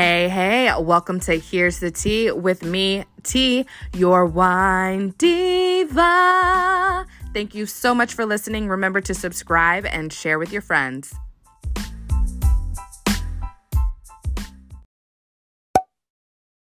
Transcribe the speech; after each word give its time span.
Hey, 0.00 0.30
hey, 0.30 0.72
welcome 0.78 1.20
to 1.20 1.38
Here's 1.38 1.78
the 1.78 1.90
Tea 1.90 2.30
with 2.30 2.62
me, 2.62 3.04
T, 3.22 3.66
your 3.94 4.24
wine 4.24 5.12
diva. 5.18 7.04
Thank 7.34 7.54
you 7.54 7.66
so 7.66 7.94
much 7.94 8.14
for 8.14 8.24
listening. 8.24 8.66
Remember 8.66 9.02
to 9.02 9.12
subscribe 9.12 9.84
and 9.84 10.10
share 10.10 10.38
with 10.38 10.54
your 10.54 10.62
friends. 10.62 11.14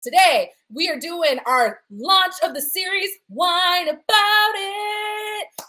Today, 0.01 0.51
we 0.73 0.87
are 0.87 0.97
doing 0.97 1.39
our 1.45 1.81
launch 1.91 2.35
of 2.41 2.53
the 2.53 2.61
series, 2.61 3.09
Wine 3.27 3.89
About 3.89 4.53
It, 4.55 5.16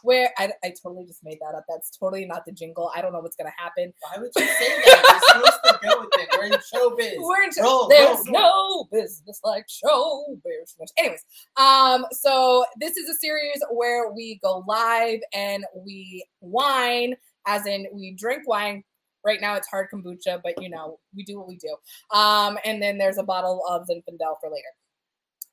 where 0.03 0.33
I, 0.39 0.51
I 0.65 0.73
totally 0.83 1.05
just 1.07 1.25
made 1.25 1.39
that 1.41 1.57
up. 1.57 1.65
That's 1.69 1.91
totally 1.91 2.25
not 2.25 2.45
the 2.47 2.53
jingle. 2.53 2.91
I 2.95 3.01
don't 3.01 3.13
know 3.13 3.21
what's 3.21 3.37
going 3.37 3.51
to 3.51 3.63
happen. 3.63 3.93
Why 4.01 4.21
would 4.21 4.31
you 4.37 4.47
say 4.47 4.69
that? 4.69 5.21
You're 5.35 5.43
supposed 5.43 5.59
to 5.65 5.89
go 5.89 6.01
with 6.01 6.09
it. 6.13 6.29
We're 6.37 6.45
in 6.47 6.53
showbiz. 6.53 7.17
We're 7.19 7.43
in 7.45 7.51
Roll, 7.61 7.89
There's 7.89 8.19
roll, 8.29 8.89
no 8.91 8.99
business 8.99 9.41
like 9.45 9.67
show 9.69 10.25
business. 10.45 10.93
Anyways, 10.97 11.25
um, 11.57 12.07
so 12.13 12.65
this 12.79 12.97
is 12.97 13.09
a 13.09 13.15
series 13.15 13.63
where 13.71 14.11
we 14.11 14.39
go 14.43 14.65
live 14.67 15.21
and 15.33 15.65
we 15.75 16.25
wine, 16.41 17.15
as 17.47 17.67
in 17.67 17.87
we 17.93 18.13
drink 18.13 18.49
wine. 18.49 18.85
Right 19.25 19.41
now 19.41 19.57
it's 19.57 19.69
hard 19.69 19.89
kombucha, 19.93 20.41
but 20.43 20.63
you 20.63 20.71
know, 20.71 21.01
we 21.15 21.25
do 21.25 21.39
what 21.39 21.49
we 21.49 21.57
do. 21.57 21.77
Um, 22.17 22.57
and 22.65 22.81
then 22.81 22.99
there's 22.99 23.19
a 23.19 23.25
bottle 23.25 23.63
of 23.69 23.83
Zinfandel 23.83 24.37
for 24.41 24.49
later 24.49 24.69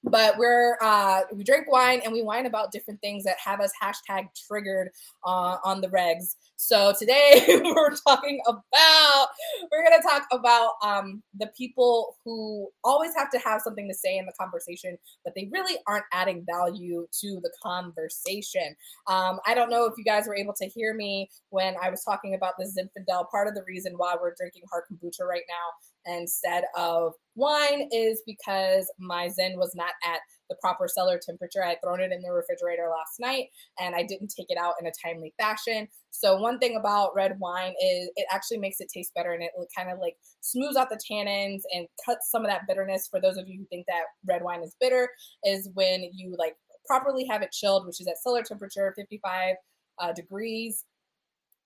but 0.05 0.37
we're 0.37 0.77
uh, 0.81 1.21
we 1.33 1.43
drink 1.43 1.71
wine 1.71 2.01
and 2.03 2.13
we 2.13 2.21
whine 2.21 2.45
about 2.45 2.71
different 2.71 3.01
things 3.01 3.23
that 3.23 3.37
have 3.43 3.59
us 3.59 3.71
hashtag 3.81 4.27
triggered 4.47 4.89
uh, 5.25 5.57
on 5.63 5.81
the 5.81 5.87
regs. 5.87 6.35
So 6.57 6.93
today 6.97 7.43
we're 7.63 7.95
talking 8.07 8.39
about 8.47 9.27
we're 9.71 9.83
going 9.83 9.99
to 9.99 10.07
talk 10.07 10.23
about 10.31 10.71
um, 10.83 11.23
the 11.37 11.47
people 11.57 12.17
who 12.23 12.69
always 12.83 13.11
have 13.15 13.29
to 13.31 13.39
have 13.39 13.61
something 13.61 13.87
to 13.87 13.93
say 13.93 14.17
in 14.17 14.25
the 14.25 14.33
conversation 14.39 14.97
but 15.23 15.33
they 15.35 15.49
really 15.51 15.77
aren't 15.87 16.05
adding 16.13 16.45
value 16.45 17.07
to 17.21 17.39
the 17.41 17.51
conversation. 17.61 18.75
Um, 19.07 19.39
i 19.45 19.53
don't 19.53 19.69
know 19.69 19.85
if 19.85 19.93
you 19.97 20.03
guys 20.03 20.27
were 20.27 20.35
able 20.35 20.53
to 20.61 20.67
hear 20.67 20.93
me 20.93 21.29
when 21.49 21.75
i 21.81 21.89
was 21.89 22.03
talking 22.03 22.35
about 22.35 22.53
the 22.57 22.65
zinfandel. 22.65 23.29
Part 23.29 23.47
of 23.47 23.55
the 23.55 23.63
reason 23.67 23.93
why 23.97 24.15
we're 24.19 24.33
drinking 24.37 24.63
hard 24.71 24.83
kombucha 24.91 25.25
right 25.27 25.43
now 25.49 25.94
instead 26.05 26.63
of 26.77 27.13
wine 27.35 27.89
is 27.91 28.21
because 28.25 28.91
my 28.99 29.27
Zen 29.27 29.57
was 29.57 29.73
not 29.75 29.93
at 30.05 30.19
the 30.49 30.55
proper 30.61 30.87
cellar 30.87 31.19
temperature. 31.23 31.63
I 31.63 31.69
had 31.69 31.81
thrown 31.83 32.01
it 32.01 32.11
in 32.11 32.21
the 32.21 32.31
refrigerator 32.31 32.87
last 32.89 33.19
night 33.19 33.47
and 33.79 33.95
I 33.95 34.03
didn't 34.03 34.33
take 34.35 34.47
it 34.49 34.57
out 34.57 34.75
in 34.79 34.87
a 34.87 34.91
timely 35.03 35.33
fashion. 35.39 35.87
So, 36.11 36.37
one 36.37 36.59
thing 36.59 36.77
about 36.77 37.15
red 37.15 37.37
wine 37.39 37.73
is 37.81 38.09
it 38.15 38.27
actually 38.31 38.59
makes 38.59 38.79
it 38.79 38.89
taste 38.93 39.13
better 39.13 39.33
and 39.33 39.43
it 39.43 39.51
kind 39.75 39.91
of 39.91 39.99
like 39.99 40.15
smooths 40.41 40.77
out 40.77 40.89
the 40.89 40.99
tannins 41.11 41.61
and 41.73 41.87
cuts 42.05 42.29
some 42.31 42.43
of 42.43 42.49
that 42.49 42.67
bitterness. 42.67 43.07
For 43.09 43.19
those 43.19 43.37
of 43.37 43.47
you 43.47 43.59
who 43.59 43.65
think 43.65 43.85
that 43.87 44.03
red 44.25 44.43
wine 44.43 44.63
is 44.63 44.75
bitter, 44.79 45.09
is 45.43 45.69
when 45.73 46.09
you 46.13 46.35
like 46.37 46.55
properly 46.85 47.25
have 47.29 47.41
it 47.41 47.51
chilled, 47.51 47.85
which 47.85 47.99
is 47.99 48.07
at 48.07 48.21
cellar 48.21 48.43
temperature, 48.43 48.93
55 48.95 49.55
uh, 49.99 50.13
degrees 50.13 50.83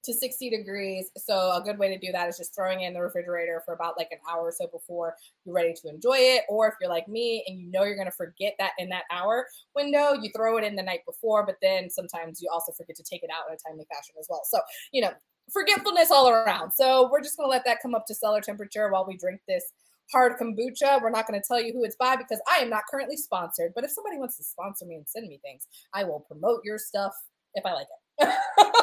to 0.04 0.14
60 0.14 0.50
degrees. 0.50 1.10
So 1.18 1.52
a 1.52 1.62
good 1.64 1.78
way 1.78 1.90
to 1.90 2.00
do 2.00 2.12
that 2.12 2.30
is 2.30 2.38
just 2.38 2.56
throwing 2.56 2.82
it 2.82 2.88
in 2.88 2.94
the 2.94 3.02
refrigerator 3.02 3.62
for 3.66 3.74
about 3.74 3.98
like 3.98 4.10
an 4.12 4.20
hour 4.30 4.44
or 4.44 4.52
so 4.52 4.68
before 4.68 5.16
you're 5.46 5.56
ready 5.56 5.74
to 5.74 5.90
enjoy 5.90 6.18
it. 6.18 6.44
Or 6.50 6.68
if 6.68 6.76
you're 6.80 6.90
like 6.90 7.08
me 7.08 7.44
and 7.48 7.60
you 7.60 7.70
know 7.70 7.84
you're 7.84 7.96
to 8.04 8.12
forget 8.12 8.56
that 8.60 8.72
in 8.78 8.90
that 8.90 9.04
hour 9.12 9.46
window, 9.76 10.14
you 10.14 10.30
throw 10.36 10.58
it 10.58 10.64
in 10.64 10.76
the 10.76 10.84
night 10.84 11.02
before, 11.06 11.46
but 11.46 11.56
then 11.62 11.90
sometimes 11.90 12.42
you 12.42 12.50
also 12.52 12.72
forget 12.72 12.96
to 12.96 13.04
take 13.04 13.24
it 13.24 13.30
out 13.30 13.50
in 13.50 13.56
a 13.56 13.70
timely 13.70 13.86
fashion 13.94 14.16
as 14.20 14.28
well. 14.30 14.42
So, 14.46 14.60
you 14.92 15.02
know, 15.02 15.12
forgetfulness 15.52 16.12
all 16.12 16.30
around. 16.30 16.72
So 16.72 17.10
we're 17.12 17.22
just 17.22 17.36
to 17.38 17.48
let 17.48 17.66
that 17.66 17.80
come 17.82 17.96
up 17.96 18.06
to 18.08 18.16
cellar 18.16 18.42
temperature 18.42 18.90
while 18.92 19.06
we 19.06 19.18
drink 19.18 19.42
this 19.48 19.72
hard 20.12 20.34
kombucha. 20.40 21.02
We're 21.02 21.10
not 21.10 21.28
going 21.28 21.40
to 21.40 21.46
tell 21.46 21.62
you 21.62 21.74
who 21.74 21.84
it's 21.84 21.96
by 21.96 22.16
because 22.16 22.42
I 22.48 22.62
am 22.62 22.70
not 22.70 22.84
currently 22.90 23.18
sponsored. 23.18 23.74
But 23.76 23.84
if 23.84 23.92
somebody 23.92 24.18
wants 24.18 24.38
to 24.38 24.44
sponsor 24.44 24.86
me 24.86 24.96
and 24.96 25.08
send 25.08 25.28
me 25.28 25.40
things, 25.44 25.68
I 25.94 26.04
will 26.04 26.22
promote 26.22 26.62
your 26.64 26.78
stuff 26.78 27.14
if 27.54 27.66
I 27.66 27.74
like 27.74 27.88
it. 28.20 28.76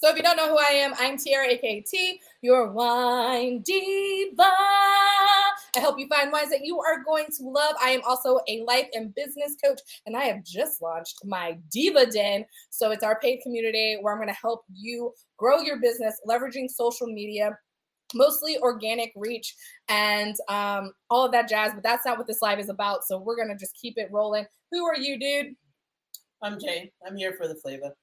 So 0.00 0.08
if 0.08 0.16
you 0.16 0.22
don't 0.22 0.38
know 0.38 0.48
who 0.48 0.56
I 0.56 0.70
am, 0.76 0.94
I'm 0.98 1.18
Tiara, 1.18 1.46
aka 1.48 1.82
T, 1.82 2.22
your 2.40 2.72
wine 2.72 3.60
diva. 3.60 4.44
I 4.44 5.78
help 5.78 5.98
you 5.98 6.08
find 6.08 6.32
wines 6.32 6.48
that 6.48 6.64
you 6.64 6.80
are 6.80 7.04
going 7.04 7.26
to 7.36 7.42
love. 7.42 7.74
I 7.82 7.90
am 7.90 8.00
also 8.08 8.40
a 8.48 8.64
life 8.64 8.86
and 8.94 9.14
business 9.14 9.56
coach, 9.62 9.78
and 10.06 10.16
I 10.16 10.24
have 10.24 10.42
just 10.42 10.80
launched 10.80 11.18
my 11.26 11.58
Diva 11.70 12.06
Den. 12.06 12.46
So 12.70 12.92
it's 12.92 13.04
our 13.04 13.20
paid 13.20 13.42
community 13.42 13.98
where 14.00 14.14
I'm 14.14 14.18
going 14.18 14.32
to 14.32 14.40
help 14.40 14.64
you 14.72 15.12
grow 15.36 15.60
your 15.60 15.78
business, 15.80 16.18
leveraging 16.26 16.70
social 16.70 17.06
media, 17.06 17.58
mostly 18.14 18.56
organic 18.60 19.12
reach 19.16 19.54
and 19.90 20.34
um, 20.48 20.94
all 21.10 21.26
of 21.26 21.32
that 21.32 21.46
jazz. 21.46 21.72
But 21.74 21.82
that's 21.82 22.06
not 22.06 22.16
what 22.16 22.26
this 22.26 22.40
live 22.40 22.58
is 22.58 22.70
about. 22.70 23.04
So 23.04 23.18
we're 23.18 23.36
going 23.36 23.50
to 23.50 23.54
just 23.54 23.76
keep 23.78 23.98
it 23.98 24.08
rolling. 24.10 24.46
Who 24.72 24.86
are 24.86 24.96
you, 24.96 25.18
dude? 25.18 25.56
I'm 26.42 26.58
Jay. 26.58 26.90
I'm 27.06 27.18
here 27.18 27.34
for 27.36 27.46
the 27.46 27.56
flavor. 27.56 27.94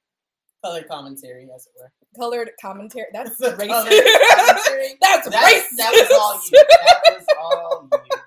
Color 0.65 0.83
commentary, 0.83 1.47
as 1.55 1.67
it 1.67 1.73
were. 1.79 1.91
Colored 2.19 2.49
commentary. 2.61 3.05
That's 3.13 3.31
racist. 3.41 3.67
commentary? 3.67 4.95
That's 5.01 5.29
That, 5.29 5.63
racist. 5.71 5.77
that 5.77 5.91
was 5.91 6.09
all 6.19 6.41
you. 6.51 6.65
That 6.69 7.01
was 7.15 7.25
all 7.39 7.89
you. 7.91 8.17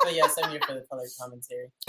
But 0.00 0.14
yes, 0.14 0.34
I'm 0.42 0.50
here 0.50 0.60
for 0.66 0.74
the 0.74 0.84
colored 0.90 1.10
commentary. 1.20 1.68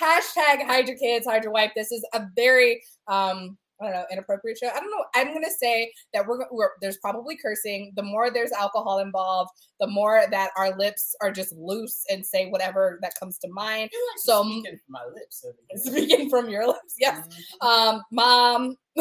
Hashtag 0.00 0.66
hide 0.66 0.88
your 0.88 0.98
kids, 0.98 1.26
hide 1.26 1.44
your 1.44 1.52
wife. 1.52 1.70
This 1.76 1.92
is 1.92 2.04
a 2.12 2.26
very 2.36 2.82
um 3.08 3.56
I 3.86 3.90
don't 3.92 4.00
know 4.00 4.06
inappropriate 4.10 4.58
show. 4.58 4.68
I 4.68 4.80
don't 4.80 4.90
know. 4.90 5.04
I'm 5.14 5.32
gonna 5.32 5.46
say 5.50 5.92
that 6.12 6.26
we're, 6.26 6.46
we're 6.50 6.70
there's 6.80 6.98
probably 6.98 7.36
cursing. 7.36 7.92
The 7.96 8.02
more 8.02 8.30
there's 8.30 8.52
alcohol 8.52 8.98
involved, 8.98 9.50
the 9.80 9.86
more 9.86 10.24
that 10.30 10.50
our 10.56 10.76
lips 10.78 11.14
are 11.20 11.30
just 11.30 11.52
loose 11.52 12.02
and 12.10 12.24
say 12.24 12.48
whatever 12.48 12.98
that 13.02 13.14
comes 13.18 13.38
to 13.38 13.48
mind. 13.52 13.90
So- 14.18 14.42
speaking 14.44 14.78
from 14.84 14.92
my 14.92 15.04
lips. 15.14 15.44
Speaking 15.76 16.30
from 16.30 16.48
your 16.48 16.66
lips, 16.66 16.94
yes. 16.98 17.26
Mhm. 17.62 17.66
Um, 17.66 18.02
mom, 18.12 18.76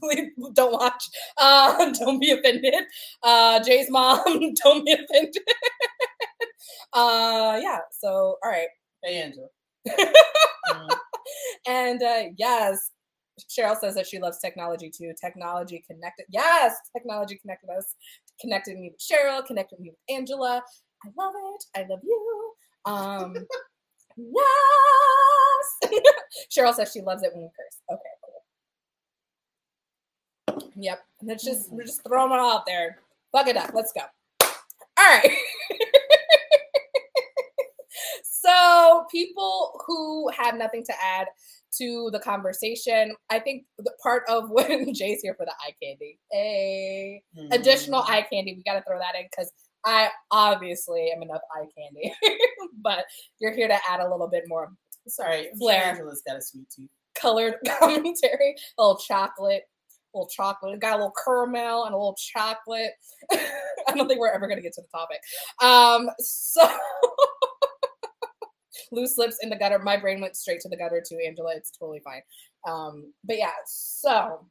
please 0.00 0.30
don't 0.54 0.72
watch. 0.72 1.04
Uh, 1.38 1.90
don't 1.98 2.20
be 2.20 2.30
offended. 2.30 2.74
Uh, 3.22 3.62
Jay's 3.62 3.90
mom, 3.90 4.22
don't 4.62 4.84
be 4.84 4.92
offended. 4.92 5.36
uh, 6.92 7.58
yeah. 7.62 7.78
So, 7.92 8.36
all 8.42 8.50
right. 8.50 8.68
Hey, 9.02 9.22
Angela. 9.22 9.46
Mm, 10.70 10.96
And 11.66 12.02
uh, 12.02 12.22
yes, 12.38 12.90
Cheryl 13.40 13.78
says 13.78 13.94
that 13.94 14.06
she 14.06 14.18
loves 14.18 14.38
technology 14.38 14.90
too. 14.90 15.12
Technology 15.20 15.84
connected. 15.88 16.26
Yes, 16.28 16.74
technology 16.92 17.36
connected 17.36 17.70
us. 17.70 17.94
Connected 18.40 18.78
me 18.78 18.90
with 18.90 19.00
Cheryl. 19.00 19.44
Connected 19.44 19.80
me 19.80 19.90
with 19.90 19.98
Angela. 20.08 20.62
I 21.04 21.08
love 21.16 21.34
it. 21.36 21.64
I 21.76 21.86
love 21.88 22.00
you. 22.02 22.52
Um, 22.84 23.34
yes. 24.16 25.92
Cheryl 26.56 26.74
says 26.74 26.92
she 26.92 27.00
loves 27.00 27.22
it 27.22 27.32
when 27.34 27.42
we 27.42 27.48
curse. 27.56 27.80
Okay, 27.90 28.02
cool. 30.56 30.72
Yep. 30.76 31.04
Let's 31.22 31.44
just 31.44 31.72
we're 31.72 31.84
just 31.84 32.02
throwing 32.06 32.32
it 32.32 32.38
all 32.38 32.58
out 32.58 32.66
there. 32.66 32.98
Fuck 33.32 33.48
it 33.48 33.56
up. 33.56 33.70
Let's 33.74 33.92
go. 33.92 34.02
All 34.96 35.04
right. 35.04 35.30
so 38.22 39.06
people 39.10 39.80
who 39.86 40.30
have 40.30 40.56
nothing 40.56 40.84
to 40.84 40.92
add 41.02 41.26
to 41.78 42.10
the 42.12 42.20
conversation, 42.20 43.14
I 43.30 43.38
think 43.38 43.64
the 43.78 43.92
part 44.02 44.22
of 44.28 44.50
when 44.50 44.92
Jay's 44.94 45.20
here 45.22 45.34
for 45.34 45.46
the 45.46 45.52
eye 45.52 45.74
candy, 45.82 46.18
a 46.32 47.22
mm. 47.38 47.54
additional 47.54 48.02
eye 48.02 48.26
candy, 48.30 48.54
we 48.54 48.62
got 48.62 48.78
to 48.78 48.82
throw 48.82 48.98
that 48.98 49.14
in 49.18 49.26
because 49.30 49.52
I 49.84 50.08
obviously 50.30 51.12
am 51.14 51.22
enough 51.22 51.42
eye 51.54 51.66
candy, 51.76 52.14
but 52.82 53.04
you're 53.38 53.54
here 53.54 53.68
to 53.68 53.78
add 53.88 54.00
a 54.00 54.10
little 54.10 54.28
bit 54.28 54.44
more 54.46 54.70
Sorry, 55.06 55.50
I'm. 55.54 55.82
Angela's 55.82 56.22
got 56.26 56.36
a 56.36 56.42
sweet 56.42 56.68
tooth. 56.70 56.88
colored 57.14 57.56
commentary, 57.78 58.56
a 58.78 58.82
little 58.82 58.96
chocolate, 58.96 59.62
a 60.14 60.18
little 60.18 60.28
chocolate, 60.28 60.80
got 60.80 60.94
a 60.94 60.96
little 60.96 61.12
caramel 61.24 61.84
and 61.84 61.94
a 61.94 61.96
little 61.96 62.16
chocolate. 62.18 62.92
I 63.30 63.94
don't 63.94 64.08
think 64.08 64.20
we're 64.20 64.32
ever 64.32 64.48
gonna 64.48 64.62
get 64.62 64.72
to 64.74 64.82
the 64.82 64.88
topic. 64.88 65.20
Um, 65.62 66.10
so 66.18 66.62
loose 68.94 69.18
lips 69.18 69.38
in 69.42 69.50
the 69.50 69.56
gutter. 69.56 69.78
My 69.78 69.96
brain 69.96 70.20
went 70.20 70.36
straight 70.36 70.60
to 70.60 70.68
the 70.68 70.76
gutter 70.76 71.02
too, 71.06 71.18
Angela. 71.24 71.54
It's 71.54 71.70
totally 71.70 72.00
fine. 72.04 72.22
Um, 72.66 73.12
but 73.24 73.38
yeah, 73.38 73.52
so 73.66 74.46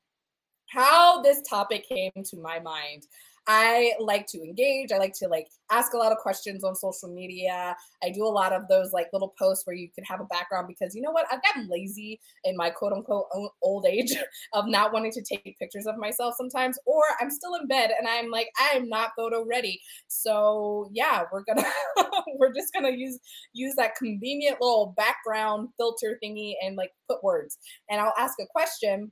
how 0.70 1.22
this 1.22 1.42
topic 1.48 1.88
came 1.88 2.12
to 2.16 2.38
my 2.38 2.60
mind. 2.60 3.04
I 3.48 3.94
like 4.00 4.26
to 4.28 4.42
engage. 4.42 4.92
I 4.92 4.98
like 4.98 5.14
to 5.16 5.28
like 5.28 5.48
ask 5.70 5.94
a 5.94 5.98
lot 5.98 6.12
of 6.12 6.18
questions 6.20 6.64
on 6.64 6.76
social 6.76 7.10
media. 7.10 7.76
I 8.02 8.10
do 8.10 8.26
a 8.26 8.28
lot 8.28 8.54
of 8.54 8.68
those 8.70 8.94
like 8.94 9.08
little 9.12 9.34
posts 9.38 9.66
where 9.66 9.76
you 9.76 9.90
can 9.94 10.04
have 10.06 10.22
a 10.22 10.26
background 10.26 10.68
because 10.68 10.96
you 10.96 11.02
know 11.02 11.12
what? 11.12 11.26
I've 11.32 11.44
gotten 11.44 11.70
lazy 11.70 12.20
in 12.46 12.56
my 12.56 12.70
quote 12.70 12.94
unquote 12.94 13.26
old 13.62 13.86
age 13.86 14.14
of 14.54 14.68
not 14.68 14.94
wanting 14.94 15.12
to 15.12 15.22
take 15.22 15.58
pictures 15.60 15.86
of 15.86 15.98
myself 15.98 16.36
sometimes, 16.38 16.78
or 16.86 17.04
I'm 17.20 17.30
still 17.30 17.56
in 17.56 17.68
bed 17.68 17.92
and 17.98 18.08
I'm 18.08 18.30
like, 18.30 18.50
I'm 18.60 18.88
not 18.88 19.12
photo 19.18 19.46
ready. 19.46 19.82
So 20.08 20.90
yeah, 20.94 21.24
we're 21.32 21.44
gonna 21.44 21.68
we're 22.38 22.54
just 22.54 22.74
gonna 22.74 22.92
use 22.92 23.20
use 23.54 23.76
that 23.76 23.96
convenient 23.96 24.62
little 24.62 24.94
background 24.96 25.70
filter 25.78 26.18
thingy 26.24 26.54
and 26.64 26.78
like 26.78 26.92
put 27.10 27.24
words. 27.24 27.58
And 27.90 28.00
I'll 28.00 28.14
ask 28.18 28.36
a 28.40 28.46
question 28.46 29.12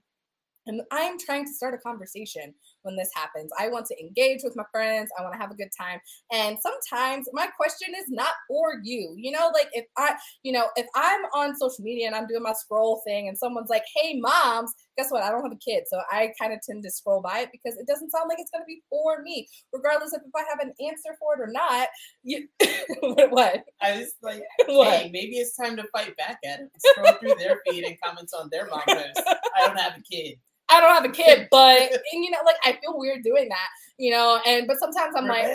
and 0.68 0.82
I'm 0.92 1.18
trying 1.18 1.46
to 1.46 1.54
start 1.54 1.74
a 1.74 1.78
conversation 1.78 2.54
when 2.84 2.96
this 2.96 3.10
happens. 3.16 3.52
I 3.60 3.70
want 3.70 3.86
to 3.88 4.00
engage 4.00 4.42
with 4.44 4.56
my 4.56 4.64
friends. 4.72 5.10
I 5.18 5.22
want 5.22 5.34
to 5.34 5.40
have 5.40 5.52
a 5.52 5.56
good 5.56 5.70
time. 5.78 6.00
And 6.32 6.58
sometimes 6.62 7.28
my 7.34 7.48
question 7.48 7.90
is 7.98 8.06
not 8.10 8.34
for 8.48 8.76
you. 8.84 9.14
You 9.18 9.32
know, 9.32 9.52
like 9.54 9.70
if 9.74 9.86
I, 9.98 10.16
you 10.44 10.52
know, 10.52 10.68
if 10.76 10.88
I'm 10.96 11.22
on 11.34 11.56
social 11.56 11.84
media 11.84 12.08
and 12.08 12.16
I'm 12.16 12.28
doing 12.28 12.44
my 12.44 12.54
scroll 12.54 13.02
thing 13.06 13.28
and 13.28 13.38
someone's 13.38 13.70
like, 13.70 13.84
hey, 13.96 14.20
moms, 14.20 14.74
guess 14.98 15.12
what? 15.12 15.24
I 15.24 15.32
don't 15.32 15.44
have 15.44 15.52
a 15.52 15.56
kid. 15.58 15.84
So 15.88 16.00
I 16.12 16.32
kind 16.40 16.54
of 16.54 16.60
tend 16.68 16.84
to 16.84 16.92
scroll 16.92 17.22
by 17.22 17.40
it 17.40 17.50
because 17.52 17.78
it 17.78 17.88
doesn't 17.88 18.12
sound 18.12 18.30
like 18.30 18.40
it's 18.40 18.52
going 18.52 18.62
to 18.62 18.68
be 18.68 18.82
for 18.90 19.22
me, 19.22 19.48
regardless 19.74 20.14
of 20.14 20.22
if 20.26 20.32
I 20.36 20.44
have 20.50 20.60
an 20.60 20.74
answer 20.86 21.16
for 21.20 21.36
it 21.36 21.42
or 21.42 21.52
not. 21.52 21.88
You, 22.24 22.48
what? 23.30 23.64
I 23.82 23.98
was 23.98 24.14
like, 24.22 24.44
What? 24.68 24.88
hey, 24.94 25.10
maybe 25.12 25.38
it's 25.38 25.56
time 25.56 25.76
to 25.78 25.84
fight 25.94 26.16
back 26.18 26.40
at 26.46 26.62
it. 26.62 26.70
Scroll 26.78 27.14
through 27.20 27.36
their 27.40 27.60
feed 27.68 27.84
and 27.84 27.98
comments 28.04 28.34
on 28.34 28.50
their 28.52 28.68
mom 28.68 28.82
posts. 28.88 29.22
I 29.26 29.68
don't 29.68 29.80
have 29.80 29.98
a 29.98 30.02
kid. 30.02 30.36
I 30.72 30.80
don't 30.80 30.96
have 30.96 31.06
a 31.06 31.10
kid, 31.10 31.48
but 31.52 31.80
and, 31.80 32.24
you 32.24 32.32
know, 32.32 32.40
like 32.46 32.58
I 32.64 32.74
feel 32.82 32.98
weird 32.98 33.24
doing 33.24 33.50
that, 33.50 33.68
you 33.98 34.12
know. 34.12 34.40
And 34.46 34.68
but 34.68 34.80
sometimes 34.80 35.16
I'm 35.16 35.28
like, 35.28 35.46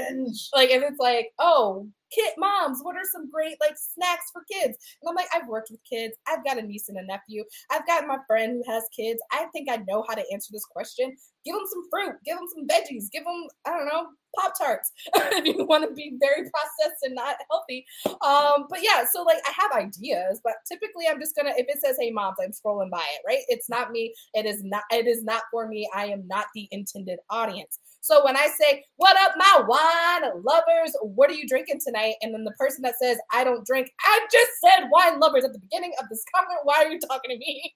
like 0.54 0.70
if 0.70 0.82
it's 0.82 0.98
like, 0.98 1.32
oh, 1.38 1.88
kid 2.12 2.32
moms, 2.38 2.80
what 2.82 2.96
are 2.96 3.04
some 3.12 3.30
great 3.30 3.56
like 3.60 3.76
snacks 3.76 4.30
for 4.32 4.42
kids? 4.50 4.76
And 5.02 5.08
I'm 5.08 5.14
like, 5.14 5.28
I've 5.34 5.48
worked 5.48 5.70
with 5.70 5.80
kids. 5.88 6.14
I've 6.26 6.44
got 6.44 6.58
a 6.58 6.62
niece 6.62 6.88
and 6.88 6.98
a 6.98 7.04
nephew. 7.04 7.44
I've 7.70 7.86
got 7.86 8.06
my 8.06 8.18
friend 8.26 8.62
who 8.64 8.72
has 8.72 8.84
kids. 8.94 9.20
I 9.32 9.46
think 9.52 9.70
I 9.70 9.76
know 9.88 10.04
how 10.08 10.14
to 10.14 10.24
answer 10.32 10.50
this 10.52 10.64
question. 10.64 11.16
Give 11.44 11.54
them 11.54 11.64
some 11.68 11.84
fruit. 11.90 12.16
Give 12.24 12.36
them 12.36 12.46
some 12.52 12.66
veggies. 12.66 13.10
Give 13.12 13.24
them, 13.24 13.46
I 13.66 13.70
don't 13.70 13.86
know, 13.86 14.06
pop 14.36 14.52
tarts 14.58 14.92
if 15.14 15.44
you 15.44 15.64
want 15.64 15.88
to 15.88 15.94
be 15.94 16.16
very 16.20 16.42
processed 16.50 17.02
and 17.02 17.14
not 17.14 17.36
healthy. 17.50 17.84
Um, 18.06 18.66
but 18.68 18.80
yeah, 18.82 19.04
so 19.10 19.22
like 19.22 19.38
I 19.46 19.52
have 19.60 19.72
ideas, 19.72 20.40
but 20.44 20.54
typically 20.70 21.06
I'm 21.08 21.20
just 21.20 21.34
gonna 21.34 21.52
if 21.56 21.66
it 21.68 21.80
says, 21.80 21.96
"Hey 21.98 22.10
moms," 22.10 22.36
I'm 22.42 22.50
scrolling 22.50 22.90
by 22.90 22.98
it. 23.14 23.22
Right? 23.26 23.42
It's 23.48 23.68
not 23.68 23.90
me. 23.90 24.14
It 24.34 24.46
is 24.46 24.62
not. 24.62 24.82
It 24.90 25.06
is 25.06 25.24
not 25.24 25.42
for 25.50 25.66
me. 25.66 25.88
I 25.94 26.06
am 26.06 26.26
not 26.26 26.46
the 26.54 26.68
intended 26.70 27.18
audience. 27.30 27.78
So 28.06 28.24
when 28.24 28.36
I 28.36 28.46
say, 28.46 28.84
What 28.98 29.16
up, 29.18 29.32
my 29.36 29.64
wine 29.66 30.42
lovers? 30.44 30.96
What 31.02 31.28
are 31.28 31.34
you 31.34 31.48
drinking 31.48 31.80
tonight? 31.84 32.14
And 32.22 32.32
then 32.32 32.44
the 32.44 32.52
person 32.52 32.82
that 32.82 32.94
says, 33.02 33.18
I 33.32 33.42
don't 33.42 33.66
drink, 33.66 33.90
I 34.04 34.20
just 34.30 34.50
said 34.64 34.88
wine 34.92 35.18
lovers 35.18 35.44
at 35.44 35.52
the 35.52 35.58
beginning 35.58 35.92
of 36.00 36.08
this 36.08 36.22
comment. 36.32 36.60
Why 36.62 36.84
are 36.84 36.88
you 36.88 37.00
talking 37.00 37.32
to 37.32 37.36
me? 37.36 37.74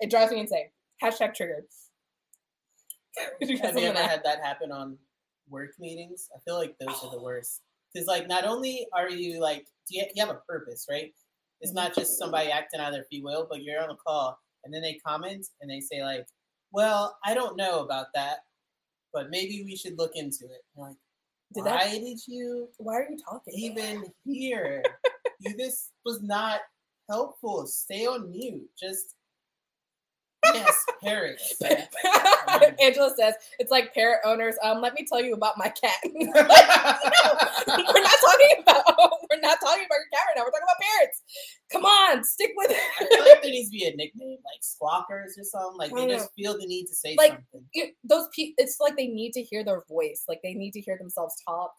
It 0.00 0.08
drives 0.10 0.30
me 0.30 0.38
insane. 0.38 0.66
Hashtag 1.02 1.34
triggered. 1.34 1.64
Have 3.18 3.30
you 3.50 3.58
ever 3.62 3.80
that? 3.80 4.10
had 4.10 4.22
that 4.24 4.44
happen 4.44 4.70
on 4.70 4.98
work 5.48 5.70
meetings? 5.80 6.28
I 6.36 6.38
feel 6.44 6.56
like 6.56 6.76
those 6.78 7.02
are 7.02 7.10
the 7.10 7.20
worst. 7.20 7.62
Because 7.92 8.06
like, 8.06 8.28
not 8.28 8.44
only 8.44 8.86
are 8.94 9.10
you 9.10 9.40
like, 9.40 9.66
do 9.90 9.98
you, 9.98 10.04
you 10.14 10.24
have 10.24 10.34
a 10.34 10.40
purpose, 10.48 10.86
right? 10.88 11.12
It's 11.60 11.72
not 11.72 11.94
just 11.94 12.18
somebody 12.18 12.50
acting 12.50 12.80
out 12.80 12.88
of 12.88 12.94
their 12.94 13.04
free 13.10 13.20
will, 13.20 13.48
but 13.50 13.62
you're 13.62 13.82
on 13.82 13.90
a 13.90 13.96
call 13.96 14.38
and 14.64 14.72
then 14.72 14.82
they 14.82 15.00
comment 15.04 15.46
and 15.60 15.70
they 15.70 15.80
say 15.80 16.04
like, 16.04 16.26
"Well, 16.72 17.16
I 17.24 17.34
don't 17.34 17.56
know 17.56 17.80
about 17.80 18.06
that, 18.14 18.38
but 19.12 19.30
maybe 19.30 19.62
we 19.64 19.76
should 19.76 19.98
look 19.98 20.12
into 20.14 20.44
it." 20.46 20.62
Like, 20.76 20.96
Did 21.54 21.64
that- 21.64 21.86
why 21.86 21.98
did 21.98 22.20
you 22.26 22.68
Why 22.78 22.94
are 22.96 23.08
you 23.10 23.18
talking? 23.18 23.54
even 23.54 24.04
here? 24.24 24.82
you 25.40 25.56
this 25.56 25.90
was 26.04 26.22
not 26.22 26.60
helpful. 27.08 27.66
Stay 27.66 28.06
on 28.06 28.30
mute. 28.30 28.68
Just 28.78 29.14
yes, 30.54 30.84
parrots. 31.02 31.54
Angela 32.80 33.12
says 33.18 33.34
it's 33.58 33.70
like 33.70 33.92
parrot 33.94 34.20
owners. 34.24 34.56
Um, 34.62 34.80
let 34.80 34.94
me 34.94 35.04
tell 35.08 35.22
you 35.22 35.34
about 35.34 35.58
my 35.58 35.68
cat. 35.68 35.96
No, 37.64 37.76
we're 37.76 38.02
not 38.02 38.18
talking 38.20 38.56
about 38.62 38.84
we're 39.30 39.40
not 39.40 39.58
talking 39.60 39.84
about 39.86 39.96
your 39.96 40.10
cat 40.12 40.22
right 40.26 40.36
now. 40.36 40.42
We're 40.42 40.50
talking 40.50 40.66
about 40.66 40.82
parrots. 40.82 41.22
Come 41.72 41.84
on, 41.84 42.24
stick 42.24 42.50
with 42.56 42.70
it. 42.72 42.76
I 43.00 43.06
feel 43.06 43.24
like 43.24 43.42
there 43.42 43.50
needs 43.52 43.68
to 43.70 43.72
be 43.78 43.84
a 43.86 43.94
nickname, 43.96 44.38
like 44.44 44.60
squawkers 44.62 45.38
or 45.38 45.44
something. 45.44 45.78
Like 45.78 45.94
they 45.94 46.08
just 46.08 46.30
feel 46.36 46.58
the 46.58 46.66
need 46.66 46.86
to 46.86 46.94
say 46.94 47.14
Like, 47.16 47.32
something. 47.32 47.64
it- 47.74 47.94
those 48.04 48.26
people. 48.34 48.54
It's 48.58 48.78
like 48.80 48.96
they 48.96 49.06
need 49.06 49.32
to 49.34 49.42
hear 49.42 49.64
their 49.64 49.82
voice. 49.88 50.24
Like 50.28 50.40
they 50.42 50.54
need 50.54 50.72
to 50.72 50.80
hear 50.80 50.98
themselves 50.98 51.34
talk, 51.46 51.72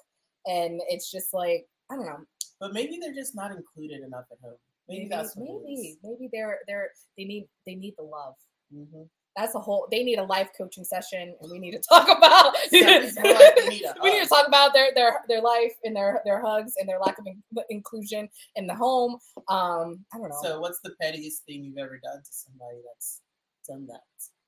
and 0.46 0.82
it's 0.88 1.12
just 1.12 1.34
like 1.34 1.66
I 1.92 1.96
don't 1.96 2.06
know. 2.06 2.20
But 2.60 2.74
maybe 2.74 2.98
they're 3.00 3.14
just 3.14 3.36
not 3.36 3.52
included 3.52 4.02
enough 4.04 4.26
at 4.32 4.38
home. 4.42 4.58
Maybe, 4.88 5.08
that's 5.10 5.36
what 5.36 5.62
maybe 5.66 5.82
is. 5.90 5.98
maybe 6.04 6.30
they're 6.32 6.60
they're 6.68 6.90
they 7.18 7.26
need 7.26 7.48
they 7.66 7.76
need 7.76 7.94
the 7.98 8.04
love. 8.04 8.36
Mhm. 8.74 9.10
That's 9.36 9.56
a 9.56 9.60
whole. 9.60 9.88
They 9.90 10.04
need 10.04 10.20
a 10.20 10.24
life 10.24 10.50
coaching 10.56 10.84
session, 10.86 11.36
and 11.42 11.52
we 11.52 11.58
need 11.58 11.72
to 11.72 11.80
talk 11.90 12.06
about. 12.08 12.56
Sounds 12.70 13.16
more 13.20 13.34
like 13.34 13.56
they 13.56 13.68
need 13.70 13.84
a 13.84 13.96
we 14.04 14.12
need 14.12 14.24
to 14.24 14.30
talk 14.30 14.48
about 14.48 14.74
their 14.74 14.94
their 14.94 15.22
their 15.28 15.42
life 15.42 15.74
and 15.84 15.96
their 15.96 16.22
their 16.24 16.40
hugs 16.40 16.74
and 16.78 16.88
their 16.88 17.00
lack 17.00 17.18
of 17.18 17.26
in- 17.26 17.42
inclusion 17.72 18.30
in 18.56 18.68
the 18.68 18.76
home. 18.76 19.14
Um, 19.48 20.06
I 20.14 20.18
don't 20.20 20.30
know. 20.30 20.38
So, 20.44 20.60
what's 20.60 20.80
the 20.84 20.94
pettiest 21.02 21.46
thing 21.46 21.64
you've 21.64 21.78
ever 21.80 22.00
done 22.04 22.18
to 22.20 22.30
somebody 22.32 22.78
that's 22.86 23.22
done 23.68 23.88
that? 23.88 24.02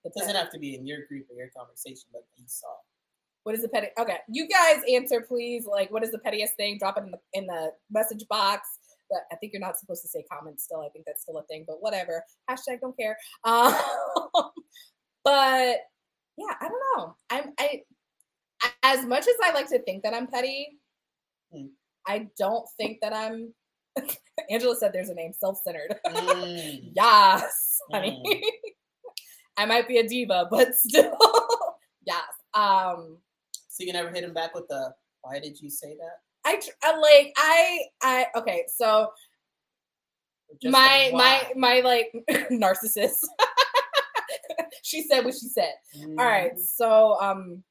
It 0.04 0.14
doesn't 0.16 0.36
have 0.36 0.52
to 0.52 0.60
be 0.60 0.76
in 0.76 0.86
your 0.86 1.00
group 1.08 1.26
or 1.32 1.36
your 1.36 1.50
conversation, 1.58 2.06
but 2.14 2.22
you 2.36 2.44
saw. 2.48 2.68
what 3.42 3.56
is 3.56 3.64
the 3.64 3.70
petty? 3.70 3.88
Okay, 3.98 4.18
you 4.30 4.48
guys 4.48 4.84
answer, 4.94 5.22
please. 5.22 5.66
Like, 5.66 5.90
what 5.92 6.04
is 6.04 6.12
the 6.12 6.20
pettiest 6.20 6.56
thing? 6.58 6.78
Drop 6.78 6.98
it 7.00 7.06
in 7.06 7.12
the 7.12 7.20
in 7.34 7.48
the 7.48 7.72
message 7.90 8.24
box. 8.30 8.68
But 9.10 9.22
I 9.32 9.36
think 9.36 9.54
you're 9.54 9.60
not 9.60 9.78
supposed 9.78 10.02
to 10.02 10.08
say 10.08 10.24
comments 10.32 10.64
still. 10.64 10.82
I 10.82 10.90
think 10.90 11.06
that's 11.06 11.22
still 11.22 11.38
a 11.38 11.44
thing, 11.44 11.66
but 11.68 11.82
whatever. 11.82 12.24
Hashtag 12.50 12.82
don't 12.82 12.98
care. 12.98 13.18
Um, 13.46 13.74
but 15.24 15.78
yeah, 16.38 16.54
I 16.62 16.68
don't 16.68 16.98
know. 16.98 17.16
I'm 17.30 17.54
I 17.60 17.82
as 18.84 19.06
much 19.06 19.28
as 19.28 19.36
I 19.44 19.52
like 19.54 19.70
to 19.70 19.80
think 19.80 20.04
that 20.04 20.14
I'm 20.14 20.28
petty, 20.28 20.80
Hmm. 21.54 21.68
I 22.08 22.28
don't 22.38 22.68
think 22.78 23.00
that 23.02 23.14
I'm. 23.14 23.54
Angela 24.50 24.76
said 24.76 24.92
there's 24.94 25.10
a 25.10 25.14
name, 25.16 25.32
self-centered. 25.34 25.96
Mm. 26.06 26.92
yes, 26.96 27.80
honey. 27.92 28.44
I 29.58 29.66
might 29.66 29.88
be 29.88 29.98
a 29.98 30.08
diva, 30.08 30.48
but 30.52 30.76
still, 30.76 31.18
yes. 32.06 32.24
Um, 32.54 33.18
So 33.70 33.84
you 33.84 33.94
never 33.94 34.12
hit 34.12 34.24
him 34.24 34.34
back 34.34 34.54
with 34.54 34.68
the 34.68 34.94
"Why 35.22 35.40
did 35.40 35.62
you 35.62 35.70
say 35.70 35.96
that?" 35.96 36.20
I, 36.46 36.56
tr- 36.58 36.70
I 36.84 36.98
like 36.98 37.34
I 37.38 37.80
I 38.02 38.28
okay. 38.38 38.66
So 38.68 39.10
just 40.62 40.72
my 40.72 41.12
my 41.14 41.52
my 41.56 41.80
like 41.82 42.14
narcissist. 42.52 43.20
she 44.84 45.02
said 45.04 45.26
what 45.26 45.34
she 45.34 45.48
said. 45.48 45.74
Mm. 45.98 46.20
All 46.20 46.26
right. 46.26 46.58
So 46.60 47.20
um 47.20 47.64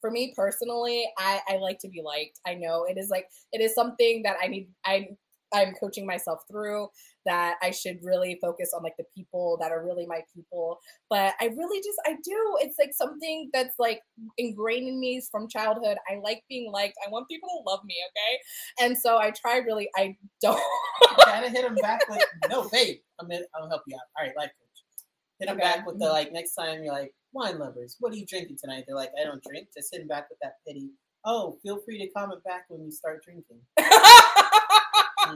for 0.00 0.10
me 0.10 0.32
personally, 0.36 1.10
I 1.18 1.40
I 1.48 1.56
like 1.56 1.78
to 1.80 1.88
be 1.88 2.02
liked. 2.02 2.40
I 2.46 2.54
know 2.54 2.84
it 2.84 2.98
is 2.98 3.10
like 3.10 3.26
it 3.52 3.60
is 3.60 3.74
something 3.74 4.22
that 4.24 4.36
I 4.42 4.48
need 4.48 4.68
I 4.84 5.10
I'm 5.52 5.74
coaching 5.74 6.06
myself 6.06 6.40
through 6.50 6.88
that 7.26 7.56
I 7.62 7.70
should 7.70 7.98
really 8.02 8.38
focus 8.40 8.72
on 8.76 8.82
like 8.82 8.96
the 8.98 9.04
people 9.16 9.58
that 9.60 9.72
are 9.72 9.84
really 9.84 10.06
my 10.06 10.20
people. 10.34 10.80
But 11.08 11.34
I 11.40 11.46
really 11.46 11.80
just 11.80 11.98
I 12.06 12.12
do. 12.24 12.56
It's 12.60 12.76
like 12.78 12.92
something 12.94 13.50
that's 13.52 13.74
like 13.78 14.02
ingrained 14.38 14.88
in 14.88 15.00
me 15.00 15.22
from 15.30 15.48
childhood. 15.48 15.98
I 16.10 16.18
like 16.22 16.42
being 16.48 16.72
liked. 16.72 16.94
I 17.06 17.10
want 17.10 17.28
people 17.28 17.48
to 17.48 17.70
love 17.70 17.80
me, 17.84 17.96
okay? 18.08 18.86
And 18.86 18.96
so 18.98 19.18
I 19.18 19.32
try 19.32 19.58
really 19.58 19.88
I 19.96 20.16
don't 20.40 20.60
You 21.02 21.16
gotta 21.24 21.50
hit 21.50 21.64
him 21.64 21.74
back 21.76 22.00
with 22.08 22.24
no, 22.50 22.68
babe. 22.70 22.98
I'm 23.20 23.28
gonna, 23.28 23.42
I'll 23.54 23.68
help 23.68 23.82
you 23.86 23.96
out. 23.96 24.02
All 24.18 24.26
right, 24.26 24.36
life 24.36 24.50
coach. 24.50 25.06
Hit 25.40 25.48
him 25.48 25.56
Okay. 25.56 25.62
back 25.62 25.86
with 25.86 25.98
the 25.98 26.06
mhm. 26.06 26.12
like 26.12 26.32
next 26.32 26.54
time 26.54 26.82
you're 26.82 26.92
like 26.94 27.12
wine 27.32 27.58
lovers. 27.58 27.96
What 28.00 28.12
are 28.12 28.16
you 28.16 28.26
drinking 28.26 28.58
tonight? 28.60 28.84
They're 28.86 28.96
like, 28.96 29.12
I 29.20 29.24
don't 29.24 29.42
drink. 29.42 29.68
Just 29.76 29.94
hit 29.94 30.06
back 30.08 30.28
with 30.30 30.38
that 30.42 30.54
pity. 30.66 30.90
Oh, 31.24 31.58
feel 31.62 31.80
free 31.84 31.98
to 31.98 32.08
comment 32.12 32.42
back 32.44 32.64
when 32.68 32.82
you 32.82 32.90
start 32.90 33.22
drinking. 33.24 33.60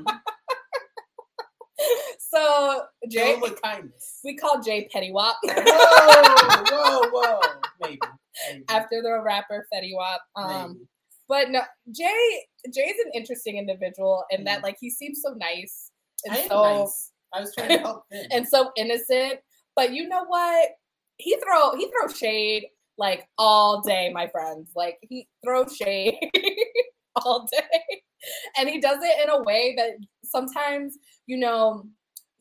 Mhm. 0.02 0.20
so 2.18 2.82
Jay 3.10 3.36
with 3.40 3.60
kindness. 3.62 4.20
we 4.24 4.36
call 4.36 4.60
Jay 4.62 4.88
Petty 4.92 5.12
Wop. 5.12 5.36
whoa, 5.44 5.52
whoa, 6.70 7.08
whoa. 7.12 7.40
Maybe. 7.80 7.98
Maybe. 8.50 8.64
after 8.68 9.00
the 9.02 9.20
rapper 9.24 9.66
Fetty 9.72 9.90
Wap. 9.94 10.20
Um, 10.36 10.72
Maybe. 10.72 10.84
but 11.28 11.50
no, 11.50 11.60
Jay 11.92 12.44
Jay's 12.74 12.96
an 13.04 13.12
interesting 13.14 13.58
individual 13.58 14.24
in 14.30 14.44
that 14.44 14.60
Mm. 14.60 14.62
like 14.64 14.76
he 14.80 14.90
seems 14.90 15.20
so 15.22 15.30
nice 15.34 15.90
and 16.24 16.34
I 16.34 16.46
so 16.48 16.62
nice. 16.82 17.12
I 17.32 17.40
was 17.40 17.54
trying 17.54 17.68
to 17.70 17.78
help 17.78 18.04
him. 18.10 18.26
and 18.30 18.48
so 18.48 18.70
innocent. 18.76 19.40
But 19.76 19.92
you 19.92 20.08
know 20.08 20.24
what? 20.26 20.70
He 21.16 21.36
throw 21.44 21.76
he 21.76 21.90
throws 21.90 22.16
shade 22.16 22.66
like 22.98 23.26
all 23.38 23.80
day, 23.82 24.10
my 24.12 24.26
friends. 24.28 24.70
Like 24.74 24.98
he 25.02 25.28
throws 25.44 25.76
shade 25.76 26.18
all 27.16 27.46
day, 27.52 28.02
and 28.58 28.68
he 28.68 28.80
does 28.80 28.98
it 29.00 29.22
in 29.22 29.30
a 29.30 29.42
way 29.42 29.74
that 29.76 29.92
sometimes 30.24 30.98
you 31.26 31.36
know. 31.36 31.86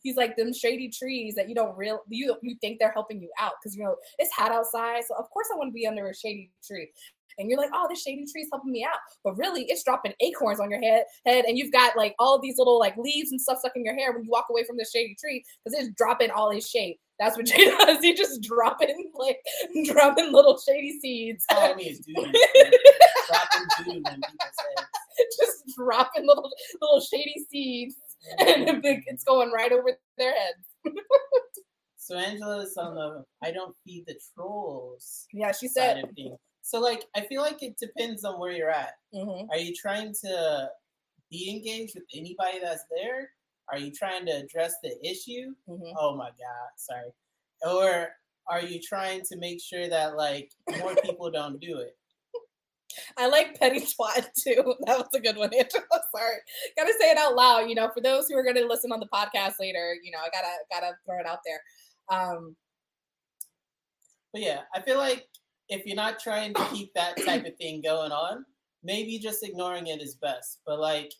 He's 0.02 0.18
like 0.18 0.36
them 0.36 0.52
shady 0.52 0.90
trees 0.90 1.34
that 1.36 1.48
you 1.48 1.56
don't 1.56 1.78
real 1.78 2.02
you 2.10 2.36
you 2.42 2.58
think 2.60 2.78
they're 2.78 2.92
helping 2.92 3.22
you 3.22 3.30
out 3.40 3.54
because 3.58 3.74
you 3.74 3.86
know 3.86 3.96
it's 4.20 4.34
hot 4.34 4.52
outside, 4.52 5.02
so 5.08 5.16
of 5.16 5.30
course 5.30 5.48
I 5.50 5.58
want 5.58 5.70
to 5.70 5.74
be 5.74 5.88
under 5.88 6.10
a 6.10 6.14
shady 6.14 6.52
tree. 6.62 6.90
And 7.38 7.50
you're 7.50 7.60
like, 7.60 7.70
oh, 7.74 7.88
this 7.90 8.02
shady 8.02 8.26
tree's 8.32 8.50
helping 8.52 8.72
me 8.72 8.84
out, 8.84 9.00
but 9.24 9.38
really 9.38 9.64
it's 9.64 9.84
dropping 9.84 10.14
acorns 10.20 10.60
on 10.60 10.70
your 10.70 10.82
head, 10.82 11.06
head, 11.26 11.46
and 11.46 11.58
you've 11.58 11.72
got 11.72 11.96
like 11.98 12.16
all 12.20 12.40
these 12.40 12.58
little 12.58 12.80
like 12.80 12.96
leaves 12.98 13.32
and 13.32 13.42
stuff 13.42 13.60
stuck 13.60 13.74
in 13.76 13.84
your 13.84 13.96
hair 13.96 14.12
when 14.12 14.24
you 14.24 14.30
walk 14.30 14.48
away 14.50 14.64
from 14.64 14.78
the 14.78 14.86
shady 14.92 15.16
tree 15.20 15.44
because 15.64 15.80
it's 15.80 15.94
dropping 15.96 16.32
all 16.32 16.52
his 16.52 16.68
shade. 16.68 16.98
That's 17.20 17.38
what 17.38 17.46
Jay 17.48 17.66
does. 17.66 18.02
He 18.02 18.14
just 18.14 18.42
dropping 18.42 19.12
like 19.16 19.40
dropping 19.86 20.32
little 20.32 20.58
shady 20.58 21.00
seeds, 21.00 21.46
Calling 21.50 21.78
me 21.78 21.90
a 21.90 21.94
dude. 21.94 22.36
Dropping 23.28 23.86
dude 23.86 24.04
when 24.04 24.16
people 24.16 24.38
say 24.42 24.84
just 25.40 25.64
dropping 25.76 26.26
little 26.28 26.52
little 26.82 27.02
shady 27.02 27.46
seeds, 27.50 27.96
and 28.40 28.82
it's 28.84 29.24
going 29.24 29.52
right 29.52 29.72
over 29.72 29.92
their 30.18 30.34
heads. 30.34 30.96
So 31.98 32.18
Angela 32.18 32.64
is 32.64 32.76
on 32.78 32.96
the 32.96 33.24
I 33.42 33.52
don't 33.52 33.76
feed 33.86 34.04
the 34.08 34.20
trolls 34.36 35.26
Yeah, 35.32 35.54
she 35.54 35.68
said. 35.70 36.04
So 36.62 36.80
like 36.80 37.06
I 37.16 37.22
feel 37.22 37.42
like 37.42 37.64
it 37.64 37.78
depends 37.78 38.26
on 38.26 38.40
where 38.40 38.52
you're 38.52 38.70
at. 38.70 38.94
hmm 39.14 39.46
Are 39.50 39.58
you 39.58 39.74
trying 39.74 40.14
to 40.26 40.70
be 41.32 41.50
engaged 41.50 41.96
with 41.96 42.04
anybody 42.14 42.60
that's 42.62 42.84
there? 42.96 43.30
Are 43.72 43.78
you 43.78 43.92
trying 43.92 44.26
to 44.26 44.32
address 44.34 44.76
the 44.84 44.96
issue? 45.02 45.54
hmm 45.68 45.94
Oh 45.98 46.16
my 46.18 46.30
god, 46.30 46.70
sorry. 46.76 47.12
Or 47.66 48.10
are 48.48 48.62
you 48.62 48.82
trying 48.82 49.22
to 49.32 49.38
make 49.38 49.62
sure 49.62 49.88
that 49.88 50.18
like 50.18 50.52
more 50.80 50.96
people 50.96 51.32
don't 51.32 51.60
do 51.62 51.78
it? 51.80 51.96
I 53.18 53.28
like 53.28 53.60
petty 53.60 53.80
twat 54.00 54.28
too. 54.42 54.76
That 54.86 54.98
was 55.00 55.08
a 55.14 55.20
good 55.20 55.38
one, 55.38 55.54
Andrew. 55.58 55.82
Sorry, 56.16 56.36
gotta 56.78 56.94
say 57.00 57.12
it 57.12 57.18
out 57.18 57.36
loud. 57.36 57.70
You 57.70 57.76
know, 57.76 57.90
for 57.94 58.02
those 58.02 58.28
who 58.28 58.36
are 58.38 58.44
gonna 58.44 58.66
listen 58.66 58.92
on 58.92 59.00
the 59.00 59.08
podcast 59.14 59.54
later, 59.60 59.96
you 60.04 60.12
know, 60.12 60.20
I 60.20 60.30
gotta 60.30 60.54
gotta 60.72 60.94
throw 61.06 61.20
it 61.20 61.26
out 61.26 61.40
there. 61.46 61.62
Um, 62.10 62.56
But 64.32 64.42
yeah, 64.42 64.62
I 64.74 64.82
feel 64.82 64.98
like 64.98 65.28
if 65.70 65.86
you're 65.86 65.96
not 65.96 66.20
trying 66.20 66.54
to 66.56 66.66
keep 66.72 66.94
that 66.94 67.18
type 67.26 67.46
of 67.46 67.56
thing 67.58 67.82
going 67.82 68.12
on, 68.12 68.46
maybe 68.84 69.20
just 69.20 69.44
ignoring 69.44 69.88
it 69.88 70.02
is 70.02 70.16
best. 70.16 70.60
But 70.66 70.80
like 70.80 71.14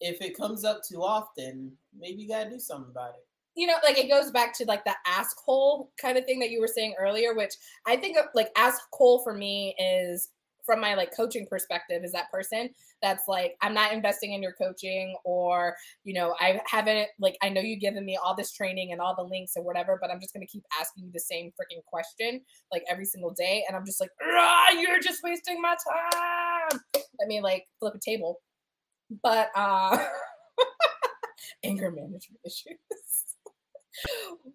if 0.00 0.20
it 0.20 0.36
comes 0.36 0.64
up 0.64 0.80
too 0.88 1.02
often, 1.02 1.72
maybe 1.96 2.22
you 2.22 2.28
gotta 2.28 2.50
do 2.50 2.58
something 2.58 2.90
about 2.90 3.10
it. 3.14 3.26
you 3.56 3.66
know, 3.66 3.76
like 3.84 3.98
it 3.98 4.08
goes 4.08 4.30
back 4.32 4.52
to 4.58 4.64
like 4.66 4.84
the 4.84 4.94
ask 5.06 5.36
hole 5.38 5.92
kind 6.00 6.18
of 6.18 6.24
thing 6.24 6.40
that 6.40 6.50
you 6.50 6.60
were 6.60 6.66
saying 6.68 6.94
earlier, 6.98 7.34
which 7.34 7.54
I 7.86 7.96
think 7.96 8.16
of 8.18 8.26
like 8.34 8.50
ask 8.56 8.80
hole 8.92 9.22
for 9.22 9.32
me 9.34 9.74
is 9.78 10.30
from 10.64 10.80
my 10.80 10.94
like 10.94 11.14
coaching 11.16 11.46
perspective 11.48 12.02
is 12.04 12.12
that 12.12 12.30
person 12.30 12.70
that's 13.02 13.28
like 13.28 13.56
i'm 13.62 13.74
not 13.74 13.92
investing 13.92 14.32
in 14.32 14.42
your 14.42 14.52
coaching 14.52 15.14
or 15.24 15.76
you 16.04 16.14
know 16.14 16.34
i 16.40 16.60
haven't 16.66 17.08
like 17.20 17.36
i 17.42 17.48
know 17.48 17.60
you've 17.60 17.80
given 17.80 18.04
me 18.04 18.18
all 18.22 18.34
this 18.34 18.52
training 18.52 18.92
and 18.92 19.00
all 19.00 19.14
the 19.14 19.22
links 19.22 19.52
or 19.56 19.62
whatever 19.62 19.98
but 20.00 20.10
i'm 20.10 20.20
just 20.20 20.32
going 20.32 20.46
to 20.46 20.50
keep 20.50 20.64
asking 20.78 21.04
you 21.04 21.10
the 21.12 21.20
same 21.20 21.50
freaking 21.50 21.84
question 21.84 22.40
like 22.72 22.82
every 22.90 23.04
single 23.04 23.30
day 23.30 23.64
and 23.68 23.76
i'm 23.76 23.84
just 23.84 24.00
like 24.00 24.10
"Ah, 24.22 24.70
you're 24.78 25.00
just 25.00 25.22
wasting 25.22 25.60
my 25.60 25.74
time. 25.74 26.80
Let 26.94 27.28
me 27.28 27.40
like 27.40 27.66
flip 27.78 27.94
a 27.94 27.98
table. 27.98 28.40
But 29.22 29.50
uh 29.54 29.98
anger 31.64 31.90
management 31.90 32.40
issues. 32.44 32.78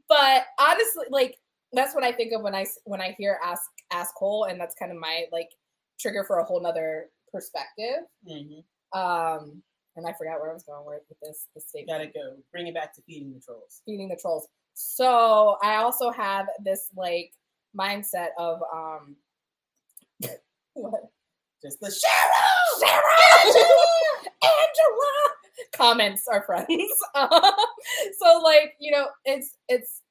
But 0.08 0.46
honestly 0.60 1.06
like 1.10 1.38
that's 1.72 1.94
what 1.94 2.04
i 2.04 2.12
think 2.12 2.34
of 2.34 2.42
when 2.42 2.56
I 2.56 2.66
when 2.86 3.00
i 3.00 3.16
hear 3.18 3.40
ask 3.44 3.62
ask 3.92 4.14
hole 4.16 4.46
and 4.46 4.60
that's 4.60 4.74
kind 4.76 4.92
of 4.92 4.98
my 4.98 5.26
like 5.32 5.50
trigger 6.00 6.24
for 6.24 6.40
a 6.40 6.44
whole 6.44 6.62
nother 6.62 7.10
perspective 7.32 8.06
hmm 8.28 8.60
um 9.00 9.62
and 9.96 10.08
i 10.08 10.14
forgot 10.14 10.40
where 10.40 10.50
i 10.50 10.54
was 10.54 10.64
going 10.64 10.86
with 10.86 11.02
with 11.10 11.20
this 11.22 11.48
this 11.54 11.68
statement 11.68 11.90
gotta 12.00 12.08
go. 12.08 12.38
Bring 12.52 12.68
it 12.68 12.74
back 12.74 12.94
to 12.96 13.02
feeding 13.04 13.34
the 13.34 13.40
trolls. 13.40 13.82
feeding 13.86 14.08
the 14.10 14.16
trolls 14.16 14.48
so 14.74 15.58
i 15.62 15.76
also 15.76 16.10
have 16.12 16.48
this 16.64 16.90
like 16.96 17.32
mindset 17.78 18.30
of 18.40 18.62
um 18.74 19.16
what 20.74 21.02
Just 21.62 21.80
the 21.82 21.88
Cheryl! 21.88 22.80
Sarah! 22.80 23.54
Angela! 24.44 25.14
Comments 25.74 26.28
are 26.32 26.44
friends. 26.44 26.94
so 28.20 28.40
like, 28.44 28.74
you 28.80 28.92
know, 28.92 29.08
it's 29.26 29.58
it's 29.68 30.02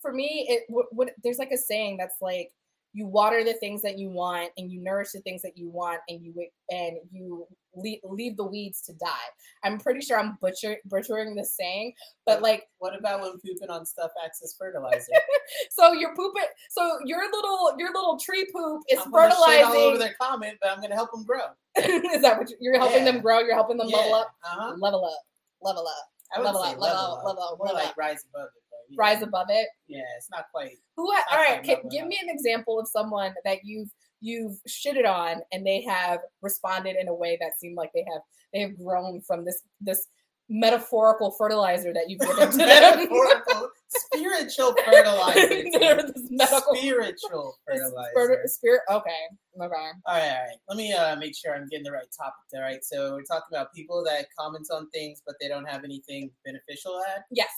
for 0.00 0.12
me 0.12 0.46
it 0.48 0.62
what, 0.68 0.86
what 0.92 1.10
there's 1.24 1.38
like 1.38 1.50
a 1.50 1.56
saying 1.56 1.96
that's 1.96 2.16
like 2.20 2.50
you 2.94 3.06
water 3.06 3.44
the 3.44 3.54
things 3.54 3.82
that 3.82 3.98
you 3.98 4.08
want 4.10 4.50
and 4.56 4.70
you 4.72 4.80
nourish 4.82 5.10
the 5.12 5.20
things 5.20 5.42
that 5.42 5.56
you 5.56 5.68
want 5.68 6.00
and 6.08 6.22
you 6.22 6.34
and 6.70 6.96
you 7.12 7.46
leave, 7.76 8.00
leave 8.02 8.36
the 8.36 8.44
weeds 8.44 8.80
to 8.82 8.92
die. 8.94 9.28
I'm 9.62 9.78
pretty 9.78 10.00
sure 10.00 10.18
I'm 10.18 10.38
butcher, 10.40 10.76
butchering 10.86 11.34
this 11.34 11.54
saying, 11.56 11.92
but 12.26 12.42
like 12.42 12.66
What 12.78 12.98
about 12.98 13.20
when 13.20 13.32
pooping 13.32 13.70
on 13.70 13.84
stuff 13.86 14.10
acts 14.24 14.42
as 14.42 14.54
fertilizer? 14.58 15.12
so 15.70 15.92
your 15.92 16.14
poop 16.16 16.34
so 16.70 16.98
your 17.04 17.20
little 17.30 17.74
your 17.78 17.92
little 17.92 18.18
tree 18.18 18.46
poop 18.54 18.82
is 18.88 18.98
I'm 18.98 19.12
shit 19.12 19.64
all 19.64 19.76
over 19.76 19.98
their 19.98 20.14
comment, 20.20 20.56
but 20.62 20.70
I'm 20.70 20.80
gonna 20.80 20.94
help 20.94 21.10
them 21.12 21.24
grow. 21.24 21.44
is 21.76 22.22
that 22.22 22.38
what 22.38 22.50
you- 22.50 22.56
you're 22.60 22.78
helping 22.78 23.04
them 23.04 23.20
grow? 23.20 23.40
You're 23.40 23.54
helping 23.54 23.76
them 23.76 23.88
level 23.88 24.14
up, 24.14 24.34
Uh-huh. 24.44 24.74
level 24.80 25.04
up, 25.04 25.18
level 25.62 25.86
up. 25.86 25.94
Level 26.36 26.60
up, 26.60 26.78
level, 26.78 26.80
level 26.80 26.98
up, 26.98 27.18
up. 27.20 27.24
level 27.24 27.42
up, 27.42 27.58
More 27.58 27.66
level 27.68 27.80
like 27.80 27.88
up. 27.88 27.96
rise 27.96 28.24
above 28.34 28.48
it. 28.54 28.62
Yeah. 28.88 28.96
rise 28.98 29.22
above 29.22 29.46
it. 29.50 29.68
Yeah, 29.86 30.02
it's 30.16 30.28
not 30.30 30.46
quite. 30.52 30.76
Who? 30.96 31.06
Not 31.12 31.24
All 31.32 31.38
right, 31.38 31.62
can, 31.62 31.76
give 31.90 32.06
me 32.06 32.18
an 32.22 32.28
example 32.28 32.78
of 32.80 32.88
someone 32.88 33.34
that 33.44 33.58
you've 33.64 33.90
you've 34.20 34.58
shitted 34.68 35.06
on 35.06 35.42
and 35.52 35.64
they 35.66 35.80
have 35.82 36.20
responded 36.42 36.96
in 37.00 37.06
a 37.08 37.14
way 37.14 37.38
that 37.40 37.58
seemed 37.58 37.76
like 37.76 37.90
they 37.94 38.04
have 38.12 38.22
they 38.52 38.60
have 38.60 38.76
grown 38.76 39.20
from 39.20 39.44
this 39.44 39.62
this 39.80 40.06
metaphorical 40.50 41.30
fertilizer 41.32 41.92
that 41.92 42.08
you've 42.08 42.20
given 42.20 42.50
to 42.50 42.56
them. 42.56 42.68
Metaphorical, 42.68 43.68
spiritual 43.88 44.74
fertilizer. 44.84 45.48
medical 46.30 46.74
spiritual 46.74 47.54
fertilizer. 47.66 48.10
fer- 48.14 48.42
spirit. 48.46 48.80
Okay, 48.90 49.10
okay. 49.10 49.12
All 49.60 49.68
right, 49.68 49.92
all 50.06 50.16
right. 50.16 50.56
Let 50.68 50.78
me 50.78 50.92
uh, 50.92 51.16
make 51.16 51.36
sure 51.36 51.54
I'm 51.54 51.68
getting 51.68 51.84
the 51.84 51.92
right 51.92 52.08
topic. 52.16 52.34
All 52.54 52.62
right. 52.62 52.82
So 52.82 53.12
we're 53.12 53.22
talking 53.24 53.52
about 53.52 53.74
people 53.74 54.02
that 54.04 54.26
comment 54.38 54.66
on 54.72 54.88
things, 54.90 55.22
but 55.26 55.34
they 55.40 55.48
don't 55.48 55.66
have 55.66 55.84
anything 55.84 56.30
beneficial 56.44 57.00
add. 57.14 57.22
Yes. 57.30 57.50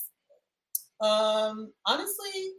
Um, 1.01 1.73
honestly, 1.87 2.53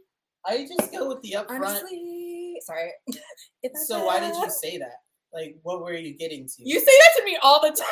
I 0.44 0.66
just 0.66 0.92
go 0.92 1.08
with 1.08 1.22
the 1.22 1.36
upfront. 1.38 1.64
Honestly, 1.64 2.56
sorry. 2.62 2.90
It's 3.64 3.86
so 3.86 4.04
why 4.04 4.18
did 4.18 4.34
you 4.34 4.50
say 4.50 4.78
that? 4.78 4.96
Like, 5.32 5.56
what 5.62 5.82
were 5.82 5.94
you 5.94 6.18
getting 6.18 6.48
to? 6.48 6.54
You 6.58 6.80
say 6.80 6.84
that 6.86 7.20
to 7.20 7.24
me 7.24 7.38
all 7.40 7.60
the 7.62 7.68
time. 7.68 7.86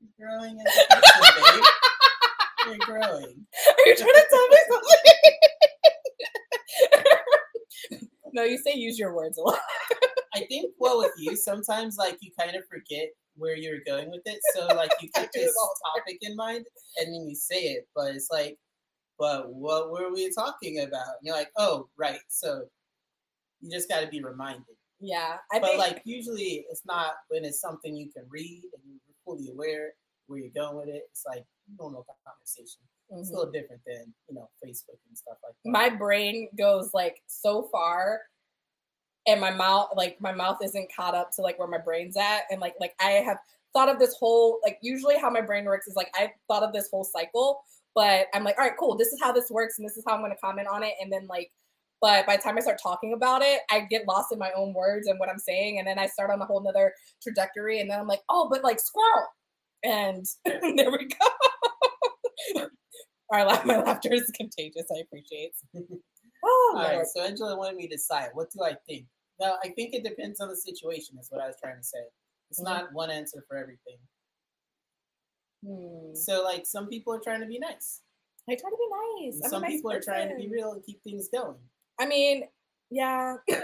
You're 0.00 0.28
growing 0.28 0.60
as 0.60 0.76
a 0.90 0.94
person. 0.94 1.62
You're 2.66 2.78
growing. 2.78 3.46
Are 3.68 3.86
you 3.86 3.96
trying 3.96 4.14
to 4.14 4.26
tell 4.30 4.48
me 4.48 4.58
something? 4.70 4.98
no, 8.32 8.44
you 8.44 8.58
say 8.58 8.74
use 8.74 8.96
your 8.96 9.12
words 9.12 9.38
a 9.38 9.42
lot. 9.42 9.58
I 10.34 10.44
think 10.48 10.72
well 10.78 10.98
with 10.98 11.12
you, 11.18 11.36
sometimes 11.36 11.96
like 11.96 12.18
you 12.20 12.30
kind 12.38 12.54
of 12.54 12.62
forget 12.68 13.08
where 13.38 13.56
you're 13.56 13.80
going 13.86 14.10
with 14.10 14.22
it. 14.26 14.40
So 14.54 14.66
like 14.68 14.90
you 15.00 15.08
get 15.14 15.30
this 15.32 15.44
it 15.50 15.54
all 15.60 15.72
the 15.94 16.00
topic 16.00 16.18
in 16.22 16.36
mind 16.36 16.66
and 16.98 17.14
then 17.14 17.26
you 17.28 17.34
say 17.34 17.56
it, 17.74 17.88
but 17.94 18.14
it's 18.14 18.28
like, 18.30 18.56
but 19.18 19.52
what 19.52 19.90
were 19.90 20.12
we 20.12 20.30
talking 20.32 20.80
about? 20.80 21.06
And 21.18 21.22
you're 21.22 21.36
like, 21.36 21.50
oh 21.56 21.88
right. 21.96 22.20
So 22.28 22.64
you 23.60 23.70
just 23.70 23.88
got 23.88 24.00
to 24.00 24.08
be 24.08 24.22
reminded. 24.22 24.64
Yeah, 25.00 25.36
I 25.52 25.60
but 25.60 25.68
think 25.68 25.78
like 25.78 26.02
usually 26.04 26.66
it's 26.70 26.82
not 26.84 27.12
when 27.28 27.44
it's 27.44 27.60
something 27.60 27.94
you 27.96 28.10
can 28.12 28.24
read 28.28 28.62
and 28.74 28.82
you're 28.84 29.14
fully 29.24 29.48
aware 29.50 29.92
where 30.26 30.40
you're 30.40 30.50
going 30.54 30.76
with 30.76 30.88
it. 30.94 31.02
It's 31.10 31.22
like 31.26 31.44
normal 31.78 32.04
conversation. 32.26 32.82
It's 33.10 33.30
a 33.30 33.32
Mhm. 33.32 33.36
little 33.36 33.52
different 33.52 33.82
than 33.86 34.12
you 34.28 34.34
know 34.34 34.50
Facebook 34.64 34.98
and 35.08 35.16
stuff 35.16 35.38
like 35.44 35.54
that. 35.64 35.70
my 35.70 35.88
brain 35.88 36.48
goes 36.58 36.92
like 36.94 37.22
so 37.26 37.68
far 37.70 38.22
and 39.28 39.40
my 39.40 39.50
mouth 39.50 39.90
like 39.94 40.20
my 40.20 40.32
mouth 40.32 40.58
isn't 40.64 40.90
caught 40.94 41.14
up 41.14 41.30
to 41.32 41.42
like 41.42 41.58
where 41.58 41.68
my 41.68 41.78
brain's 41.78 42.16
at 42.16 42.42
and 42.50 42.60
like 42.60 42.74
like 42.80 42.94
I 43.00 43.10
have 43.10 43.38
thought 43.72 43.88
of 43.88 44.00
this 44.00 44.16
whole 44.18 44.58
like 44.64 44.78
usually 44.82 45.16
how 45.18 45.30
my 45.30 45.42
brain 45.42 45.66
works 45.66 45.86
is 45.86 45.94
like 45.94 46.10
I 46.14 46.32
thought 46.48 46.64
of 46.64 46.72
this 46.72 46.88
whole 46.90 47.04
cycle 47.04 47.60
but 47.94 48.26
I'm 48.34 48.42
like 48.42 48.58
all 48.58 48.64
right 48.64 48.76
cool 48.80 48.96
this 48.96 49.12
is 49.12 49.20
how 49.22 49.30
this 49.30 49.50
works 49.50 49.78
and 49.78 49.86
this 49.86 49.96
is 49.96 50.04
how 50.08 50.14
I'm 50.14 50.20
going 50.20 50.32
to 50.32 50.38
comment 50.38 50.66
on 50.68 50.82
it 50.82 50.94
and 51.00 51.12
then 51.12 51.26
like 51.28 51.52
but 52.00 52.26
by 52.26 52.36
the 52.36 52.42
time 52.42 52.56
I 52.56 52.60
start 52.60 52.78
talking 52.80 53.12
about 53.12 53.42
it, 53.42 53.60
I 53.70 53.80
get 53.80 54.06
lost 54.06 54.32
in 54.32 54.38
my 54.38 54.50
own 54.56 54.72
words 54.72 55.08
and 55.08 55.18
what 55.18 55.28
I'm 55.28 55.38
saying, 55.38 55.78
and 55.78 55.86
then 55.86 55.98
I 55.98 56.06
start 56.06 56.30
on 56.30 56.40
a 56.40 56.44
whole 56.44 56.62
nother 56.62 56.92
trajectory, 57.22 57.80
and 57.80 57.90
then 57.90 57.98
I'm 57.98 58.06
like, 58.06 58.22
oh, 58.28 58.48
but 58.50 58.62
like 58.62 58.78
squirrel, 58.78 59.26
and 59.82 60.24
there 60.44 60.90
we 60.92 61.08
go. 61.08 62.68
Our 63.32 63.44
laugh, 63.44 63.64
my 63.66 63.78
laughter 63.78 64.12
is 64.12 64.30
contagious. 64.36 64.86
I 64.94 65.00
appreciate. 65.00 65.52
Oh, 66.44 66.74
All 66.78 66.98
right, 66.98 67.04
so 67.04 67.20
Angela 67.24 67.58
wanted 67.58 67.74
me 67.74 67.88
to 67.88 67.96
decide. 67.96 68.28
What 68.32 68.46
do 68.52 68.62
I 68.62 68.74
think? 68.88 69.06
No, 69.40 69.56
I 69.62 69.68
think 69.70 69.94
it 69.94 70.02
depends 70.04 70.40
on 70.40 70.48
the 70.48 70.56
situation. 70.56 71.16
Is 71.20 71.28
what 71.30 71.40
I 71.40 71.46
was 71.46 71.56
trying 71.62 71.76
to 71.76 71.82
say. 71.82 72.04
It's 72.50 72.60
Mhm. 72.60 72.64
not 72.64 72.92
one 72.92 73.10
answer 73.10 73.44
for 73.46 73.56
everything. 73.56 73.98
Hmm. 75.64 76.14
So, 76.14 76.42
like, 76.44 76.66
some 76.66 76.88
people 76.88 77.12
are 77.14 77.20
trying 77.20 77.40
to 77.40 77.46
be 77.46 77.58
nice. 77.58 78.02
I 78.48 78.54
try 78.54 78.70
to 78.70 78.76
be 78.76 78.88
nice. 79.26 79.40
and 79.42 79.50
some 79.50 79.62
nice 79.62 79.72
people 79.72 79.90
are 79.92 80.00
trying 80.00 80.28
to 80.30 80.36
be 80.36 80.48
real 80.48 80.72
and 80.72 80.82
keep 80.84 81.02
things 81.02 81.28
going. 81.28 81.58
I 82.00 82.06
mean, 82.06 82.48
yeah. 82.90 83.36
I 83.50 83.54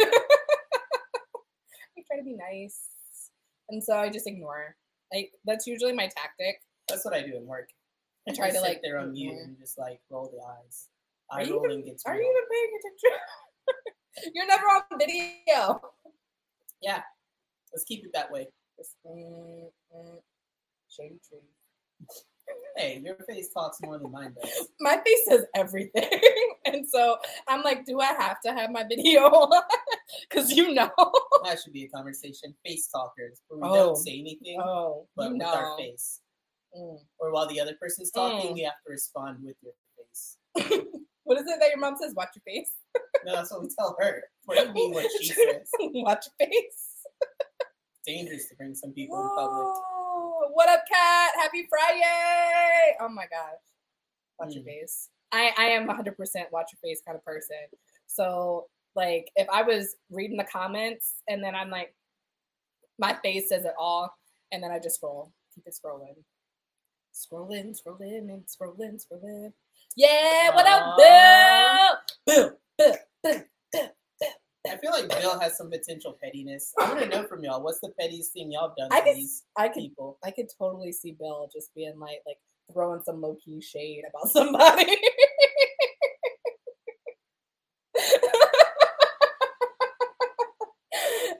try 2.06 2.16
to 2.18 2.24
be 2.24 2.34
nice, 2.34 2.88
and 3.70 3.82
so 3.82 3.96
I 3.96 4.10
just 4.10 4.26
ignore. 4.26 4.76
Like 5.12 5.32
that's 5.44 5.66
usually 5.66 5.92
my 5.92 6.08
tactic. 6.08 6.60
That's 6.88 7.04
what 7.04 7.14
I 7.14 7.22
do 7.22 7.36
in 7.36 7.46
work. 7.46 7.70
I 8.28 8.32
try 8.34 8.50
to 8.50 8.60
like. 8.60 8.82
there 8.82 8.98
on 8.98 9.12
mute 9.12 9.38
and 9.38 9.56
just 9.58 9.78
like 9.78 10.00
roll 10.10 10.28
the 10.30 10.42
eyes. 10.42 10.88
Are 11.30 11.42
you 11.42 11.58
rolling 11.62 11.84
gets 11.84 12.04
Are 12.04 12.12
real. 12.12 12.22
you 12.22 12.30
even 12.30 12.48
paying 12.50 12.78
attention? 12.80 13.18
You're 14.34 14.46
never 14.46 14.64
on 14.66 14.82
video. 14.98 15.80
Yeah. 16.82 17.02
Let's 17.72 17.84
keep 17.84 18.04
it 18.04 18.10
that 18.14 18.30
way. 18.30 18.46
Mm, 19.06 19.70
mm, 19.96 20.16
shady 20.88 21.20
tree. 21.28 21.38
Hey, 22.76 23.00
your 23.04 23.16
face 23.28 23.48
talks 23.52 23.78
more 23.82 23.98
than 23.98 24.10
mine 24.12 24.34
does. 24.40 24.68
My 24.80 25.00
face 25.04 25.20
says 25.28 25.46
everything, 25.54 26.08
and 26.66 26.86
so 26.86 27.16
I'm 27.48 27.62
like, 27.62 27.86
do 27.86 28.00
I 28.00 28.06
have 28.18 28.40
to 28.44 28.52
have 28.52 28.70
my 28.70 28.84
video? 28.88 29.22
on? 29.22 29.62
Because 30.28 30.52
you 30.52 30.74
know. 30.74 30.90
That 31.44 31.58
should 31.62 31.72
be 31.72 31.84
a 31.84 31.88
conversation. 31.88 32.54
Face 32.66 32.88
talkers, 32.88 33.40
where 33.48 33.60
we 33.60 33.68
Oh. 33.68 33.74
don't 33.86 33.96
say 33.96 34.18
anything, 34.18 34.60
Oh, 34.60 35.06
but 35.16 35.28
you 35.30 35.34
with 35.38 35.42
our 35.46 35.78
face. 35.78 36.20
Mm. 36.76 36.98
Or 37.18 37.32
while 37.32 37.46
the 37.48 37.60
other 37.60 37.76
person's 37.80 38.10
talking, 38.10 38.54
Mm. 38.54 38.58
you 38.58 38.64
have 38.64 38.74
to 38.86 38.90
respond 38.90 39.38
with 39.42 39.56
your 39.62 39.72
face. 39.96 40.36
What 41.26 41.38
is 41.38 41.46
it 41.46 41.58
that 41.58 41.70
your 41.70 41.78
mom 41.78 41.96
says? 41.98 42.12
Watch 42.14 42.36
your 42.36 42.42
face. 42.54 42.74
No, 43.24 43.32
that's 43.34 43.50
what 43.52 43.62
we 43.62 43.68
tell 43.68 43.96
her. 44.00 44.22
What 44.44 44.72
mean 44.74 44.92
what 44.92 45.10
she 45.20 45.28
says? 45.28 45.70
Watch 45.80 46.26
your 46.38 46.48
face. 46.48 46.90
Dangerous 48.06 48.48
to 48.50 48.56
bring 48.56 48.74
some 48.74 48.92
people 48.92 49.18
in 49.20 49.28
public. 49.30 49.74
What 50.52 50.68
up, 50.68 50.82
Kat? 50.92 51.32
Happy 51.40 51.66
Friday! 51.68 52.96
Oh 53.00 53.08
my 53.08 53.24
gosh. 53.24 53.60
Watch 54.38 54.54
your 54.54 54.62
Mm. 54.62 54.66
face. 54.66 55.08
I, 55.32 55.52
I 55.58 55.64
am 55.70 55.88
100% 55.88 56.14
watch 56.52 56.70
your 56.72 56.78
face 56.82 57.02
kind 57.04 57.16
of 57.16 57.24
person. 57.24 57.56
So, 58.06 58.66
like, 58.94 59.30
if 59.36 59.48
I 59.48 59.62
was 59.62 59.96
reading 60.10 60.36
the 60.36 60.44
comments 60.44 61.14
and 61.28 61.42
then 61.42 61.54
I'm 61.54 61.70
like, 61.70 61.94
my 62.98 63.16
face 63.22 63.48
says 63.48 63.64
it 63.64 63.74
all, 63.78 64.14
and 64.52 64.62
then 64.62 64.70
I 64.70 64.78
just 64.78 64.96
scroll, 64.96 65.32
keep 65.54 65.64
it 65.66 65.74
scrolling. 65.74 66.14
Scrolling, 67.12 67.74
scrolling, 67.76 68.28
and 68.32 68.44
scrolling, 68.46 69.02
scrolling. 69.04 69.52
Yeah, 69.96 70.54
what 70.54 70.66
up, 70.66 70.96
Bill, 72.26 72.36
Bill, 72.36 72.56
Bill. 72.78 72.94
I 74.66 74.76
feel 74.78 74.92
like 74.92 75.08
Bill 75.08 75.38
has 75.38 75.56
some 75.56 75.70
potential 75.70 76.16
pettiness. 76.22 76.72
I 76.80 76.88
want 76.88 77.00
to 77.00 77.08
know 77.08 77.26
from 77.26 77.44
y'all, 77.44 77.62
what's 77.62 77.80
the 77.80 77.92
pettiest 78.00 78.32
thing 78.32 78.50
y'all 78.50 78.68
have 78.68 78.76
done 78.76 78.88
I 78.92 79.00
to 79.00 79.06
could, 79.06 79.16
these 79.16 79.44
I 79.56 79.68
could 79.68 79.82
people? 79.82 80.18
I 80.24 80.30
could 80.30 80.46
totally 80.58 80.92
see 80.92 81.16
Bill 81.18 81.48
just 81.52 81.74
being 81.74 81.98
like, 81.98 82.20
like 82.26 82.38
throwing 82.72 83.02
some 83.02 83.20
low 83.20 83.36
key 83.44 83.60
shade 83.60 84.04
about 84.08 84.28
somebody. 84.32 84.86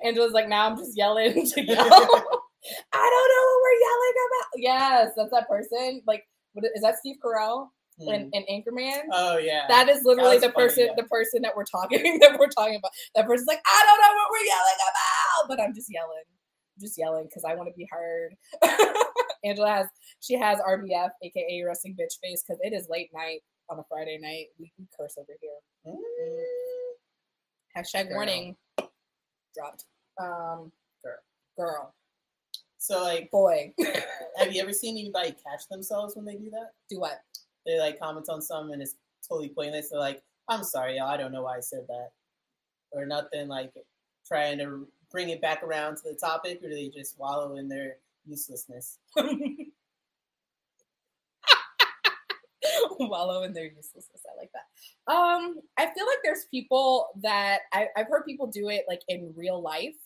Angela's 0.04 0.32
like, 0.32 0.48
now 0.48 0.66
I'm 0.66 0.76
just 0.76 0.96
yelling 0.96 1.32
to 1.32 1.62
yell. 1.64 1.78
I 2.92 3.10
don't 3.10 3.30
know 3.30 3.44
what 3.48 3.62
we're 3.62 3.80
yelling 3.80 4.14
about. 4.26 4.48
Yes, 4.56 5.12
that's 5.16 5.30
that 5.30 5.48
person. 5.48 6.02
Like, 6.06 6.24
what 6.52 6.64
is 6.74 6.82
that? 6.82 6.98
Steve 6.98 7.16
Carell. 7.24 7.68
And, 7.98 8.34
and 8.34 8.44
Anchorman. 8.50 9.02
Oh 9.12 9.38
yeah. 9.38 9.66
That 9.68 9.88
is 9.88 10.02
literally 10.04 10.36
was 10.36 10.42
the 10.42 10.52
funny, 10.52 10.66
person, 10.66 10.86
yeah. 10.86 10.92
the 10.96 11.08
person 11.08 11.42
that 11.42 11.56
we're 11.56 11.64
talking 11.64 12.18
that 12.20 12.38
we're 12.38 12.48
talking 12.48 12.76
about. 12.76 12.92
That 13.14 13.26
person's 13.26 13.46
like, 13.46 13.60
I 13.66 13.86
don't 13.86 14.00
know 14.00 14.14
what 14.16 14.30
we're 14.32 14.46
yelling 14.46 14.80
about, 14.90 15.48
but 15.48 15.62
I'm 15.62 15.74
just 15.74 15.92
yelling, 15.92 16.24
just 16.80 16.98
yelling 16.98 17.24
because 17.24 17.44
I 17.44 17.54
want 17.54 17.68
to 17.68 17.74
be 17.76 17.88
heard. 17.90 18.34
Angela 19.44 19.70
has, 19.70 19.86
she 20.20 20.34
has 20.34 20.58
RBF, 20.58 21.10
aka 21.22 21.62
wrestling 21.66 21.96
bitch 22.00 22.18
face, 22.22 22.42
because 22.42 22.58
it 22.62 22.72
is 22.72 22.88
late 22.88 23.10
night 23.12 23.40
on 23.68 23.78
a 23.78 23.82
Friday 23.88 24.18
night. 24.20 24.46
We, 24.58 24.72
we 24.78 24.86
curse 24.98 25.16
over 25.18 25.32
here. 25.40 25.94
Mm. 25.94 27.76
Hashtag 27.76 28.08
Girl. 28.08 28.16
warning 28.16 28.56
dropped. 29.54 29.84
Um, 30.20 30.72
Girl. 31.02 31.18
girl, 31.58 31.94
So 32.78 33.02
like, 33.02 33.30
boy, 33.30 33.74
have 34.38 34.52
you 34.52 34.62
ever 34.62 34.72
seen 34.72 34.96
anybody 34.96 35.30
catch 35.30 35.68
themselves 35.70 36.16
when 36.16 36.24
they 36.24 36.36
do 36.36 36.50
that? 36.50 36.70
do 36.88 37.00
what? 37.00 37.20
They 37.66 37.78
like 37.78 37.98
comment 37.98 38.28
on 38.28 38.42
something 38.42 38.74
and 38.74 38.82
it's 38.82 38.96
totally 39.26 39.48
pointless. 39.48 39.90
They're 39.90 40.00
like, 40.00 40.22
"I'm 40.48 40.64
sorry, 40.64 40.96
y'all. 40.96 41.08
I 41.08 41.16
don't 41.16 41.32
know 41.32 41.42
why 41.42 41.56
I 41.56 41.60
said 41.60 41.86
that," 41.88 42.10
or 42.92 43.06
nothing. 43.06 43.48
Like 43.48 43.72
trying 44.26 44.58
to 44.58 44.86
bring 45.10 45.30
it 45.30 45.40
back 45.40 45.62
around 45.62 45.96
to 45.96 46.02
the 46.04 46.14
topic, 46.14 46.60
or 46.62 46.68
they 46.68 46.88
just 46.88 47.18
wallow 47.18 47.56
in 47.56 47.68
their 47.68 47.96
uselessness? 48.26 48.98
wallow 52.98 53.42
in 53.42 53.52
their 53.52 53.66
uselessness. 53.66 54.22
I 54.26 54.36
like 54.38 54.50
that. 54.52 55.12
Um, 55.12 55.60
I 55.76 55.86
feel 55.86 56.06
like 56.06 56.18
there's 56.22 56.46
people 56.50 57.08
that 57.22 57.60
I, 57.72 57.88
I've 57.96 58.08
heard 58.08 58.24
people 58.24 58.46
do 58.46 58.68
it 58.68 58.84
like 58.88 59.02
in 59.08 59.32
real 59.36 59.60
life. 59.60 59.96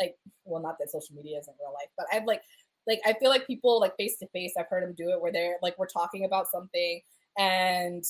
Like, 0.00 0.16
well, 0.44 0.62
not 0.62 0.76
that 0.78 0.90
social 0.90 1.14
media 1.14 1.38
isn't 1.38 1.56
real 1.60 1.72
life, 1.72 1.88
but 1.96 2.06
I've 2.12 2.24
like, 2.24 2.42
like 2.86 3.00
I 3.04 3.14
feel 3.14 3.30
like 3.30 3.46
people 3.46 3.80
like 3.80 3.96
face 3.96 4.16
to 4.18 4.26
face. 4.28 4.54
I've 4.58 4.68
heard 4.68 4.82
them 4.82 4.94
do 4.96 5.10
it 5.10 5.20
where 5.20 5.32
they're 5.32 5.56
like 5.62 5.78
we're 5.78 5.86
talking 5.86 6.24
about 6.24 6.46
something 6.48 7.00
and 7.38 8.04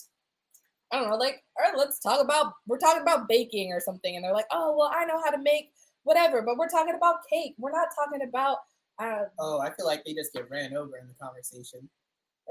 I 0.93 1.01
don't 1.01 1.11
know, 1.11 1.17
like, 1.17 1.43
all 1.59 1.69
right, 1.69 1.77
let's 1.77 1.99
talk 1.99 2.21
about 2.21 2.53
we're 2.67 2.79
talking 2.79 3.03
about 3.03 3.29
baking 3.29 3.73
or 3.73 3.81
something, 3.81 4.15
and 4.15 4.25
they're 4.25 4.33
like, 4.35 4.47
oh 4.53 4.77
well, 4.77 4.93
I 4.95 5.05
know 5.05 5.21
how 5.25 5.31
to 5.31 5.43
make 5.43 5.73
whatever, 6.05 6.43
but 6.43 6.57
we're 6.57 6.69
talking 6.69 6.95
about 6.95 7.27
cake. 7.31 7.55
We're 7.59 7.73
not 7.73 7.89
talking 7.97 8.27
about 8.27 8.59
uh, 8.99 9.25
Oh, 9.39 9.61
I 9.61 9.71
feel 9.75 9.87
like 9.87 10.05
they 10.05 10.15
just 10.15 10.33
get 10.33 10.49
ran 10.51 10.77
over 10.77 10.97
in 10.99 11.09
the 11.09 11.15
conversation. 11.21 11.89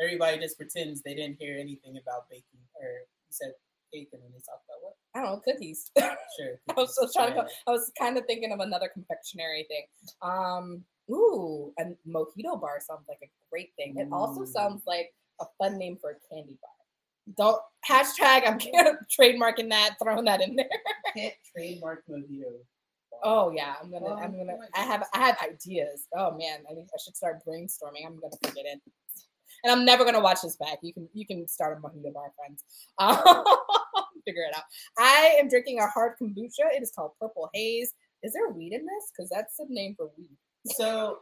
Everybody 0.02 0.40
just 0.40 0.58
pretends 0.58 1.02
they 1.02 1.16
didn't 1.16 1.38
hear 1.40 1.58
anything 1.58 1.98
about 2.02 2.30
baking, 2.30 2.60
or 2.76 2.90
you 2.90 3.32
said 3.32 3.54
cake, 3.94 4.10
and 4.14 4.22
then 4.22 4.32
they 4.34 4.40
talk 4.40 4.62
about 4.68 4.82
what? 4.82 4.96
I 5.16 5.22
don't 5.22 5.36
know 5.36 5.54
cookies. 5.54 5.92
Sure. 5.98 6.60
I 6.70 6.74
was 6.74 6.98
just 7.00 7.14
trying 7.14 7.36
to 7.36 7.48
I 7.68 7.72
was 7.72 7.92
kind 7.98 8.18
of 8.18 8.26
thinking 8.26 8.52
of 8.52 8.60
another 8.60 8.90
confectionery 8.92 9.66
thing. 9.70 9.86
Um, 10.22 10.84
ooh, 11.10 11.74
a 11.80 11.84
mojito 12.08 12.60
bar 12.60 12.80
sounds 12.80 13.06
like 13.08 13.20
a 13.24 13.30
great 13.50 13.72
thing. 13.78 13.98
It 13.98 14.08
also 14.12 14.46
sounds 14.46 14.84
like 14.86 15.14
a 15.42 15.46
fun 15.58 15.78
name 15.78 15.98
for 16.00 16.12
a 16.12 16.34
candy 16.34 16.58
bar. 16.62 16.70
Don't 17.38 17.62
hashtag. 17.90 18.48
I'm 18.48 18.60
trademarking 19.20 19.70
that, 19.70 19.96
throwing 20.02 20.26
that 20.26 20.42
in 20.42 20.56
there. 20.56 20.68
Can't 21.16 21.34
trademark 21.56 22.04
mojito. 22.10 22.52
Oh 23.24 23.52
yeah, 23.52 23.76
I'm 23.82 23.90
gonna. 23.90 24.06
Well, 24.06 24.20
I'm 24.22 24.36
gonna. 24.38 24.58
I 24.76 24.82
have. 24.82 25.06
I 25.14 25.20
have 25.20 25.38
ideas. 25.42 26.08
Oh 26.16 26.32
man, 26.38 26.60
I 26.70 26.74
think 26.74 26.90
I 26.94 26.98
should 27.04 27.16
start 27.16 27.40
brainstorming. 27.48 28.06
I'm 28.06 28.20
gonna 28.20 28.36
forget 28.44 28.66
it. 28.66 28.74
in. 28.74 28.82
And 29.64 29.72
I'm 29.72 29.86
never 29.86 30.04
gonna 30.04 30.20
watch 30.20 30.42
this 30.42 30.58
back. 30.58 30.80
You 30.82 30.94
can. 30.94 31.08
You 31.14 31.26
can 31.26 31.48
start 31.48 31.78
a 31.78 31.82
mojito 31.82 32.14
bar, 32.14 32.34
friends. 32.36 32.64
Um, 32.98 33.16
figure 34.26 34.44
it 34.44 34.56
out. 34.56 34.64
I 34.98 35.38
am 35.40 35.48
drinking 35.48 35.80
a 35.80 35.88
hard 35.88 36.14
kombucha. 36.22 36.74
It 36.76 36.84
is 36.84 36.92
called 36.92 37.12
Purple 37.20 37.50
Haze. 37.54 37.94
Is 38.24 38.34
there 38.34 38.50
weed 38.50 38.74
in 38.74 38.82
this? 38.86 39.12
Because 39.16 39.30
that's 39.30 39.58
the 39.58 39.66
name 39.70 39.96
for 39.96 40.10
weed. 40.18 40.38
So, 40.66 41.20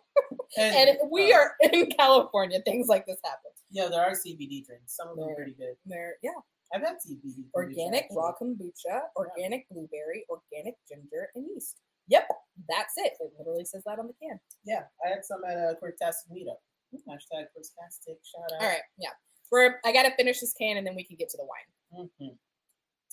And 0.57 0.97
we 1.09 1.33
uh, 1.33 1.37
are 1.37 1.55
in 1.73 1.89
California. 1.91 2.61
Things 2.63 2.87
like 2.87 3.05
this 3.05 3.17
happen. 3.23 3.51
Yeah, 3.71 3.87
there 3.89 4.01
are 4.01 4.11
CBD 4.11 4.65
drinks. 4.65 4.95
Some 4.95 5.09
of 5.09 5.15
them 5.15 5.29
are 5.29 5.35
pretty 5.35 5.53
good. 5.53 5.75
They're 5.85 6.15
yeah, 6.21 6.31
I've 6.73 6.81
had 6.81 6.97
CBD. 6.97 7.45
organic 7.53 8.07
raw 8.11 8.33
kombucha, 8.39 9.01
organic 9.15 9.67
blueberry, 9.69 10.25
organic 10.29 10.75
ginger, 10.87 11.29
and 11.35 11.45
yeast. 11.53 11.77
Yep, 12.07 12.27
that's 12.67 12.93
it. 12.97 13.13
It 13.19 13.31
literally 13.39 13.63
says 13.65 13.83
that 13.85 13.97
on 13.99 14.07
the 14.07 14.13
can. 14.21 14.39
Yeah, 14.65 14.83
I 15.05 15.09
had 15.09 15.23
some 15.23 15.43
at 15.45 15.55
a 15.55 15.77
Quirktastic 15.81 16.29
meetup. 16.31 16.59
Hashtag 17.07 17.45
Quirktastic. 17.55 18.17
Shout 18.23 18.51
out. 18.53 18.61
All 18.61 18.67
right, 18.67 18.81
yeah. 18.97 19.11
We're 19.51 19.79
I 19.85 19.93
gotta 19.93 20.11
finish 20.17 20.41
this 20.41 20.53
can 20.53 20.77
and 20.77 20.85
then 20.85 20.95
we 20.95 21.03
can 21.03 21.15
get 21.15 21.29
to 21.29 21.37
the 21.37 21.45
wine. 21.45 22.09
Mhm. 22.21 22.37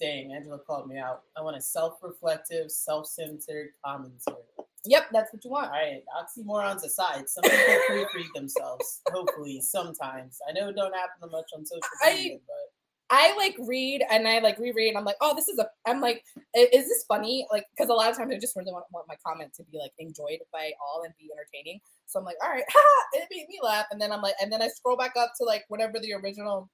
Dang, 0.01 0.33
Angela 0.33 0.59
called 0.59 0.89
me 0.89 0.97
out. 0.99 1.23
I 1.37 1.43
want 1.43 1.57
a 1.57 1.61
self-reflective, 1.61 2.71
self-centered 2.71 3.71
commentary. 3.85 4.37
Yep, 4.89 5.09
that's 5.13 5.33
what 5.35 5.45
you 5.45 5.51
want. 5.51 5.67
All 5.67 5.73
right, 5.73 6.03
oxymorons 6.17 6.83
aside, 6.83 7.29
some 7.29 7.43
people 7.43 7.59
proofread 7.91 8.27
themselves. 8.35 9.03
Hopefully, 9.11 9.61
sometimes. 9.61 10.39
I 10.49 10.53
know 10.53 10.71
it 10.71 10.77
don't 10.77 10.95
happen 10.95 11.31
much 11.31 11.45
on 11.55 11.67
social 11.67 11.83
I- 12.03 12.15
media, 12.15 12.39
but 12.47 13.15
I 13.15 13.37
like 13.37 13.55
read 13.61 14.03
and 14.11 14.27
I 14.27 14.39
like 14.39 14.59
reread 14.59 14.89
and 14.89 14.99
I'm 14.99 15.05
like, 15.05 15.17
oh, 15.21 15.35
this 15.35 15.49
is 15.49 15.59
a. 15.59 15.67
I'm 15.87 16.01
like, 16.01 16.25
is 16.55 16.89
this 16.89 17.05
funny? 17.07 17.47
Like, 17.53 17.65
because 17.77 17.91
a 17.91 17.95
lot 17.95 18.11
of 18.11 18.17
times 18.17 18.33
I 18.35 18.39
just 18.39 18.57
really 18.57 18.73
want, 18.73 18.85
want 18.91 19.07
my 19.09 19.17
comment 19.27 19.53
to 19.55 19.65
be 19.65 19.79
like 19.79 19.93
enjoyed 19.99 20.39
by 20.53 20.73
all 20.81 21.03
and 21.05 21.13
be 21.19 21.29
entertaining. 21.33 21.81
So 22.07 22.19
I'm 22.19 22.25
like, 22.25 22.37
all 22.43 22.51
right, 22.51 22.65
ha, 22.71 23.05
it 23.15 23.29
made 23.31 23.47
me 23.49 23.59
laugh. 23.63 23.87
And 23.91 24.01
then 24.01 24.11
I'm 24.11 24.23
like, 24.23 24.35
and 24.41 24.51
then 24.51 24.63
I 24.63 24.69
scroll 24.69 24.97
back 24.97 25.13
up 25.19 25.33
to 25.39 25.45
like 25.45 25.65
whatever 25.69 25.99
the 26.01 26.15
original 26.15 26.71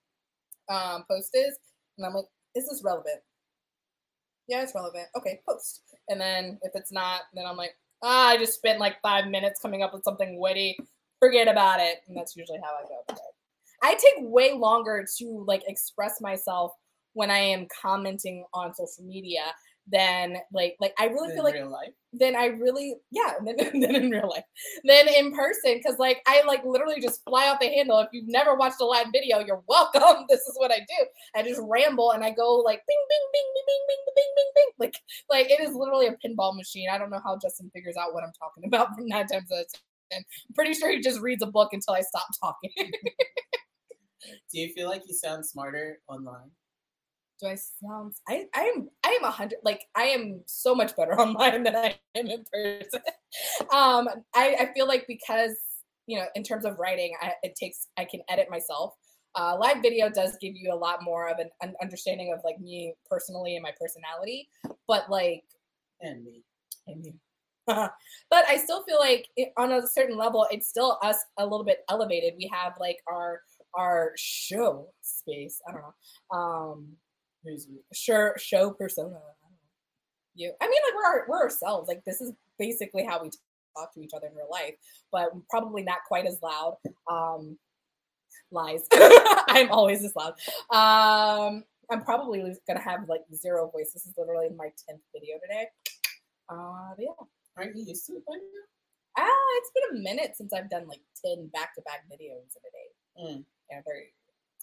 um 0.69 1.05
post 1.11 1.31
is, 1.35 1.57
and 1.99 2.07
I'm 2.07 2.15
like, 2.15 2.27
is 2.55 2.69
this 2.69 2.83
relevant? 2.85 3.23
Yeah, 4.47 4.63
it's 4.63 4.75
relevant. 4.75 5.07
Okay, 5.17 5.41
post. 5.49 5.83
And 6.09 6.21
then 6.21 6.59
if 6.63 6.73
it's 6.75 6.93
not, 6.93 7.23
then 7.35 7.47
I'm 7.47 7.57
like, 7.57 7.75
ah, 8.03 8.29
I 8.29 8.37
just 8.37 8.55
spent 8.55 8.81
like 8.81 9.01
five 9.03 9.29
minutes 9.29 9.61
coming 9.61 9.83
up 9.83 9.93
with 9.93 10.05
something 10.05 10.39
witty. 10.39 10.77
Forget 11.21 11.49
about 11.49 11.81
it. 11.81 11.99
And 12.09 12.17
that's 12.17 12.37
usually 12.37 12.59
how 12.63 12.73
I 12.75 12.89
go. 12.89 13.17
I 13.83 13.95
take 13.95 14.25
way 14.31 14.53
longer 14.53 15.07
to 15.19 15.45
like 15.47 15.63
express 15.67 16.21
myself 16.21 16.73
when 17.13 17.31
I 17.31 17.39
am 17.39 17.67
commenting 17.83 18.45
on 18.53 18.75
social 18.75 19.05
media 19.05 19.43
than 19.87 20.37
like 20.53 20.77
like 20.81 20.95
I 20.99 21.07
really 21.07 21.29
in 21.29 21.35
feel 21.35 21.45
like 21.45 21.55
real 21.55 21.71
life, 21.71 21.93
then 22.13 22.35
I 22.37 22.47
really 22.47 22.97
yeah 23.11 23.35
then, 23.45 23.57
then 23.81 23.95
in 23.95 24.11
real 24.11 24.29
life 24.29 24.45
then 24.85 25.09
in 25.09 25.33
person 25.33 25.77
because 25.77 25.99
like 25.99 26.23
I 26.27 26.43
like 26.47 26.65
literally 26.65 27.01
just 27.01 27.23
fly 27.25 27.49
off 27.49 27.61
the 27.61 27.69
handle. 27.69 27.99
If 27.99 28.09
you've 28.13 28.29
never 28.29 28.55
watched 28.55 28.81
a 28.81 28.87
live 28.87 29.09
video, 29.13 29.41
you're 29.41 29.63
welcome. 29.69 30.27
This 30.35 30.41
is 30.41 30.55
what 30.57 30.73
I 30.73 30.79
do. 30.79 31.07
I 31.37 31.43
just 31.43 31.61
ramble 31.63 32.13
and 32.13 32.25
I 32.25 32.31
go 32.31 32.57
like 32.57 32.81
bing 32.89 33.05
bing 33.09 33.29
bing 33.33 33.53
bing 33.55 33.63
bing 33.67 33.85
bing 33.87 34.15
bing 34.17 34.33
bing 34.37 34.53
bing 34.55 34.71
like 34.79 34.95
like 35.31 35.51
it 35.51 35.61
is 35.61 35.75
literally 35.75 36.07
a 36.07 36.17
pinball 36.27 36.57
machine. 36.57 36.89
I 36.91 36.99
don't 36.99 37.11
know 37.11 37.21
how 37.23 37.39
Justin 37.39 37.71
figures 37.75 37.97
out 37.97 38.15
what 38.15 38.25
I'm 38.25 38.33
talking 38.39 38.65
about 38.67 38.95
from 38.95 39.07
nine 39.07 39.27
times 39.27 39.53
out 39.53 39.61
of 39.61 39.67
ten. 40.11 40.23
I'm 40.23 40.55
pretty 40.55 40.75
sure 40.75 40.91
he 40.91 41.01
just 41.01 41.21
reads 41.21 41.43
a 41.43 41.47
book 41.47 41.73
until 41.73 41.95
I 41.95 42.01
stop 42.01 42.27
talking. 42.41 42.71
do 44.51 44.61
you 44.61 44.73
feel 44.73 44.89
like 44.89 45.03
you 45.07 45.15
sound 45.15 45.45
smarter 45.45 46.01
online? 46.09 46.51
Do 47.41 47.47
I 47.49 47.57
sound? 47.57 48.15
I 48.29 48.47
I 48.55 48.63
am 48.63 48.89
I 49.05 49.11
am 49.11 49.25
a 49.25 49.31
hundred. 49.31 49.59
Like 49.65 49.87
I 49.95 50.05
am 50.05 50.43
so 50.47 50.75
much 50.75 50.97
better 50.97 51.13
online 51.21 51.65
than 51.65 51.77
I 51.77 51.97
am 52.15 52.27
in 52.27 52.45
person. 52.53 53.01
um, 53.73 54.09
I 54.35 54.57
I 54.61 54.71
feel 54.75 54.87
like 54.87 55.07
because 55.07 55.57
you 56.07 56.19
know 56.19 56.27
in 56.35 56.43
terms 56.43 56.65
of 56.65 56.79
writing, 56.79 57.15
I, 57.21 57.33
it 57.43 57.55
takes 57.55 57.89
I 57.99 58.05
can 58.05 58.21
edit 58.29 58.49
myself. 58.51 58.95
Uh, 59.37 59.57
live 59.59 59.83
video 59.83 60.09
does 60.09 60.37
give 60.41 60.55
you 60.55 60.73
a 60.73 60.77
lot 60.77 61.03
more 61.03 61.29
of 61.29 61.39
an, 61.39 61.51
an 61.61 61.75
understanding 61.83 62.33
of 62.33 62.41
like 62.45 62.61
me 62.61 62.95
personally 63.11 63.57
and 63.57 63.65
my 63.65 63.73
personality, 63.81 64.49
but 64.87 65.11
like 65.11 65.43
And 66.01 66.25
me. 66.25 66.45
and 66.87 67.03
me. 67.03 67.15
but 67.67 67.91
I 68.31 68.59
still 68.59 68.85
feel 68.85 68.99
like 69.01 69.27
it, 69.37 69.53
on 69.57 69.73
a 69.73 69.87
certain 69.87 70.17
level, 70.17 70.47
it's 70.51 70.69
still 70.69 70.99
us 71.03 71.17
a 71.39 71.43
little 71.43 71.65
bit 71.65 71.79
elevated. 71.91 72.35
We 72.39 72.49
have 72.53 72.75
like 72.79 72.99
our 73.11 73.41
our 73.75 74.13
show 74.17 74.89
space. 75.01 75.61
I 75.69 75.73
don't 75.73 75.83
know. 75.83 76.39
Um, 76.39 76.97
Show 77.93 78.33
show 78.37 78.71
persona. 78.73 79.17
I. 79.17 79.49
You. 80.35 80.53
I 80.61 80.67
mean, 80.69 80.81
like 80.87 80.95
we're 80.97 81.05
our, 81.07 81.25
we're 81.29 81.43
ourselves. 81.43 81.89
Like 81.89 82.03
this 82.05 82.21
is 82.21 82.33
basically 82.59 83.05
how 83.05 83.23
we 83.23 83.31
talk 83.77 83.93
to 83.95 84.01
each 84.01 84.11
other 84.17 84.27
in 84.27 84.35
real 84.35 84.49
life, 84.51 84.75
but 85.13 85.31
probably 85.51 85.83
not 85.83 85.99
quite 86.07 86.27
as 86.27 86.39
loud. 86.43 86.77
Um, 87.11 87.59
lies. 88.51 88.87
I'm 88.93 89.71
always 89.71 90.03
this 90.03 90.15
loud. 90.17 90.35
Um, 90.71 91.65
I'm 91.91 92.03
probably 92.03 92.43
gonna 92.67 92.81
have 92.81 93.09
like 93.09 93.23
zero 93.35 93.71
voice. 93.71 93.93
This 93.93 94.07
is 94.07 94.15
literally 94.17 94.49
my 94.57 94.71
tenth 94.89 95.03
video 95.15 95.37
today. 95.43 95.67
Uh, 96.49 96.95
yeah. 96.99 97.11
Aren't 97.57 97.77
you 97.77 97.85
used 97.87 98.07
to 98.07 98.15
it 98.15 98.25
by 98.27 98.35
now? 98.35 99.25
Ah, 99.27 99.59
it's 99.59 99.71
been 99.75 99.99
a 99.99 100.03
minute 100.03 100.33
since 100.37 100.53
I've 100.53 100.69
done 100.69 100.89
like 100.89 101.01
ten 101.25 101.47
back-to-back 101.53 102.05
videos 102.11 102.51
in 102.57 102.63
a 102.67 102.71
day. 102.75 103.35
Mm. 103.39 103.45
Yeah, 103.71 103.81
very, 103.85 104.13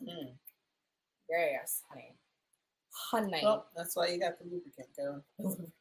Mm. 0.01 0.33
very 1.29 1.51
yes, 1.51 1.83
honey, 1.89 2.15
honey. 2.91 3.41
Well, 3.43 3.67
that's 3.75 3.95
why 3.95 4.07
you 4.09 4.19
got 4.19 4.37
the 4.39 4.45
lubricant 4.45 4.87
going. 4.97 5.71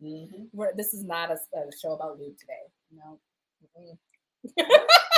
hmm 0.00 0.44
We're, 0.52 0.74
this 0.76 0.94
is 0.94 1.04
not 1.04 1.30
a, 1.30 1.34
a 1.56 1.70
show 1.80 1.92
about 1.92 2.18
lube 2.18 2.38
today. 2.38 2.52
No. 2.94 3.18
Mm-mm. 3.78 3.98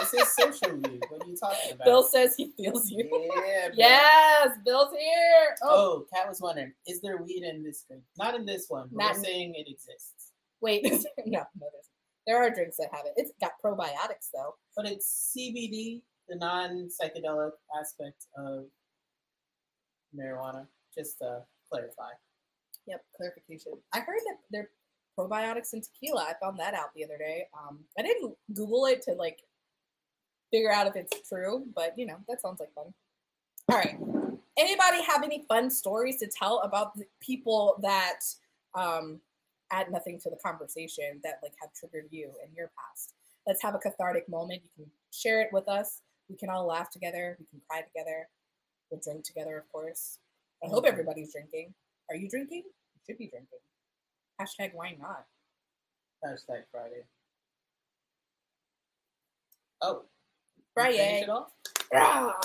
This 0.00 0.14
is 0.14 0.34
social 0.34 0.72
lube. 0.76 1.02
What 1.10 1.22
are 1.24 1.28
you 1.28 1.36
talking 1.36 1.72
about? 1.72 1.84
Bill 1.84 2.02
says 2.02 2.34
he 2.36 2.52
feels 2.56 2.90
you. 2.90 3.08
Yeah. 3.36 3.66
bro. 3.68 3.74
Yes, 3.76 4.48
Bill's 4.64 4.92
here. 4.92 5.56
Oh, 5.62 5.68
Oh, 5.68 6.06
Kat 6.12 6.26
was 6.28 6.40
wondering, 6.40 6.72
is 6.86 7.00
there 7.02 7.18
weed 7.18 7.42
in 7.44 7.62
this 7.62 7.84
drink? 7.86 8.02
Not 8.18 8.34
in 8.34 8.46
this 8.46 8.66
one. 8.68 8.88
Not 8.92 9.16
we're 9.16 9.22
saying 9.24 9.54
it 9.56 9.70
exists. 9.70 10.32
wait, 10.60 10.84
no, 10.90 11.00
no, 11.26 11.44
there's. 11.60 11.86
There 12.26 12.38
are 12.38 12.50
drinks 12.50 12.76
that 12.78 12.88
have 12.92 13.06
it. 13.06 13.12
It's 13.16 13.32
got 13.40 13.52
probiotics 13.64 14.30
though. 14.32 14.54
But 14.76 14.86
it's 14.86 15.34
CBD, 15.36 16.00
the 16.28 16.36
non-psychedelic 16.36 17.52
aspect 17.78 18.26
of 18.36 18.64
marijuana. 20.16 20.66
Just 20.96 21.18
to 21.18 21.42
clarify. 21.70 22.10
Yep, 22.86 23.04
clarification. 23.16 23.72
I 23.94 24.00
heard 24.00 24.20
that 24.26 24.38
there 24.50 24.68
are 25.18 25.26
probiotics 25.26 25.72
in 25.74 25.82
tequila. 25.82 26.22
I 26.22 26.34
found 26.42 26.58
that 26.58 26.74
out 26.74 26.94
the 26.94 27.04
other 27.04 27.18
day. 27.18 27.46
Um, 27.56 27.80
I 27.98 28.02
didn't 28.02 28.34
Google 28.54 28.86
it 28.86 29.02
to 29.02 29.12
like 29.12 29.38
figure 30.50 30.72
out 30.72 30.86
if 30.86 30.96
it's 30.96 31.28
true, 31.28 31.64
but 31.74 31.94
you 31.96 32.06
know 32.06 32.16
that 32.28 32.40
sounds 32.40 32.60
like 32.60 32.72
fun. 32.74 32.92
All 33.70 33.76
right. 33.76 33.96
Anybody 34.58 35.02
have 35.04 35.22
any 35.22 35.44
fun 35.48 35.70
stories 35.70 36.18
to 36.18 36.26
tell 36.26 36.60
about 36.60 36.94
the 36.96 37.04
people 37.20 37.78
that 37.82 38.18
um, 38.74 39.20
add 39.70 39.90
nothing 39.90 40.18
to 40.20 40.30
the 40.30 40.36
conversation 40.44 41.20
that 41.22 41.38
like 41.42 41.52
have 41.60 41.72
triggered 41.72 42.08
you 42.10 42.32
in 42.44 42.54
your 42.54 42.70
past? 42.76 43.14
Let's 43.46 43.62
have 43.62 43.74
a 43.74 43.78
cathartic 43.78 44.28
moment. 44.28 44.62
You 44.62 44.84
can 44.84 44.92
share 45.12 45.40
it 45.40 45.48
with 45.52 45.68
us. 45.68 46.02
We 46.28 46.36
can 46.36 46.50
all 46.50 46.66
laugh 46.66 46.90
together. 46.90 47.36
We 47.38 47.46
can 47.46 47.60
cry 47.68 47.82
together. 47.82 48.28
We'll 48.90 49.00
drink 49.00 49.24
together, 49.24 49.56
of 49.56 49.70
course. 49.70 50.18
I 50.64 50.68
hope 50.68 50.84
everybody's 50.86 51.32
drinking. 51.32 51.74
Are 52.10 52.16
you 52.16 52.28
drinking? 52.28 52.64
You 52.66 53.00
should 53.06 53.18
be 53.18 53.28
drinking. 53.28 53.58
Hashtag 54.40 54.74
why 54.74 54.96
not? 55.00 55.24
Hashtag 56.24 56.62
Friday. 56.70 57.04
Oh. 59.82 60.02
Friday. 60.74 61.22
finish 61.26 61.28
it? 61.28 61.86
Ah! 61.94 62.38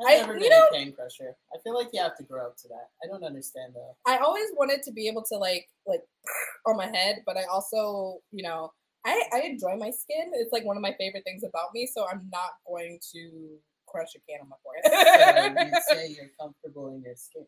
I've 0.00 0.06
I- 0.06 0.16
never 0.22 0.34
you 0.34 0.40
been 0.40 0.50
know- 0.50 0.66
a 0.72 0.72
cane 0.72 0.92
crusher. 0.92 1.36
I 1.54 1.58
feel 1.62 1.74
like 1.74 1.88
you 1.92 2.00
have 2.02 2.16
to 2.16 2.24
grow 2.24 2.46
up 2.46 2.56
to 2.58 2.68
that. 2.68 2.88
I 3.02 3.06
don't 3.06 3.22
understand 3.24 3.74
though. 3.74 3.96
I 4.06 4.18
always 4.18 4.48
wanted 4.56 4.82
to 4.84 4.92
be 4.92 5.06
able 5.08 5.22
to 5.24 5.36
like 5.36 5.68
like 5.86 6.02
on 6.66 6.76
my 6.76 6.86
head, 6.86 7.22
but 7.26 7.36
I 7.36 7.44
also, 7.44 8.18
you 8.32 8.42
know, 8.42 8.72
I 9.04 9.22
I 9.32 9.40
enjoy 9.42 9.76
my 9.76 9.90
skin. 9.90 10.32
It's 10.34 10.52
like 10.52 10.64
one 10.64 10.76
of 10.76 10.82
my 10.82 10.94
favorite 10.98 11.22
things 11.24 11.44
about 11.44 11.68
me, 11.74 11.86
so 11.86 12.06
I'm 12.10 12.28
not 12.32 12.50
going 12.66 12.98
to 13.12 13.58
crush 13.94 14.14
a 14.16 14.20
can 14.28 14.40
on 14.42 14.48
my 14.48 14.56
So 14.64 14.92
you 14.92 15.54
forehead. 15.54 15.82
say 15.88 16.08
you're 16.16 16.30
comfortable 16.40 16.94
in 16.94 17.02
your 17.02 17.14
skin. 17.16 17.46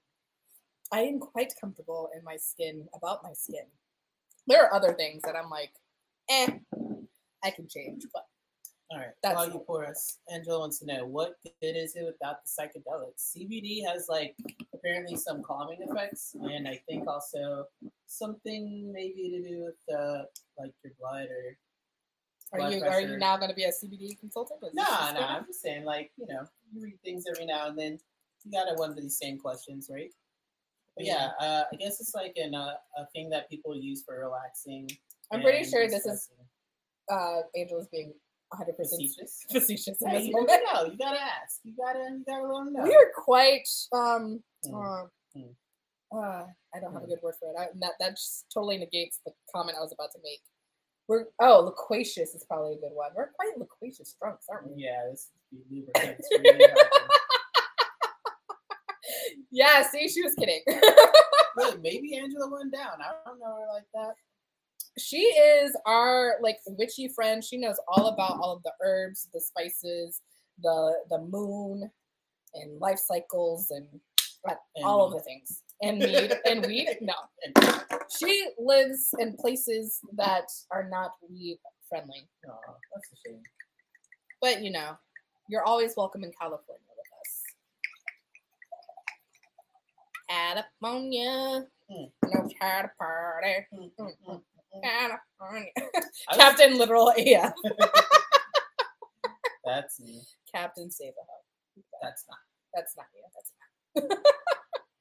I 0.92 1.00
am 1.00 1.18
quite 1.18 1.52
comfortable 1.61 2.09
in 2.16 2.22
my 2.24 2.37
skin 2.37 2.87
about 2.94 3.22
my 3.24 3.32
skin. 3.32 3.66
There 4.46 4.62
are 4.64 4.72
other 4.72 4.92
things 4.94 5.22
that 5.24 5.35
I'm 5.35 5.50
like, 5.50 5.72
eh, 6.30 6.46
I 7.44 7.50
can 7.50 7.66
change, 7.68 8.04
but 8.14 8.24
All 8.92 8.98
right. 8.98 9.09
That's- 9.22 9.37
While 9.37 9.50
you 9.52 9.59
pour 9.66 9.85
us, 9.85 10.18
Angela 10.32 10.61
wants 10.61 10.78
to 10.78 10.87
know 10.87 11.04
what 11.06 11.35
good 11.61 11.74
is 11.76 11.96
it 11.96 12.04
without 12.06 12.37
the 12.44 12.48
psychedelics? 12.54 13.35
CBD 13.35 13.85
has 13.85 14.06
like 14.09 14.37
apparently 14.72 15.16
some 15.16 15.42
calming 15.42 15.78
effects, 15.82 16.37
and 16.40 16.68
I 16.68 16.80
think 16.88 17.09
also 17.09 17.64
something 18.06 18.92
maybe 18.92 19.30
to 19.35 19.40
do 19.48 19.64
with 19.64 19.98
uh, 19.98 20.22
like 20.59 20.72
your 20.85 20.92
blood 21.00 21.26
or. 21.26 21.56
Are 22.52 22.70
you 22.70 22.82
are 22.85 23.00
you 23.00 23.16
now 23.18 23.37
going 23.37 23.50
to 23.50 23.54
be 23.56 23.64
a 23.64 23.68
CBD 23.72 24.18
consultant? 24.18 24.61
No, 24.62 24.68
this 24.68 24.74
Nah, 24.74 24.85
just 24.85 25.14
nah. 25.14 25.20
gonna- 25.20 25.38
I'm 25.38 25.46
just 25.46 25.61
saying, 25.62 25.85
like 25.85 26.12
you 26.16 26.26
know, 26.26 26.42
you 26.72 26.82
read 26.82 26.98
things 27.04 27.24
every 27.28 27.46
now 27.46 27.68
and 27.68 27.78
then. 27.78 27.98
You 28.44 28.52
gotta 28.52 28.74
wonder 28.76 29.00
these 29.00 29.18
same 29.18 29.38
questions, 29.38 29.88
right? 29.92 30.12
But 30.96 31.04
yeah, 31.06 31.30
uh, 31.40 31.64
I 31.72 31.76
guess 31.76 32.00
it's 32.00 32.14
like 32.14 32.37
an 32.37 32.54
uh, 32.54 32.74
a 32.96 33.06
thing 33.14 33.28
that 33.30 33.50
people 33.50 33.76
use 33.76 34.02
for 34.04 34.18
relaxing. 34.20 34.88
I'm 35.32 35.42
pretty 35.42 35.68
sure 35.68 35.88
this 35.88 36.06
is 36.06 36.30
uh, 37.11 37.40
Angela's 37.56 37.88
being 37.88 38.14
100 38.50 38.76
percent 38.76 39.02
facetious. 39.02 39.44
facetious 39.50 40.00
in 40.00 40.09
Hey, 40.09 40.18
this 40.18 40.26
you 40.28 40.32
moment. 40.32 40.61
know. 40.72 40.85
You 40.85 40.96
gotta 40.96 41.20
ask. 41.20 41.61
You 41.64 41.72
gotta. 41.76 41.98
You 41.98 42.24
gotta 42.26 42.46
let 42.46 42.64
them 42.66 42.72
know. 42.74 42.82
We 42.85 42.94
are 42.94 43.11
quite 43.14 43.68
um 43.92 44.42
Mm. 44.64 44.74
uh, 45.04 45.06
Mm. 45.37 45.54
uh 46.14 46.46
I 46.74 46.80
don't 46.80 46.92
have 46.92 47.02
a 47.02 47.06
Mm. 47.06 47.09
good 47.09 47.18
word 47.22 47.35
for 47.40 47.50
it. 47.52 47.56
I, 47.59 47.66
that 47.80 47.92
that 47.98 48.11
just 48.16 48.46
totally 48.54 48.78
negates 48.78 49.20
the 49.26 49.32
comment 49.52 49.76
I 49.76 49.82
was 49.82 49.92
about 49.92 50.12
to 50.12 50.18
make. 50.22 50.40
We're 51.09 51.27
oh 51.40 51.61
loquacious 51.61 52.35
is 52.35 52.45
probably 52.49 52.73
a 52.75 52.81
good 52.81 52.92
one. 52.92 53.11
We're 53.14 53.31
quite 53.31 53.57
loquacious 53.59 54.16
drunks, 54.21 54.47
aren't 54.51 54.75
we? 54.75 54.83
Yeah, 54.83 55.05
this 55.11 55.31
lubricants 55.71 56.29
really. 56.33 56.66
Yeah, 59.51 59.88
see, 59.88 60.09
she 60.09 60.23
was 60.23 60.35
kidding. 60.35 60.62
Look, 61.57 61.81
maybe 61.81 62.16
Angela 62.16 62.51
went 62.51 62.73
down. 62.73 62.99
I 63.01 63.12
don't 63.25 63.38
know 63.38 63.57
her 63.57 63.66
like 63.73 63.87
that. 63.95 64.14
she 64.99 65.19
is 65.19 65.75
our 65.87 66.35
like 66.42 66.59
witchy 66.66 67.09
friend. 67.09 67.42
She 67.42 67.57
knows 67.57 67.77
all 67.88 68.09
about 68.09 68.38
all 68.40 68.53
of 68.53 68.62
the 68.64 68.73
herbs, 68.85 69.29
the 69.33 69.40
spices, 69.40 70.21
the 70.62 70.95
the 71.11 71.19
moon, 71.21 71.90
and 72.55 72.79
life 72.81 72.99
cycles, 72.99 73.71
and 73.71 73.87
And 74.75 74.85
all 74.85 75.07
of 75.07 75.12
the 75.12 75.21
things. 75.21 75.62
And 75.82 75.98
mead 75.98 76.32
and 76.46 76.64
weed. 76.66 76.98
No, 77.02 77.14
she 78.18 78.48
lives 78.58 79.10
in 79.18 79.36
places 79.36 80.00
that 80.16 80.46
are 80.70 80.88
not 80.88 81.12
weed 81.28 81.58
friendly. 81.88 82.28
oh, 82.48 82.58
that's 82.94 83.10
a 83.12 83.16
shame. 83.28 83.42
But 84.40 84.62
you 84.62 84.70
know, 84.70 84.96
you're 85.48 85.64
always 85.64 85.94
welcome 85.96 86.24
in 86.24 86.32
California 86.40 86.80
with 86.96 87.12
us. 87.20 87.42
California, 90.28 91.66
Mm. 91.88 92.10
no 92.24 92.48
try 92.58 92.82
to 92.82 92.90
party. 92.98 93.64
Mm, 93.72 93.90
Mm. 94.26 94.42
California. 94.82 95.70
Was- 95.76 96.10
Captain 96.36 96.76
Literal 96.78 97.10
AF. 97.16 97.54
That's 99.64 100.00
me. 100.00 100.20
Captain 100.52 100.90
Save 100.90 101.12
a 101.12 101.22
Hub. 101.22 101.44
That's 102.02 102.24
not. 102.28 102.38
That's 102.74 102.96
not 102.96 103.06
you. 103.14 103.22
That's 103.34 103.52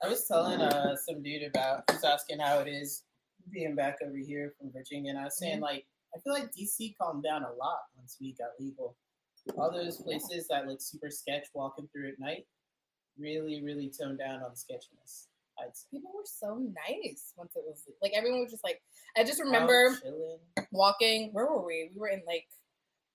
I 0.03 0.07
was 0.07 0.27
telling 0.27 0.61
uh 0.61 0.95
some 0.95 1.23
dude 1.23 1.43
about 1.43 1.83
who's 1.89 2.03
asking 2.03 2.39
how 2.39 2.59
it 2.59 2.67
is 2.67 3.03
being 3.51 3.75
back 3.75 3.97
over 4.03 4.17
here 4.17 4.53
from 4.57 4.71
Virginia, 4.71 5.11
and 5.11 5.19
I 5.19 5.25
was 5.25 5.37
saying 5.37 5.61
like 5.61 5.85
I 6.15 6.19
feel 6.19 6.33
like 6.33 6.51
DC 6.53 6.95
calmed 6.99 7.23
down 7.23 7.43
a 7.43 7.53
lot 7.53 7.79
once 7.97 8.17
we 8.19 8.33
got 8.33 8.49
legal. 8.59 8.95
All 9.57 9.71
those 9.71 10.01
places 10.01 10.47
that 10.47 10.67
look 10.67 10.81
super 10.81 11.09
sketch 11.09 11.45
walking 11.53 11.87
through 11.91 12.09
at 12.09 12.19
night 12.19 12.45
really, 13.17 13.63
really 13.63 13.91
toned 13.91 14.19
down 14.19 14.41
on 14.41 14.55
sketchiness. 14.55 15.27
People 15.89 16.11
were 16.13 16.25
so 16.25 16.61
nice 16.89 17.31
once 17.37 17.53
it 17.55 17.63
was 17.65 17.83
like 18.01 18.11
everyone 18.13 18.41
was 18.41 18.51
just 18.51 18.63
like 18.63 18.81
I 19.17 19.23
just 19.23 19.41
remember 19.41 19.97
walking. 20.71 21.29
Where 21.31 21.45
were 21.45 21.65
we? 21.65 21.91
We 21.93 21.99
were 21.99 22.09
in 22.09 22.21
like 22.27 22.45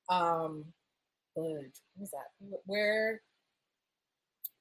um. 0.09 0.65
What 1.35 1.63
was 1.97 2.11
that? 2.11 2.59
Where 2.65 3.21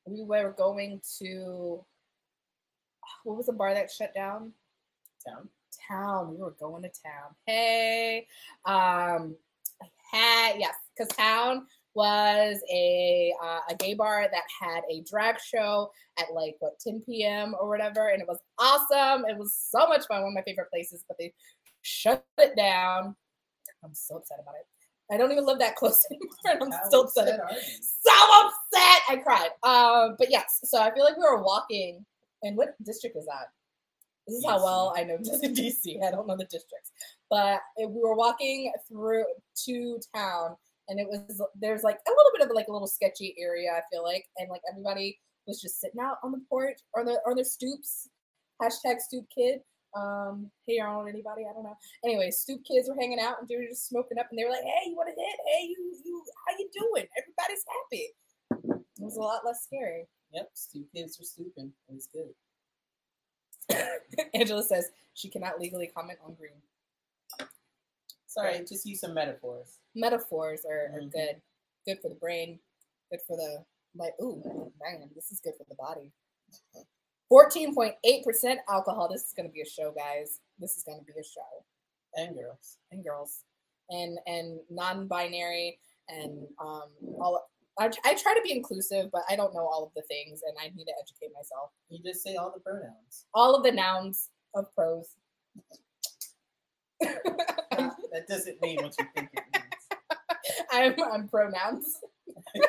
we 0.05 0.23
were 0.23 0.53
going 0.57 1.01
to 1.19 1.83
what 3.23 3.37
was 3.37 3.47
the 3.47 3.53
bar 3.53 3.73
that 3.73 3.91
shut 3.91 4.13
down? 4.13 4.53
town. 5.27 5.49
Town. 5.87 6.31
We 6.31 6.37
were 6.37 6.55
going 6.59 6.83
to 6.83 6.89
town. 6.89 7.35
Hey. 7.45 8.27
Um 8.65 9.35
had 10.11 10.55
yes, 10.57 10.73
because 10.97 11.15
town 11.15 11.67
was 11.93 12.61
a 12.71 13.33
uh, 13.43 13.59
a 13.69 13.75
gay 13.75 13.93
bar 13.93 14.27
that 14.31 14.43
had 14.59 14.81
a 14.89 15.01
drag 15.01 15.39
show 15.39 15.91
at 16.17 16.25
like 16.33 16.55
what 16.59 16.79
10 16.79 17.01
p.m. 17.05 17.55
or 17.59 17.67
whatever, 17.67 18.09
and 18.09 18.21
it 18.21 18.27
was 18.27 18.39
awesome. 18.57 19.25
It 19.27 19.37
was 19.37 19.53
so 19.53 19.87
much 19.87 20.05
fun. 20.07 20.21
One 20.21 20.31
of 20.31 20.35
my 20.35 20.43
favorite 20.43 20.69
places, 20.69 21.03
but 21.07 21.17
they 21.19 21.33
shut 21.81 22.25
it 22.37 22.55
down. 22.55 23.15
I'm 23.83 23.93
so 23.93 24.17
upset 24.17 24.39
about 24.41 24.55
it. 24.55 24.65
I 25.13 25.17
don't 25.17 25.31
even 25.31 25.45
live 25.45 25.59
that 25.59 25.75
close 25.81 26.05
anymore, 26.11 26.29
and 26.45 26.63
I'm 26.63 26.71
How 26.71 26.87
still 26.87 27.01
upset. 27.03 27.23
upset 27.27 27.39
about 27.39 27.51
are 27.53 27.57
it. 27.57 27.63
you? 27.67 27.73
So 27.81 28.47
upset, 28.47 29.01
I 29.09 29.15
cried. 29.23 29.49
Um, 29.63 30.15
but 30.17 30.29
yes, 30.29 30.59
so 30.63 30.79
I 30.81 30.93
feel 30.93 31.03
like 31.03 31.17
we 31.17 31.23
were 31.23 31.43
walking. 31.43 32.05
And 32.43 32.55
what 32.57 32.75
district 32.83 33.15
is 33.17 33.25
that? 33.25 33.47
This 34.27 34.37
is 34.37 34.45
how 34.45 34.63
well 34.63 34.93
I 34.95 35.03
know 35.03 35.17
DC. 35.43 36.03
I 36.05 36.11
don't 36.11 36.27
know 36.27 36.37
the 36.37 36.45
districts, 36.45 36.91
but 37.29 37.59
it- 37.77 37.89
we 37.89 37.99
were 38.01 38.15
walking 38.15 38.71
through 38.87 39.25
to 39.65 39.99
town, 40.15 40.55
and 40.87 40.99
it 40.99 41.07
was 41.07 41.41
there's 41.59 41.83
like 41.83 41.97
a 42.07 42.11
little 42.11 42.31
bit 42.37 42.47
of 42.47 42.55
like 42.55 42.67
a 42.67 42.71
little 42.71 42.87
sketchy 42.87 43.35
area. 43.39 43.71
I 43.71 43.81
feel 43.91 44.03
like, 44.03 44.25
and 44.37 44.49
like 44.49 44.61
everybody 44.69 45.19
was 45.47 45.59
just 45.61 45.79
sitting 45.81 45.99
out 45.99 46.17
on 46.23 46.31
the 46.31 46.41
porch 46.49 46.79
or 46.93 47.03
the 47.03 47.19
or 47.25 47.33
their 47.35 47.43
stoops. 47.45 48.09
Hashtag 48.61 48.99
stoop 48.99 49.25
kid. 49.35 49.61
Um, 49.97 50.51
hey 50.67 50.77
Arnold, 50.77 51.07
anybody? 51.09 51.43
I 51.49 51.53
don't 51.53 51.63
know. 51.63 51.75
Anyway, 52.05 52.29
Stoop 52.29 52.63
kids 52.63 52.87
were 52.87 52.95
hanging 52.95 53.19
out 53.19 53.37
and 53.39 53.47
they 53.47 53.55
were 53.55 53.65
just 53.67 53.87
smoking 53.89 54.19
up, 54.19 54.27
and 54.29 54.37
they 54.37 54.43
were 54.43 54.51
like, 54.51 54.61
"Hey, 54.63 54.89
you 54.89 54.95
want 54.95 55.09
to 55.09 55.15
hit? 55.19 55.39
Hey, 55.47 55.65
you, 55.65 55.95
you, 56.05 56.23
how 56.45 56.53
you 56.59 56.69
doing? 56.71 57.07
Everybody's 57.17 57.65
happy." 57.65 58.77
It 58.99 59.03
was 59.03 59.17
a 59.17 59.21
lot 59.21 59.41
less 59.45 59.63
scary. 59.63 60.05
Yep, 60.33 60.49
stoop 60.53 60.87
kids 60.93 61.19
are 61.19 61.23
stooping. 61.23 61.71
It 61.89 61.95
was 61.95 62.07
good. 62.13 62.33
Angela 64.33 64.63
says 64.63 64.89
she 65.13 65.29
cannot 65.29 65.59
legally 65.59 65.87
comment 65.87 66.19
on 66.25 66.35
green. 66.35 66.61
Sorry, 68.27 68.59
just 68.67 68.85
use 68.85 68.99
some 69.01 69.13
metaphors. 69.13 69.77
Metaphors 69.95 70.65
are, 70.65 70.91
are 70.95 71.01
Mhm. 71.01 71.11
good. 71.11 71.41
Good 71.85 71.99
for 72.01 72.09
the 72.09 72.15
brain. 72.15 72.59
Good 73.09 73.21
for 73.25 73.35
the 73.35 73.65
like. 73.95 74.13
Ooh, 74.21 74.71
man, 74.79 75.09
this 75.15 75.31
is 75.31 75.39
good 75.39 75.55
for 75.57 75.63
the 75.67 75.75
body. 75.75 76.11
Fourteen 77.27 77.73
point 77.73 77.95
eight 78.03 78.23
percent 78.23 78.59
alcohol. 78.69 79.07
This 79.11 79.23
is 79.23 79.33
gonna 79.33 79.49
be 79.49 79.61
a 79.61 79.65
show, 79.65 79.91
guys. 79.91 80.41
This 80.59 80.77
is 80.77 80.83
gonna 80.83 81.01
be 81.03 81.13
a 81.19 81.23
show. 81.23 81.65
And 82.15 82.35
girls. 82.35 82.77
and 82.91 83.03
girls 83.03 83.43
and 83.91 84.19
and 84.27 84.59
non-binary 84.69 85.79
and 86.07 86.47
um 86.59 86.89
all 87.19 87.48
I, 87.79 87.89
I 88.05 88.13
try 88.15 88.33
to 88.35 88.41
be 88.43 88.51
inclusive 88.51 89.09
but 89.11 89.21
i 89.29 89.35
don't 89.35 89.53
know 89.53 89.61
all 89.67 89.83
of 89.85 89.91
the 89.95 90.01
things 90.03 90.41
and 90.45 90.55
i 90.61 90.65
need 90.75 90.85
to 90.85 90.93
educate 91.01 91.31
myself 91.33 91.71
You 91.89 91.99
just 92.03 92.21
say 92.23 92.35
all 92.35 92.51
the 92.53 92.59
pronouns. 92.59 93.25
all 93.33 93.55
of 93.55 93.63
the 93.63 93.71
nouns 93.71 94.29
of 94.55 94.65
pros 94.75 95.15
That 96.99 97.95
that 98.11 98.27
doesn't 98.27 98.61
mean 98.61 98.77
what 98.81 98.93
you 98.99 99.05
think 99.15 99.29
it 99.33 99.43
means. 99.53 99.83
I'm, 100.71 100.95
I'm 101.11 101.27
pronouns 101.27 101.85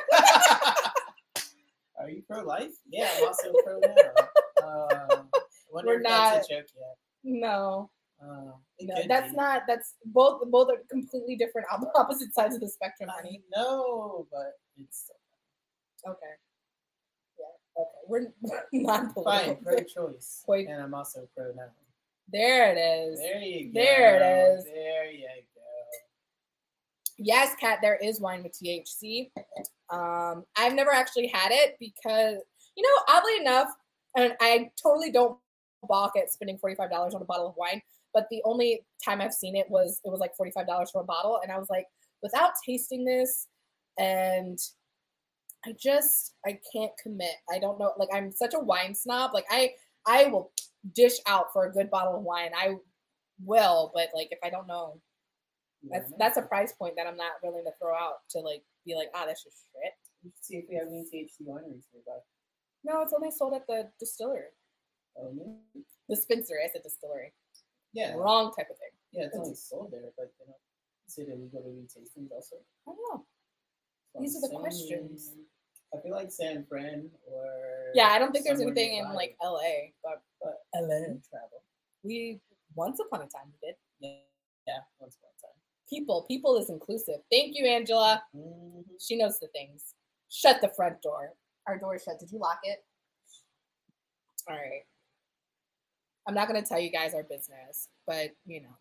Are 1.98 2.08
you 2.08 2.22
pro 2.28 2.42
life? 2.42 2.72
Yeah, 2.88 3.10
I'm 3.18 3.26
also 3.26 3.52
pro 3.62 3.78
now. 3.78 4.64
Uh, 4.66 5.22
We're 5.70 5.98
if 5.98 6.02
that's 6.04 6.48
not- 6.48 6.58
a 6.58 6.60
joke 6.62 6.66
yet. 6.76 6.96
no 7.24 7.90
Uh, 8.22 8.52
no 8.80 8.94
that's 9.08 9.30
be. 9.32 9.36
not 9.36 9.62
that's 9.68 9.94
both 10.06 10.42
both 10.50 10.68
are 10.70 10.82
completely 10.90 11.36
different 11.36 11.66
opposite 11.94 12.32
sides 12.34 12.54
of 12.54 12.60
the 12.62 12.68
spectrum 12.68 13.10
honey 13.12 13.42
know, 13.54 14.26
but 14.30 14.52
it's 14.86 15.10
okay 16.06 16.34
yeah 17.38 17.82
okay 17.82 18.00
we're 18.08 18.32
non-political 18.72 19.24
fine. 19.24 19.56
Pro 19.62 19.76
choice. 19.84 20.42
Wait. 20.48 20.68
And 20.70 20.82
I'm 20.82 20.94
also 20.94 21.28
pro 21.36 21.52
now. 21.52 21.68
there 22.32 22.72
it 22.74 22.78
is 22.78 23.18
There 23.20 23.40
you 23.40 23.66
go. 23.66 23.80
There 23.80 24.16
it 24.16 24.58
is. 24.58 24.64
There 24.64 25.10
you 25.10 25.26
go. 25.54 25.60
yes, 27.18 27.54
Kat, 27.60 27.78
there 27.82 27.96
is 27.96 28.20
wine 28.20 28.42
with 28.42 28.52
THC. 28.52 29.30
Um, 29.92 30.44
I've 30.56 30.74
never 30.74 30.92
actually 30.92 31.26
had 31.26 31.50
it 31.52 31.76
because, 31.80 32.36
you 32.76 32.82
know, 32.82 33.14
oddly 33.14 33.36
enough, 33.40 33.68
and 34.16 34.34
I 34.40 34.70
totally 34.82 35.10
don't 35.10 35.36
balk 35.88 36.12
at 36.16 36.30
spending 36.30 36.58
$45 36.58 37.14
on 37.14 37.22
a 37.22 37.24
bottle 37.24 37.48
of 37.48 37.54
wine, 37.56 37.80
but 38.14 38.26
the 38.30 38.40
only 38.44 38.80
time 39.04 39.20
I've 39.20 39.32
seen 39.34 39.56
it 39.56 39.68
was 39.70 40.00
it 40.04 40.10
was 40.10 40.20
like 40.20 40.32
$45 40.40 40.90
for 40.92 41.00
a 41.02 41.04
bottle. 41.04 41.40
And 41.42 41.50
I 41.52 41.58
was 41.58 41.68
like, 41.70 41.86
without 42.22 42.52
tasting 42.66 43.04
this, 43.04 43.46
and 43.98 44.58
I 45.64 45.74
just 45.78 46.34
I 46.46 46.58
can't 46.72 46.92
commit. 47.02 47.34
I 47.50 47.58
don't 47.58 47.78
know. 47.78 47.92
Like 47.98 48.08
I'm 48.12 48.30
such 48.30 48.54
a 48.54 48.60
wine 48.60 48.94
snob. 48.94 49.32
Like 49.34 49.46
I 49.50 49.72
I 50.06 50.26
will 50.26 50.52
dish 50.94 51.18
out 51.26 51.52
for 51.52 51.66
a 51.66 51.72
good 51.72 51.90
bottle 51.90 52.16
of 52.16 52.22
wine. 52.22 52.50
I 52.56 52.76
will, 53.44 53.90
but 53.94 54.08
like 54.14 54.28
if 54.30 54.38
I 54.42 54.50
don't 54.50 54.66
know 54.66 55.00
that's 55.88 56.12
that's 56.18 56.36
a 56.36 56.42
price 56.42 56.72
point 56.72 56.94
that 56.96 57.06
I'm 57.06 57.16
not 57.16 57.40
willing 57.42 57.64
to 57.64 57.72
throw 57.80 57.94
out 57.94 58.28
to 58.30 58.40
like 58.40 58.62
be 58.84 58.94
like, 58.94 59.08
ah, 59.14 59.24
that's 59.26 59.44
just 59.44 59.64
shit. 59.72 59.92
You 60.22 60.30
see 60.40 60.56
if 60.56 60.64
we 60.68 60.76
have 60.76 60.88
any 60.88 61.04
THC 61.08 61.48
wineries 61.48 61.88
nearby. 61.94 62.20
No, 62.84 63.00
it's 63.02 63.12
only 63.12 63.30
sold 63.30 63.54
at 63.54 63.66
the 63.66 63.88
distillery. 63.98 64.52
Oh, 65.16 65.32
no? 65.34 65.56
Dispensary, 66.08 66.58
I 66.64 66.68
said 66.70 66.82
distillery. 66.82 67.32
Yeah. 67.92 68.14
Wrong 68.14 68.52
type 68.52 68.68
of 68.70 68.76
thing. 68.76 68.92
Yeah, 69.12 69.26
it's 69.26 69.36
only 69.36 69.54
sold 69.54 69.92
there, 69.92 70.12
but 70.16 70.32
they 70.38 70.44
don't. 70.44 70.56
Is 71.08 71.18
it 71.18 71.32
illegal 71.32 71.62
to 71.62 71.72
do 71.72 71.86
tastings 71.88 72.30
also? 72.30 72.56
I 72.86 72.92
don't 72.92 72.98
know. 73.10 73.26
So 74.14 74.20
These 74.20 74.36
I'm 74.36 74.38
are 74.38 74.40
the 74.40 74.48
saying- 74.48 74.60
questions. 74.60 75.32
I 75.92 76.00
feel 76.02 76.12
like 76.12 76.30
San 76.30 76.64
Fran 76.66 77.10
or 77.26 77.90
Yeah, 77.94 78.08
I 78.08 78.18
don't 78.20 78.30
think 78.30 78.44
there's 78.44 78.58
somewhere 78.58 78.76
anything 78.78 78.98
in 78.98 79.12
like 79.12 79.36
LA, 79.42 79.90
but 80.04 80.22
but 80.40 80.62
LA. 80.74 81.18
travel. 81.28 81.62
we 82.04 82.40
once 82.76 83.00
upon 83.00 83.22
a 83.22 83.26
time 83.26 83.52
we 83.52 83.66
did. 83.68 83.76
Yeah, 83.98 84.10
yeah, 84.68 84.78
once 85.00 85.16
upon 85.16 85.30
a 85.36 85.40
time. 85.42 85.56
People, 85.88 86.22
people 86.28 86.56
is 86.58 86.70
inclusive. 86.70 87.16
Thank 87.30 87.56
you, 87.56 87.66
Angela. 87.66 88.22
Mhm. 88.36 88.84
She 89.00 89.16
knows 89.16 89.40
the 89.40 89.48
things. 89.48 89.94
Shut 90.28 90.60
the 90.60 90.68
front 90.68 91.02
door. 91.02 91.34
Our 91.66 91.76
door 91.76 91.96
is 91.96 92.04
shut. 92.04 92.20
Did 92.20 92.30
you 92.30 92.38
lock 92.38 92.60
it? 92.62 92.84
All 94.48 94.56
right. 94.56 94.84
I'm 96.26 96.34
not 96.34 96.46
gonna 96.46 96.62
tell 96.62 96.78
you 96.78 96.90
guys 96.90 97.14
our 97.14 97.24
business, 97.24 97.88
but 98.06 98.30
you 98.46 98.60
know. 98.62 98.76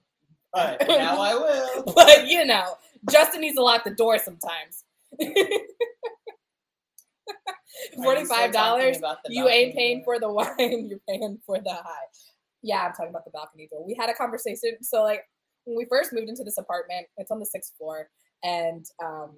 But 0.53 0.87
now 0.87 1.19
I 1.21 1.33
will. 1.33 1.83
but 1.95 2.27
you 2.27 2.45
know, 2.45 2.75
Justin 3.09 3.41
needs 3.41 3.55
to 3.55 3.63
lock 3.63 3.83
the 3.83 3.89
door 3.95 4.19
sometimes. 4.19 4.83
Forty-five 7.95 8.51
dollars. 8.51 8.97
You 9.27 9.47
ain't 9.47 9.75
paying 9.75 10.03
door? 10.03 10.15
for 10.15 10.19
the 10.19 10.29
wine. 10.31 10.87
You're 10.89 10.99
paying 11.07 11.39
for 11.45 11.59
the 11.59 11.73
high. 11.73 12.07
Yeah, 12.61 12.85
I'm 12.85 12.93
talking 12.93 13.09
about 13.09 13.25
the 13.25 13.31
balcony 13.31 13.67
door. 13.71 13.85
We 13.85 13.95
had 13.97 14.09
a 14.09 14.13
conversation. 14.13 14.77
So 14.81 15.03
like 15.03 15.21
when 15.65 15.77
we 15.77 15.85
first 15.85 16.13
moved 16.13 16.29
into 16.29 16.43
this 16.43 16.57
apartment, 16.57 17.07
it's 17.17 17.31
on 17.31 17.39
the 17.39 17.45
sixth 17.45 17.73
floor, 17.77 18.09
and 18.43 18.85
um, 19.03 19.31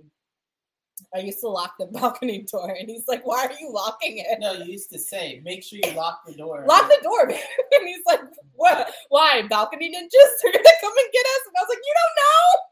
I 1.16 1.20
used 1.20 1.40
to 1.42 1.48
lock 1.48 1.76
the 1.80 1.86
balcony 1.92 2.46
door, 2.52 2.76
and 2.78 2.90
he's 2.90 3.08
like, 3.08 3.26
"Why 3.26 3.46
are 3.46 3.52
you 3.60 3.72
locking 3.72 4.18
it? 4.18 4.40
No, 4.40 4.54
you 4.54 4.66
used 4.72 4.90
to 4.92 5.00
say, 5.00 5.42
make 5.44 5.64
sure 5.64 5.80
you 5.84 5.94
lock 5.94 6.22
the 6.26 6.34
door. 6.34 6.66
Lock 6.68 6.90
the 6.90 7.00
door, 7.04 7.28
man." 7.28 7.40
And 7.74 7.88
he's 7.88 8.04
like, 8.06 8.22
"What? 8.54 8.92
Why? 9.10 9.44
Balcony 9.50 9.90
ninjas 9.90 10.48
are 10.48 10.52
gonna 10.52 10.64
come 10.82 10.94
and 10.98 11.14
get 11.14 11.26
us?" 11.26 11.42
And 11.48 11.56
I 11.58 11.62
was 11.62 11.70
like, 11.70 11.80
"You 11.86 11.94
don't 12.00 12.16
know." 12.24 12.71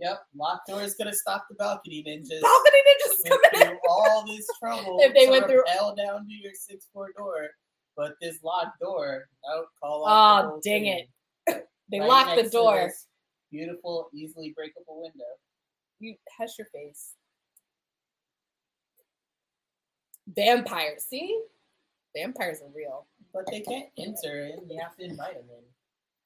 Yep, 0.00 0.18
locked 0.34 0.68
door 0.68 0.82
is 0.82 0.94
gonna 0.94 1.12
stop 1.14 1.46
the 1.48 1.54
balcony 1.56 2.02
ninjas. 2.06 2.40
balcony 2.40 2.78
ninjas 2.88 3.30
went 3.30 3.68
through 3.68 3.78
all 3.88 4.24
this 4.26 4.46
trouble 4.58 4.98
If 5.00 5.14
they 5.14 5.28
went 5.28 5.46
through- 5.46 5.62
rappel 5.66 5.94
down 5.94 6.26
to 6.26 6.32
your 6.34 6.52
six 6.54 6.86
four 6.92 7.08
door, 7.16 7.48
but 7.96 8.14
this 8.22 8.42
locked 8.42 8.80
door, 8.80 9.28
no, 9.46 9.64
call 9.82 10.04
off. 10.06 10.44
the 10.44 10.48
Aw, 10.48 10.60
dang 10.62 10.82
thing. 10.84 11.06
it. 11.46 11.66
They 11.90 11.98
Right 12.00 12.08
locked 12.08 12.36
the 12.42 12.48
door. 12.48 12.92
Beautiful, 13.50 14.08
easily 14.14 14.52
breakable 14.56 15.02
window. 15.02 15.24
You 15.98 16.14
hush 16.38 16.50
your 16.56 16.68
face. 16.72 17.14
Vampires. 20.28 21.04
See? 21.08 21.40
Vampires 22.16 22.60
are 22.62 22.70
real. 22.74 23.06
But 23.34 23.46
they 23.50 23.60
can't 23.60 23.88
enter 23.98 24.44
and 24.56 24.70
you 24.70 24.78
have 24.80 24.96
to 24.98 25.04
invite 25.04 25.34
them 25.34 25.44
in. 25.50 25.64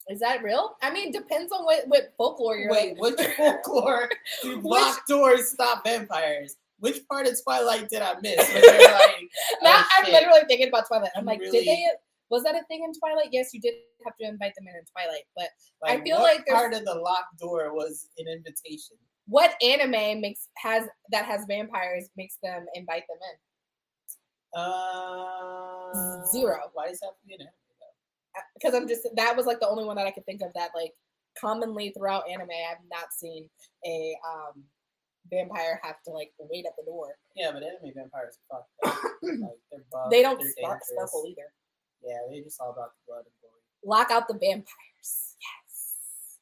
Is 0.08 0.20
that 0.20 0.42
real? 0.42 0.76
I 0.82 0.92
mean, 0.92 1.12
depends 1.12 1.50
on 1.52 1.64
what, 1.64 1.84
what 1.88 2.12
folklore 2.18 2.56
you're 2.56 2.70
Wait, 2.70 2.98
like. 2.98 3.18
which 3.18 3.26
folklore 3.36 4.10
do 4.42 4.56
Which- 4.56 4.64
locked 4.64 5.08
doors 5.08 5.50
stop 5.50 5.84
vampires? 5.84 6.56
Which 6.80 7.06
part 7.08 7.26
of 7.26 7.34
Twilight 7.42 7.88
did 7.88 8.02
I 8.02 8.14
miss? 8.20 8.36
Like, 8.54 9.28
now 9.62 9.76
oh, 9.78 9.84
I'm 9.98 10.04
shit. 10.04 10.12
literally 10.12 10.40
thinking 10.48 10.68
about 10.68 10.86
Twilight. 10.86 11.10
I'm 11.16 11.20
I'm 11.20 11.26
like, 11.26 11.40
did 11.40 11.52
they 11.66 11.86
was 12.30 12.42
that 12.42 12.54
a 12.54 12.62
thing 12.68 12.82
in 12.84 12.92
Twilight? 12.98 13.28
Yes, 13.32 13.54
you 13.54 13.60
did 13.60 13.74
have 14.04 14.16
to 14.20 14.26
invite 14.26 14.54
them 14.56 14.66
in 14.68 14.74
in 14.76 14.84
Twilight, 14.92 15.22
but 15.36 15.48
I 15.84 16.00
feel 16.00 16.16
like 16.20 16.44
there's- 16.46 16.60
part 16.60 16.74
of 16.74 16.84
the 16.84 16.94
locked 16.94 17.38
door 17.38 17.72
was 17.74 18.08
an 18.18 18.26
invitation. 18.28 18.96
what 19.28 19.54
anime 19.62 20.20
makes 20.20 20.48
has 20.58 20.84
that 21.12 21.24
has 21.24 21.46
vampires 21.48 22.10
makes 22.16 22.36
them 22.42 22.66
invite 22.74 23.04
them 23.08 23.18
in? 23.30 24.60
Uh, 24.60 26.24
Zero. 26.26 26.70
Why 26.74 26.86
is 26.86 27.00
that 27.00 27.06
have 27.06 27.18
to 27.20 27.26
be 27.26 27.34
an 27.34 27.40
anime 27.40 27.52
though? 27.80 28.40
Because 28.54 28.74
I'm 28.74 28.88
just 28.88 29.06
that 29.16 29.36
was 29.36 29.46
like 29.46 29.60
the 29.60 29.68
only 29.68 29.84
one 29.84 29.96
that 29.96 30.06
I 30.06 30.10
could 30.10 30.26
think 30.26 30.42
of 30.42 30.52
that 30.54 30.70
like 30.74 30.92
commonly 31.38 31.90
throughout 31.90 32.28
anime 32.28 32.50
I've 32.70 32.78
not 32.90 33.12
seen 33.12 33.48
a 33.84 34.16
um 34.28 34.62
vampire 35.30 35.80
have 35.82 36.02
to 36.04 36.10
like 36.10 36.32
wait 36.38 36.66
at 36.66 36.76
the 36.76 36.84
door. 36.84 37.16
Yeah, 37.34 37.50
but 37.52 37.62
anime 37.62 37.94
vampires 37.94 38.38
up. 38.52 38.68
like 38.84 38.98
they're 39.70 39.84
buff, 39.90 40.10
they 40.10 40.22
don't 40.22 40.38
they're 40.38 40.50
spark 40.50 40.80
dangerous. 40.80 41.10
sparkle 41.10 41.24
either. 41.28 41.48
Yeah, 42.02 42.18
they're 42.30 42.42
just 42.42 42.60
all 42.60 42.70
about 42.70 42.92
the 42.94 43.12
blood 43.12 43.24
and 43.24 43.34
glory. 43.40 43.54
Lock 43.84 44.10
out 44.10 44.28
the 44.28 44.34
vampires. 44.34 45.36
Yes. 45.40 46.38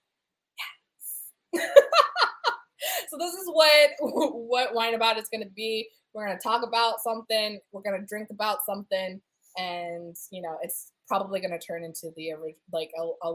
Yes. 1.55 1.63
so 3.11 3.17
this 3.19 3.35
is 3.35 3.49
what 3.49 3.91
what 4.01 4.75
wine 4.75 4.95
about 4.95 5.19
is 5.19 5.29
going 5.29 5.45
to 5.45 5.51
be. 5.51 5.89
We're 6.15 6.27
going 6.27 6.37
to 6.37 6.43
talk 6.43 6.67
about 6.67 7.01
something. 7.01 7.59
We're 7.73 7.83
going 7.83 8.01
to 8.01 8.07
drink 8.07 8.29
about 8.31 8.59
something, 8.67 9.21
and 9.57 10.17
you 10.31 10.43
know, 10.43 10.59
it's 10.63 10.92
probably 11.13 11.41
going 11.41 11.51
to 11.51 11.59
turn 11.59 11.85
into 11.85 12.11
the 12.17 12.33
like 12.73 12.91
a, 12.99 13.29
a 13.29 13.31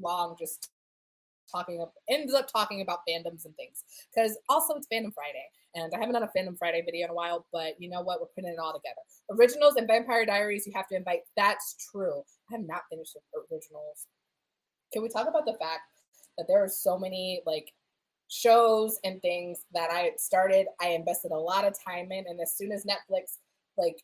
long 0.00 0.36
just 0.38 0.70
talking 1.50 1.80
up 1.82 1.92
ends 2.08 2.32
up 2.32 2.46
talking 2.50 2.82
about 2.82 3.00
fandoms 3.08 3.44
and 3.44 3.56
things. 3.56 3.82
Because 4.14 4.38
also 4.48 4.74
it's 4.74 4.86
fandom 4.86 5.12
friday 5.12 5.44
and 5.74 5.92
i 5.92 5.98
haven't 5.98 6.14
done 6.14 6.22
a 6.22 6.38
fandom 6.38 6.56
friday 6.56 6.82
video 6.84 7.06
in 7.06 7.10
a 7.10 7.14
while 7.14 7.46
but 7.52 7.74
you 7.80 7.90
know 7.90 8.00
what? 8.00 8.20
We're 8.20 8.28
putting 8.28 8.50
it 8.50 8.60
all 8.60 8.72
together. 8.72 9.02
Originals 9.32 9.74
and 9.74 9.88
vampire 9.88 10.24
diaries 10.24 10.68
you 10.68 10.72
have 10.76 10.86
to 10.88 10.96
invite. 10.96 11.22
That's 11.36 11.74
true. 11.90 12.22
I 12.48 12.56
have 12.56 12.66
not 12.66 12.82
finished 12.88 13.16
originals. 13.34 14.06
Can 14.92 15.02
we 15.02 15.08
talk 15.08 15.26
about 15.26 15.46
the 15.46 15.56
fact 15.60 15.82
that 16.38 16.46
there 16.46 16.62
are 16.62 16.68
so 16.68 16.96
many 16.96 17.42
like 17.44 17.72
shows 18.28 18.98
and 19.04 19.20
things 19.20 19.64
that 19.74 19.90
i 19.90 20.10
started 20.16 20.66
i 20.80 20.88
invested 20.88 21.30
a 21.30 21.36
lot 21.36 21.64
of 21.64 21.74
time 21.86 22.10
in 22.10 22.24
and 22.26 22.40
as 22.40 22.56
soon 22.56 22.72
as 22.72 22.84
netflix 22.84 23.36
like 23.76 23.96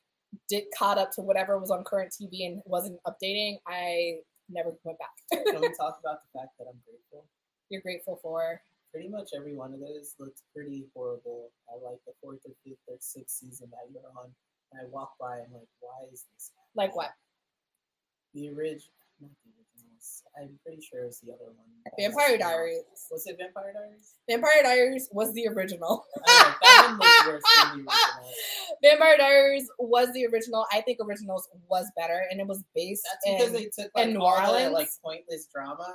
did 0.49 0.65
caught 0.77 0.99
up 0.99 1.11
to 1.11 1.21
whatever 1.21 1.59
was 1.59 1.71
on 1.71 1.83
current 1.85 2.13
tv 2.13 2.47
and 2.47 2.63
wasn't 2.67 2.99
updating 3.07 3.57
i 3.67 4.15
never 4.51 4.75
went 4.85 4.99
back. 4.99 5.15
Can 5.33 5.61
we 5.61 5.73
talk 5.79 5.99
about 6.03 6.21
the 6.27 6.39
fact 6.39 6.59
that 6.59 6.67
I'm 6.69 6.79
grateful? 6.85 7.25
You're 7.71 7.83
grateful 7.83 8.19
for 8.23 8.61
Pretty 8.93 9.09
much 9.09 9.31
every 9.37 9.55
one 9.55 9.73
of 9.73 9.79
those 9.79 10.17
looked 10.19 10.43
pretty 10.53 10.85
horrible. 10.93 11.53
I 11.71 11.79
like 11.79 12.01
the 12.07 12.13
fourth 12.21 12.41
or 12.45 12.51
fifth 12.67 12.83
or 12.89 12.97
sixth 12.99 13.39
season 13.39 13.71
that 13.71 13.87
you're 13.93 14.03
on. 14.19 14.35
And 14.73 14.83
I 14.83 14.91
walk 14.91 15.15
by, 15.21 15.39
I'm 15.39 15.53
like, 15.55 15.71
why 15.79 16.11
is 16.13 16.27
this? 16.35 16.51
like 16.75 16.97
what? 16.97 17.11
The 18.35 18.49
original, 18.49 18.91
not 19.21 19.31
the. 19.45 19.60
I'm 20.39 20.59
pretty 20.65 20.81
sure 20.81 21.05
it's 21.05 21.21
the 21.21 21.33
other 21.33 21.47
one. 21.47 21.67
Vampire 21.99 22.39
Diaries. 22.39 22.83
Was 23.11 23.27
it 23.27 23.37
Vampire 23.39 23.73
Diaries? 23.73 24.15
Vampire 24.29 24.63
Diaries 24.63 25.09
was 25.13 25.33
the 25.35 25.49
original. 25.49 26.05
I 26.27 26.55
oh, 26.63 26.99
that 26.99 27.25
one 27.25 27.35
worse 27.35 27.43
than 27.57 27.85
the 27.85 27.91
original. 27.91 28.33
Vampire 28.83 29.19
Diaries 29.19 29.69
was 29.79 30.13
the 30.13 30.27
original. 30.27 30.67
I 30.73 30.81
think 30.83 30.99
Originals 31.05 31.49
was 31.69 31.87
better, 31.97 32.23
and 32.31 32.41
it 32.41 32.47
was 32.47 32.65
based 32.75 33.03
That's 33.05 33.39
because 33.39 33.49
in 33.49 33.55
they 33.55 33.71
took 33.77 33.91
like 33.95 34.07
in 34.07 34.15
New 34.15 34.21
Orleans? 34.21 34.73
like 34.73 34.89
pointless 35.05 35.49
drama 35.53 35.93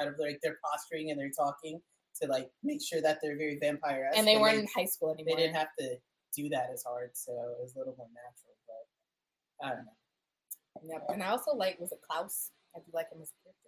out 0.00 0.08
of 0.08 0.14
like 0.18 0.40
their 0.42 0.56
posturing 0.64 1.10
and 1.10 1.20
their 1.20 1.30
talking 1.30 1.80
to 2.22 2.28
like 2.28 2.48
make 2.62 2.80
sure 2.82 3.02
that 3.02 3.18
they're 3.22 3.36
very 3.36 3.58
vampire 3.60 4.10
and 4.14 4.26
they 4.26 4.36
weren't 4.36 4.58
in 4.58 4.66
high 4.74 4.84
school 4.84 5.12
anymore. 5.12 5.36
they 5.36 5.42
didn't 5.42 5.56
have 5.56 5.68
to 5.78 5.96
do 6.36 6.48
that 6.48 6.70
as 6.72 6.82
hard, 6.86 7.10
so 7.14 7.32
it 7.32 7.58
was 7.60 7.74
a 7.74 7.78
little 7.78 7.94
more 7.98 8.08
natural. 8.14 8.54
But 8.66 9.66
I 9.66 9.68
don't 9.74 9.84
know. 9.84 10.94
Yep. 10.94 11.06
And 11.10 11.22
I 11.22 11.28
also 11.28 11.54
like 11.54 11.78
was 11.78 11.92
it 11.92 11.98
Klaus? 12.08 12.50
I 12.74 12.80
do 12.80 12.90
like 12.92 13.06
him 13.12 13.22
as 13.22 13.30
a 13.30 13.38
character. 13.42 13.63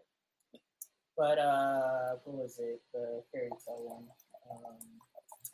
But 1.16 1.38
uh, 1.38 2.16
what 2.24 2.36
was 2.42 2.58
it? 2.58 2.80
The 2.92 3.22
fairy 3.32 3.50
tale 3.66 3.84
one. 3.84 4.04
Um, 4.50 4.76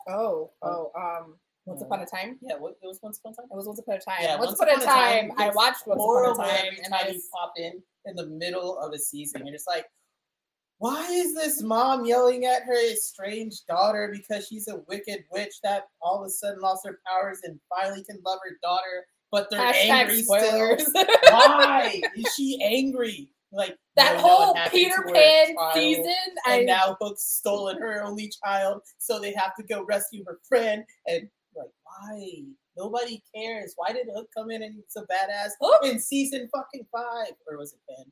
Oh, 0.07 0.51
oh, 0.61 0.91
um, 0.97 1.35
Once 1.65 1.81
Upon 1.81 2.01
a 2.01 2.05
Time. 2.05 2.37
yeah, 2.41 2.55
what, 2.57 2.75
it 2.81 2.85
was 2.85 2.99
once 3.01 3.19
upon 3.19 3.33
a 3.33 3.35
time. 3.37 3.45
It 3.51 3.55
was 3.55 3.67
Once 3.67 3.79
Upon 3.79 3.95
a 3.95 3.99
Time. 3.99 4.15
Yeah, 4.21 4.37
Once, 4.37 4.59
Upon 4.59 4.69
a 4.69 4.83
Time. 4.83 5.31
I 5.37 5.49
watched 5.51 5.87
Once 5.87 6.01
Upon 6.01 6.31
a 6.31 6.35
Time, 6.35 6.65
every 6.65 6.79
and 6.83 6.93
I 6.93 7.15
pop 7.31 7.53
in 7.57 7.81
in 8.05 8.15
the 8.15 8.27
middle 8.27 8.77
of 8.79 8.93
a 8.93 8.99
season. 8.99 9.45
You're 9.45 9.55
just 9.55 9.67
like, 9.67 9.85
why 10.79 11.09
is 11.09 11.33
this 11.33 11.61
mom 11.61 12.05
yelling 12.05 12.45
at 12.45 12.63
her 12.63 12.91
estranged 12.91 13.65
daughter 13.67 14.13
because 14.13 14.47
she's 14.47 14.67
a 14.67 14.81
wicked 14.89 15.23
witch 15.31 15.53
that 15.63 15.87
all 16.01 16.21
of 16.21 16.27
a 16.27 16.29
sudden 16.29 16.59
lost 16.59 16.85
her 16.85 16.99
powers 17.07 17.39
and 17.45 17.57
finally 17.69 18.03
can 18.03 18.19
love 18.25 18.39
her 18.43 18.57
daughter, 18.61 19.05
but 19.31 19.49
they're 19.49 19.61
hashtag 19.61 19.89
angry 19.89 20.23
still? 20.23 20.35
spoilers. 20.35 20.91
Why 21.29 22.01
is 22.17 22.33
she 22.35 22.59
angry? 22.61 23.29
Like 23.55 23.77
that 23.95 24.13
you 24.13 24.17
know 24.17 24.23
what 24.23 24.57
whole 24.57 24.69
Peter 24.71 25.09
Pan 25.13 25.55
child, 25.55 25.73
season. 25.75 26.05
and 26.47 26.61
I 26.61 26.63
now 26.63 26.97
Hook's 26.99 27.23
stolen 27.23 27.77
her 27.77 28.03
only 28.03 28.31
child, 28.43 28.81
so 28.97 29.19
they 29.19 29.31
have 29.33 29.55
to 29.57 29.63
go 29.63 29.85
rescue 29.85 30.23
her 30.27 30.39
friend. 30.49 30.83
And 31.05 31.29
like, 31.55 31.67
why? 31.83 32.43
Nobody 32.75 33.21
cares. 33.35 33.73
Why 33.75 33.93
did 33.93 34.07
Hook 34.15 34.27
come 34.35 34.49
in 34.49 34.63
and 34.63 34.73
he's 34.73 34.95
a 34.97 35.01
badass 35.01 35.51
Hook? 35.61 35.85
in 35.85 35.99
season 35.99 36.49
fucking 36.55 36.87
five? 36.91 37.33
Or 37.47 37.57
was 37.59 37.73
it 37.73 37.79
Ben? 37.87 38.05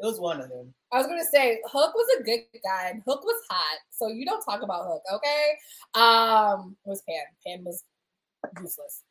It 0.00 0.04
was 0.04 0.20
one 0.20 0.40
of 0.42 0.50
them. 0.50 0.74
I 0.92 0.98
was 0.98 1.06
gonna 1.06 1.24
say 1.32 1.60
Hook 1.64 1.94
was 1.94 2.18
a 2.20 2.22
good 2.24 2.40
guy 2.62 2.90
and 2.90 3.02
Hook 3.06 3.24
was 3.24 3.40
hot. 3.48 3.78
So 3.90 4.08
you 4.08 4.26
don't 4.26 4.44
talk 4.44 4.60
about 4.62 4.84
Hook, 4.86 5.02
okay? 5.14 5.52
Um, 5.94 6.76
it 6.84 6.90
was 6.90 7.02
Pan. 7.08 7.24
Pan 7.46 7.64
was 7.64 7.82
useless. 8.60 9.04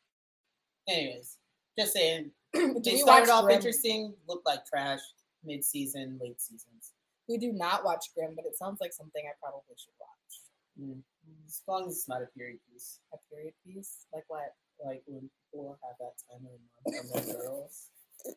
Anyways, 0.88 1.38
just 1.76 1.92
saying. 1.94 2.30
Did 2.54 2.84
They 2.84 2.98
started 2.98 3.30
off 3.30 3.44
Grimm? 3.46 3.56
interesting, 3.56 4.14
looked 4.28 4.46
like 4.46 4.64
trash 4.66 5.00
mid 5.44 5.64
season, 5.64 6.18
late 6.20 6.40
seasons. 6.40 6.92
We 7.28 7.38
do 7.38 7.52
not 7.52 7.84
watch 7.84 8.06
Grimm, 8.14 8.34
but 8.34 8.46
it 8.46 8.56
sounds 8.56 8.80
like 8.80 8.92
something 8.92 9.22
I 9.24 9.32
probably 9.40 9.76
should 9.76 9.94
watch. 10.00 10.40
Mm. 10.80 11.02
As 11.46 11.62
long 11.68 11.86
as 11.88 11.96
it's 11.96 12.08
not 12.08 12.22
a 12.22 12.26
period 12.36 12.58
piece. 12.70 12.98
A 13.12 13.16
period 13.30 13.54
piece, 13.64 14.06
like 14.12 14.24
what? 14.28 14.54
Like 14.84 15.02
when 15.06 15.30
people 15.50 15.78
have 15.82 15.96
that 16.00 16.14
time 16.28 16.46
of 16.46 16.52
the 16.84 16.92
month 16.92 17.14
on 17.14 17.26
their 17.26 17.36
girls. 17.42 17.88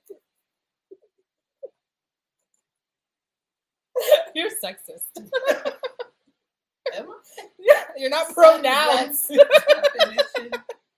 You're 4.36 4.52
sexist. 4.52 5.18
Am 6.94 7.10
I? 7.10 7.18
yeah, 7.58 7.84
you're 7.98 8.10
not 8.10 8.34
pronouns. 8.34 8.64
That's 8.66 9.28
the 9.28 9.46
definition. 9.98 10.52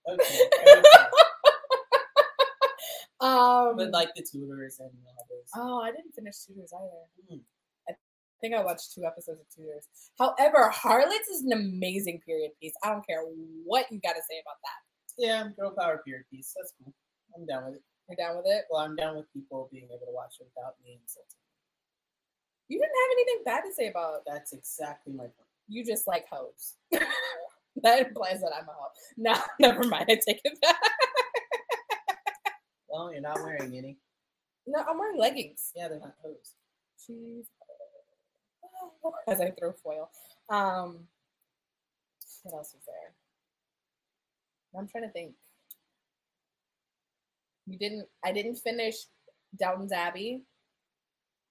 Okay, 0.08 0.40
okay. 0.76 1.04
Um, 3.20 3.76
But 3.76 3.90
like 3.90 4.14
the 4.14 4.22
Tudors 4.22 4.78
and 4.80 4.90
all 5.56 5.80
oh, 5.80 5.82
I 5.82 5.90
didn't 5.90 6.14
finish 6.14 6.36
Tudors 6.46 6.72
either. 6.72 7.32
Mm. 7.38 7.40
I 7.88 7.94
think 8.40 8.54
I 8.54 8.62
watched 8.62 8.94
two 8.94 9.04
episodes 9.04 9.40
of 9.40 9.46
Tudors. 9.54 9.88
However, 10.18 10.70
Harlots 10.70 11.28
is 11.28 11.42
an 11.42 11.52
amazing 11.52 12.20
period 12.24 12.52
piece. 12.60 12.74
I 12.84 12.90
don't 12.90 13.06
care 13.06 13.22
what 13.64 13.86
you 13.90 14.00
got 14.00 14.12
to 14.12 14.22
say 14.28 14.38
about 14.40 14.58
that. 14.62 14.80
Yeah, 15.18 15.48
girl 15.58 15.74
power 15.76 16.00
period 16.06 16.24
piece. 16.30 16.54
That's 16.56 16.72
cool. 16.78 16.94
I'm 17.36 17.46
down 17.46 17.66
with 17.66 17.74
it. 17.76 17.82
You're 18.08 18.16
down 18.16 18.36
with 18.36 18.46
it? 18.46 18.64
Well, 18.70 18.80
I'm 18.80 18.96
down 18.96 19.16
with 19.16 19.30
people 19.32 19.68
being 19.70 19.88
able 19.90 20.06
to 20.06 20.14
watch 20.14 20.36
it 20.40 20.46
without 20.54 20.74
me 20.84 20.98
insulting. 21.02 21.36
You 22.68 22.78
didn't 22.78 22.94
have 22.94 23.10
anything 23.12 23.42
bad 23.44 23.60
to 23.62 23.74
say 23.74 23.88
about 23.88 24.22
That's 24.26 24.52
exactly 24.52 25.12
my 25.12 25.24
point. 25.24 25.48
you. 25.68 25.84
Just 25.84 26.06
like 26.06 26.26
hoes. 26.30 26.74
that 26.90 28.06
implies 28.06 28.40
that 28.40 28.52
I'm 28.56 28.68
a 28.68 28.72
hoe. 28.72 28.88
No, 29.16 29.34
never 29.60 29.84
mind. 29.88 30.06
I 30.08 30.14
take 30.14 30.40
it 30.44 30.58
back. 30.60 30.76
Well, 32.88 33.12
you're 33.12 33.20
not 33.20 33.40
wearing 33.42 33.76
any. 33.76 33.98
No, 34.66 34.84
I'm 34.88 34.98
wearing 34.98 35.18
leggings. 35.18 35.72
Yeah, 35.74 35.88
they're 35.88 36.00
not 36.00 36.14
hosed. 36.22 36.54
She's 37.06 37.46
as 39.28 39.40
I 39.40 39.50
throw 39.50 39.72
foil. 39.72 40.10
Um, 40.50 40.98
what 42.42 42.54
else 42.58 42.74
was 42.74 42.84
there? 42.86 43.14
I'm 44.78 44.88
trying 44.88 45.04
to 45.04 45.10
think. 45.10 45.32
You 47.66 47.78
didn't. 47.78 48.06
I 48.24 48.32
didn't 48.32 48.56
finish 48.56 48.94
Downton's 49.58 49.92
Abbey. 49.92 50.42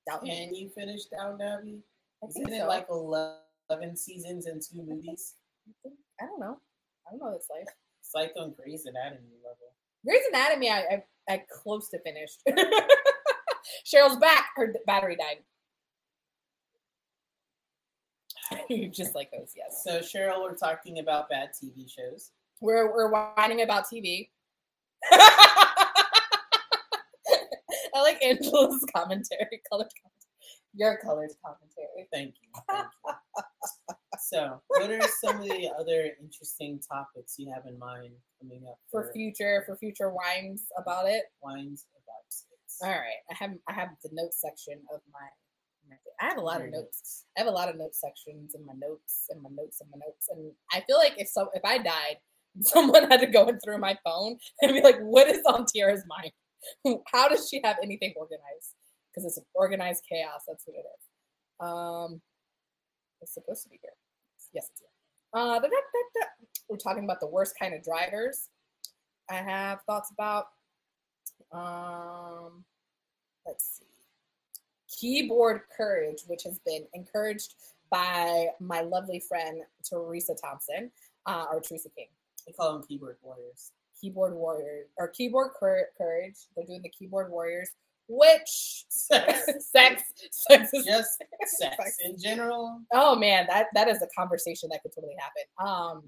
Downton. 0.08 0.28
Can 0.30 0.56
you 0.56 0.70
finish 0.70 1.06
Downton 1.06 1.42
Abbey? 1.48 1.80
I 2.24 2.28
Isn't 2.28 2.50
so. 2.50 2.54
it 2.56 2.68
like 2.68 2.88
11 2.90 3.96
seasons 3.96 4.46
and 4.48 4.62
two 4.62 4.84
movies? 4.84 5.36
I 5.86 6.26
don't 6.26 6.40
know. 6.40 6.58
I 7.08 7.12
don't 7.12 7.20
know 7.20 7.34
this 7.38 7.48
life. 7.50 7.68
It's 8.02 8.12
like 8.16 8.32
on 8.38 8.54
Grey's 8.54 8.86
Anatomy. 8.86 9.38
Grey's 10.06 10.22
Anatomy. 10.30 10.70
I 10.70 10.80
I, 10.80 11.04
I 11.30 11.44
close 11.62 11.90
to 11.90 12.00
finished. 12.00 12.42
Cheryl's 13.86 14.18
back. 14.18 14.48
Her 14.56 14.74
battery 14.86 15.16
died. 15.16 15.38
Just 18.92 19.16
like 19.16 19.32
those, 19.32 19.54
yes. 19.56 19.84
So, 19.84 20.00
Cheryl, 20.00 20.42
we're 20.42 20.56
talking 20.56 21.00
about 21.00 21.30
bad 21.30 21.50
TV 21.52 21.90
shows. 21.90 22.32
We're 22.62 22.92
we're 22.94 23.12
whining 23.12 23.62
about 23.62 23.86
TV. 23.86 24.30
I 27.94 28.02
like 28.02 28.24
Angela's 28.24 28.86
commentary, 28.96 29.62
colored 29.70 29.92
commentary. 30.02 30.14
Your 30.74 30.98
colored 30.98 31.32
commentary. 31.44 32.08
Thank 32.12 32.36
you. 32.42 32.50
Thank 32.70 32.88
you. 33.06 33.14
So, 34.20 34.62
what 34.68 34.92
are 34.92 35.02
some 35.24 35.42
of 35.42 35.48
the 35.48 35.70
other 35.80 36.12
interesting 36.22 36.80
topics 36.80 37.36
you 37.38 37.52
have 37.54 37.66
in 37.66 37.78
mind 37.80 38.14
coming 38.42 38.64
up 38.70 38.78
For 38.92 39.12
future 39.14 39.64
for 39.66 39.76
future 39.78 40.10
wines 40.10 40.66
about 40.78 41.08
it. 41.08 41.24
wines 41.42 41.86
about 41.96 42.24
states? 42.30 42.80
All 42.84 42.90
right. 42.90 43.22
I 43.32 43.36
have 43.36 43.52
I 43.68 43.74
have 43.74 43.90
the 44.04 44.10
notes 44.14 44.42
section 44.42 44.80
of 44.94 45.02
my, 45.12 45.28
my 45.90 45.96
I 46.22 46.26
have 46.26 46.38
a 46.38 46.42
lot 46.42 46.62
of 46.62 46.72
notes. 46.72 47.26
I 47.38 47.42
have 47.42 47.48
a 47.48 47.52
lot 47.52 47.70
of 47.70 47.78
note 47.78 47.96
sections 47.96 48.56
in 48.56 48.66
my 48.66 48.74
notes 48.74 49.26
and 49.30 49.42
my 49.42 49.50
notes 49.52 49.82
and 49.82 49.90
my 49.92 49.98
notes. 50.06 50.28
And 50.30 50.52
I 50.72 50.84
feel 50.88 50.98
like 50.98 51.14
if 51.18 51.28
so 51.28 51.50
if 51.54 51.64
I 51.66 51.78
died, 51.78 52.18
someone 52.62 53.10
had 53.10 53.22
to 53.22 53.28
go 53.28 53.48
in 53.48 53.60
through 53.60 53.80
my 53.80 53.98
phone 54.04 54.38
and 54.62 54.74
be 54.74 54.82
like, 54.82 55.00
what 55.00 55.28
is 55.28 55.42
on 55.46 55.66
Tiara's 55.66 56.04
mind? 56.08 56.32
How 57.12 57.28
does 57.28 57.48
she 57.50 57.62
have 57.64 57.78
anything 57.84 58.14
organized? 58.16 58.76
Because 59.14 59.26
it's 59.26 59.40
organized 59.54 60.04
chaos. 60.10 60.44
That's 60.48 60.64
what 60.66 60.76
it 60.76 60.86
is. 60.86 61.04
Um 61.60 62.22
it's 63.22 63.34
supposed 63.34 63.64
to 63.64 63.70
be 63.70 63.80
here. 63.82 63.92
Yes. 64.54 64.70
Uh, 65.34 65.60
da- 65.60 65.68
da- 65.68 65.68
da-. 65.68 66.28
We're 66.70 66.78
talking 66.78 67.04
about 67.04 67.20
the 67.20 67.28
worst 67.28 67.58
kind 67.60 67.74
of 67.74 67.84
drivers. 67.84 68.50
I 69.30 69.36
have 69.36 69.82
thoughts 69.84 70.12
about. 70.12 70.48
Um, 71.52 72.64
let's 73.46 73.80
see. 73.80 73.86
Keyboard 75.00 75.62
courage, 75.76 76.24
which 76.28 76.44
has 76.44 76.60
been 76.60 76.86
encouraged 76.94 77.56
by 77.90 78.48
my 78.60 78.82
lovely 78.82 79.20
friend 79.20 79.62
Teresa 79.88 80.36
Thompson 80.36 80.92
uh, 81.26 81.46
or 81.52 81.62
Teresa 81.62 81.90
King. 81.96 82.08
We 82.46 82.54
call 82.54 82.74
them 82.74 82.84
keyboard 82.88 83.18
warriors. 83.22 83.72
Keyboard 84.02 84.34
warrior 84.34 84.86
or 84.98 85.08
keyboard 85.10 85.52
cour- 85.60 85.90
courage. 85.98 86.36
They're 86.56 86.66
doing 86.66 86.82
the 86.82 86.90
keyboard 86.90 87.32
warriors, 87.32 87.70
which 88.08 88.86
Sex. 88.90 89.46
sex, 89.72 90.04
sex 90.32 90.70
is 90.74 90.86
Just 90.86 91.18
sex 91.46 91.78
Sex. 91.78 91.98
in 92.06 92.18
general. 92.20 92.82
Oh 92.94 93.16
man, 93.16 93.46
that 93.48 93.68
that 93.74 93.88
is 93.88 94.02
a 94.02 94.08
conversation 94.18 94.70
that 94.72 94.82
could 94.82 94.94
totally 94.94 95.16
happen. 95.20 95.44
Um, 95.70 96.04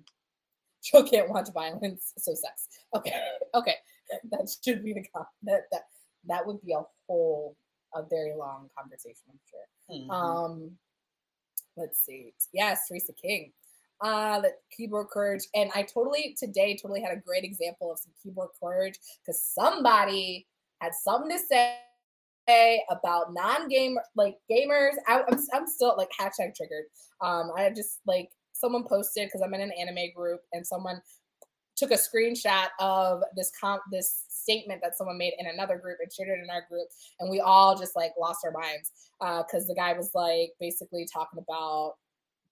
Joe 0.84 1.04
can't 1.04 1.30
watch 1.30 1.50
violence, 1.54 2.14
so 2.18 2.34
sex. 2.34 2.68
Okay, 2.96 3.14
okay, 3.54 3.76
that 4.32 4.50
should 4.64 4.84
be 4.84 4.94
the 4.94 5.04
con- 5.14 5.26
that 5.44 5.64
that 5.72 5.84
that 6.28 6.46
would 6.46 6.62
be 6.62 6.74
a 6.74 6.82
whole 7.08 7.56
a 7.96 8.04
very 8.10 8.34
long 8.38 8.70
conversation, 8.78 9.24
I'm 9.30 9.40
sure. 9.50 9.98
Mhm. 9.98 10.10
Um, 10.12 10.72
let's 11.76 12.00
see. 12.06 12.34
Yes, 12.54 12.88
Teresa 12.88 13.14
King. 13.14 13.52
Uh, 14.02 14.40
the 14.40 14.52
keyboard 14.76 15.08
courage, 15.10 15.44
and 15.56 15.70
I 15.76 15.82
totally 15.84 16.34
today 16.40 16.78
totally 16.82 17.02
had 17.02 17.12
a 17.12 17.20
great 17.20 17.44
example 17.44 17.92
of 17.92 18.00
some 18.00 18.14
keyboard 18.24 18.50
courage 18.64 18.98
because 19.22 19.44
somebody 19.44 20.48
had 20.80 20.94
something 20.94 21.30
to 21.38 21.44
say 21.44 21.76
say 22.50 22.84
about 22.90 23.34
non-game 23.34 23.98
like 24.16 24.36
gamers. 24.50 24.94
I, 25.08 25.22
I'm 25.30 25.40
I'm 25.54 25.68
still 25.68 25.96
like 25.98 26.10
hashtag 26.20 26.56
triggered. 26.56 26.86
Um, 27.22 27.52
I 27.56 27.70
just 27.70 28.00
like 28.06 28.30
someone 28.54 28.84
posted 28.84 29.28
because 29.28 29.42
I'm 29.42 29.54
in 29.54 29.62
an 29.62 29.72
anime 29.80 30.12
group 30.16 30.42
and 30.54 30.66
someone 30.66 31.02
took 31.76 31.92
a 31.92 31.96
screenshot 31.96 32.68
of 32.80 33.22
this 33.36 33.52
comp 33.60 33.82
this 33.92 34.26
statement 34.28 34.82
that 34.84 34.98
someone 34.98 35.18
made 35.18 35.34
in 35.40 35.48
another 35.48 35.78
group 35.78 35.98
and 36.02 36.12
shared 36.12 36.28
it 36.30 36.44
in 36.44 36.50
our 36.50 36.66
group 36.70 36.88
and 37.20 37.30
we 37.30 37.40
all 37.40 37.78
just 37.78 37.96
like 37.96 38.12
lost 38.20 38.40
our 38.44 38.52
minds 38.52 38.92
because 39.20 39.64
uh, 39.64 39.68
the 39.68 39.76
guy 39.76 39.94
was 39.94 40.12
like 40.14 40.52
basically 40.60 41.08
talking 41.12 41.40
about 41.40 41.94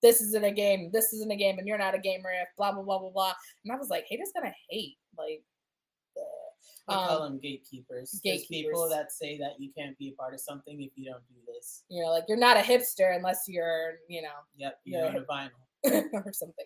this 0.01 0.21
isn't 0.21 0.45
a 0.45 0.51
game 0.51 0.89
this 0.93 1.11
isn't 1.11 1.31
a 1.31 1.35
game 1.35 1.57
and 1.57 1.67
you're 1.67 1.77
not 1.77 1.95
a 1.95 1.99
gamer 1.99 2.29
if 2.41 2.47
blah 2.57 2.71
blah 2.71 2.83
blah 2.83 2.99
blah 2.99 3.09
blah 3.09 3.33
and 3.65 3.73
i 3.73 3.75
was 3.75 3.89
like 3.89 4.05
haters 4.09 4.31
gonna 4.33 4.53
hate 4.69 4.95
like 5.17 5.43
we 6.87 6.95
um, 6.95 7.07
call 7.07 7.23
them 7.23 7.39
gatekeepers. 7.39 8.19
Gatekeepers. 8.23 8.47
There's 8.49 8.63
people 8.63 8.89
that 8.89 9.11
say 9.11 9.37
that 9.39 9.53
you 9.59 9.71
can't 9.77 9.97
be 9.97 10.09
a 10.09 10.21
part 10.21 10.33
of 10.33 10.39
something 10.39 10.81
if 10.81 10.91
you 10.95 11.11
don't 11.11 11.23
do 11.27 11.35
this. 11.53 11.83
You 11.89 12.03
know, 12.03 12.11
like 12.11 12.23
you're 12.27 12.37
not 12.37 12.57
a 12.57 12.61
hipster 12.61 13.15
unless 13.15 13.43
you're, 13.47 13.95
you 14.07 14.21
know. 14.21 14.29
Yep, 14.57 14.79
you're, 14.85 15.07
on 15.07 15.15
a 15.17 15.21
vinyl. 15.21 15.49
or 16.13 16.33
something. 16.33 16.65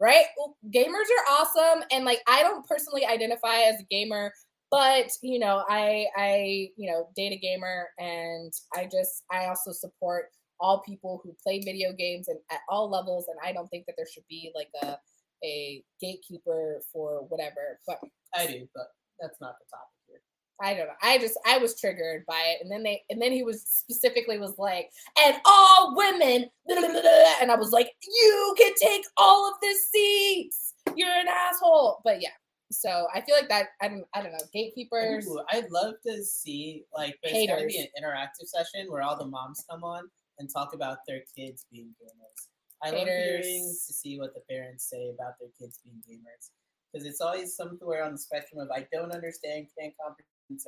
Right? 0.00 0.24
Well, 0.36 0.56
gamers 0.74 0.90
are 0.90 1.32
awesome 1.32 1.84
and 1.90 2.04
like 2.04 2.20
I 2.26 2.42
don't 2.42 2.66
personally 2.66 3.06
identify 3.06 3.56
as 3.62 3.80
a 3.80 3.84
gamer, 3.90 4.32
but 4.70 5.10
you 5.22 5.38
know, 5.38 5.64
I 5.68 6.06
I, 6.16 6.68
you 6.76 6.90
know, 6.90 7.08
date 7.16 7.32
a 7.32 7.36
gamer 7.36 7.88
and 7.98 8.52
I 8.74 8.84
just 8.84 9.24
I 9.30 9.46
also 9.46 9.72
support 9.72 10.26
all 10.60 10.82
people 10.82 11.20
who 11.24 11.34
play 11.42 11.60
video 11.60 11.92
games 11.92 12.28
and 12.28 12.38
at 12.50 12.60
all 12.68 12.90
levels 12.90 13.26
and 13.28 13.38
I 13.44 13.52
don't 13.52 13.68
think 13.68 13.86
that 13.86 13.94
there 13.96 14.06
should 14.12 14.24
be 14.28 14.52
like 14.54 14.70
a 14.82 14.96
a 15.44 15.82
gatekeeper 16.00 16.82
for 16.92 17.24
whatever. 17.28 17.80
But 17.86 17.98
I 18.34 18.46
do, 18.46 18.68
but 18.74 18.86
that's 19.22 19.40
not 19.40 19.54
the 19.58 19.64
topic. 19.70 19.88
Here. 20.08 20.20
I 20.60 20.74
don't 20.74 20.88
know. 20.88 21.00
I 21.02 21.18
just 21.18 21.38
I 21.46 21.58
was 21.58 21.78
triggered 21.80 22.26
by 22.26 22.42
it, 22.46 22.58
and 22.62 22.70
then 22.70 22.82
they 22.82 23.02
and 23.08 23.22
then 23.22 23.32
he 23.32 23.42
was 23.42 23.62
specifically 23.62 24.38
was 24.38 24.58
like, 24.58 24.90
and 25.24 25.36
all 25.46 25.96
women, 25.96 26.50
and 26.68 27.50
I 27.50 27.54
was 27.54 27.70
like, 27.70 27.90
you 28.02 28.54
can 28.58 28.72
take 28.80 29.04
all 29.16 29.48
of 29.48 29.54
the 29.62 29.74
seats. 29.90 30.74
You're 30.96 31.08
an 31.08 31.28
asshole. 31.28 32.00
But 32.04 32.20
yeah, 32.20 32.30
so 32.70 33.06
I 33.14 33.20
feel 33.20 33.36
like 33.36 33.48
that 33.48 33.68
I 33.80 33.88
don't 33.88 34.04
I 34.14 34.22
don't 34.22 34.32
know 34.32 34.38
gatekeepers. 34.52 35.26
Ooh, 35.26 35.40
I'd 35.52 35.70
love 35.70 35.94
to 36.06 36.22
see 36.24 36.84
like 36.94 37.16
there's 37.22 37.46
gotta 37.46 37.66
be 37.66 37.78
an 37.78 37.86
interactive 37.98 38.46
session 38.46 38.90
where 38.90 39.02
all 39.02 39.16
the 39.16 39.26
moms 39.26 39.64
come 39.70 39.84
on 39.84 40.10
and 40.38 40.50
talk 40.52 40.74
about 40.74 40.98
their 41.06 41.20
kids 41.36 41.66
being 41.70 41.94
gamers. 42.02 42.48
I 42.82 42.90
Haters. 42.90 42.98
love 42.98 43.06
hearing 43.06 43.76
to 43.86 43.92
see 43.92 44.18
what 44.18 44.34
the 44.34 44.40
parents 44.50 44.90
say 44.90 45.10
about 45.14 45.34
their 45.38 45.50
kids 45.56 45.78
being 45.84 46.02
gamers 46.08 46.50
because 46.92 47.06
it's 47.06 47.20
always 47.20 47.56
somewhere 47.56 48.04
on 48.04 48.12
the 48.12 48.18
spectrum 48.18 48.60
of 48.60 48.70
I 48.70 48.86
don't 48.92 49.12
understand, 49.12 49.68
can't 49.78 49.94
comprehend 50.00 50.60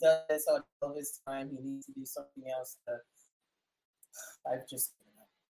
does 0.00 0.20
this 0.28 0.46
all 0.48 0.62
of 0.82 0.96
his 0.96 1.20
time. 1.26 1.50
He 1.50 1.62
needs 1.62 1.86
to 1.86 1.92
do 1.92 2.04
something 2.04 2.44
else. 2.50 2.76
To, 2.88 2.94
I've 4.50 4.68
just 4.68 4.92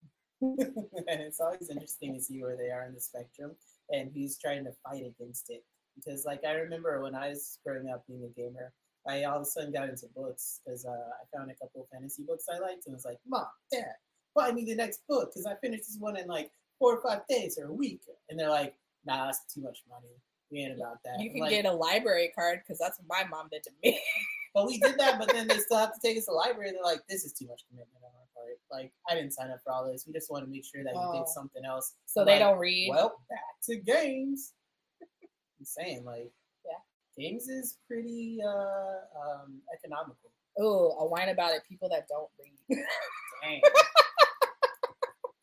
and 0.41 1.22
it's 1.22 1.39
always 1.39 1.70
interesting 1.70 2.14
to 2.14 2.22
see 2.22 2.41
where 2.41 2.57
they 2.57 2.70
are 2.70 2.86
in 2.86 2.93
the 2.93 2.99
spectrum, 2.99 3.51
and 3.89 4.11
he's 4.14 4.38
trying 4.38 4.66
to 4.66 4.72
fight 4.84 5.03
against 5.05 5.49
it. 5.49 5.64
Because, 5.95 6.26
like, 6.26 6.41
I 6.45 6.53
remember 6.53 7.01
when 7.01 7.16
I 7.16 7.30
was 7.30 7.59
growing 7.66 7.89
up 7.89 8.03
being 8.07 8.24
a 8.26 8.39
gamer, 8.39 8.74
I 9.07 9.24
all 9.24 9.38
of 9.38 9.43
a 9.43 9.45
sudden 9.45 9.72
got 9.72 9.89
into 9.89 10.07
books 10.16 10.59
because 10.66 10.86
uh, 10.86 10.91
I 10.91 11.38
found 11.38 11.51
a 11.51 11.55
couple 11.55 11.82
of 11.82 11.88
fantasy 11.89 12.24
books 12.24 12.45
I 12.53 12.59
liked, 12.59 12.86
and 12.86 12.93
was 12.93 13.05
like, 13.05 13.20
"Mom, 13.26 13.45
Dad, 13.72 13.93
buy 14.36 14.51
me 14.51 14.66
the 14.66 14.76
next 14.76 15.03
book 15.07 15.32
because 15.32 15.45
I 15.45 15.55
finished 15.55 15.86
this 15.88 15.97
one 15.99 16.18
in 16.18 16.28
like 16.28 16.51
four 16.80 16.97
or 16.97 17.01
five 17.01 17.22
days 17.30 17.57
or 17.57 17.68
a 17.68 17.74
week." 17.74 18.01
And 18.30 18.38
they're 18.38 18.49
like, 18.49 18.76
"Nah, 19.06 19.26
that's 19.26 19.54
too 19.54 19.62
much 19.62 19.84
money 19.89 20.10
We 20.51 20.60
ain't 20.60 20.78
about 20.78 20.97
that. 21.04 21.20
You 21.20 21.32
can 21.32 21.41
like, 21.41 21.51
get 21.51 21.66
a 21.66 21.72
library 21.72 22.32
card 22.36 22.62
because 22.64 22.80
that's 22.80 22.99
what 22.99 23.08
my 23.08 23.28
mom 23.30 23.49
did 23.51 23.64
to 23.64 23.72
me. 23.84 23.99
but 24.54 24.68
we 24.68 24.78
did 24.78 24.97
that, 24.99 25.18
but 25.18 25.32
then 25.32 25.47
they 25.47 25.58
still 25.58 25.78
have 25.78 25.93
to 25.93 25.99
take 25.99 26.18
us 26.18 26.26
to 26.26 26.32
the 26.32 26.36
library. 26.36 26.72
They're 26.72 26.84
like, 26.84 27.01
this 27.10 27.26
is 27.26 27.34
too 27.34 27.47
much 27.47 27.64
commitment 27.70 28.04
on 28.04 28.12
our 28.12 28.28
part. 28.36 28.60
Like, 28.72 28.91
I 29.10 29.16
didn't 29.16 29.32
sign 29.32 29.49
up 29.49 29.60
for 29.64 29.72
all 29.74 29.89
this. 29.91 30.06
We 30.06 30.14
just 30.14 30.30
want 30.30 30.45
to 30.45 30.51
make 30.51 30.66
sure 30.66 30.84
that 30.84 30.93
oh. 30.95 31.14
you 31.14 31.20
did 31.20 31.28
something 31.28 31.66
else. 31.66 31.93
So 32.06 32.22
I'm 32.22 32.28
they 32.28 32.34
like, 32.34 32.41
don't 32.41 32.60
read. 32.60 32.89
Well, 32.91 33.20
back 33.30 33.39
to 33.70 33.78
games. 33.78 34.54
I'm 35.01 35.66
saying, 35.66 36.06
like, 36.06 36.32
yeah, 36.66 36.80
games 37.18 37.47
is 37.47 37.78
pretty 37.88 38.39
uh, 38.45 38.49
um, 38.49 39.62
economical. 39.74 40.30
Oh, 40.60 40.97
a 40.99 41.08
whine 41.08 41.30
about 41.30 41.54
it. 41.54 41.64
People 41.68 41.89
that 41.89 42.08
don't 42.08 42.30
read. 42.39 42.84
Dang. 43.43 43.62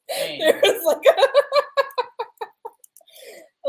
Dang. 0.08 0.38
There's 0.38 0.84
like 0.84 0.98
a 0.98 1.22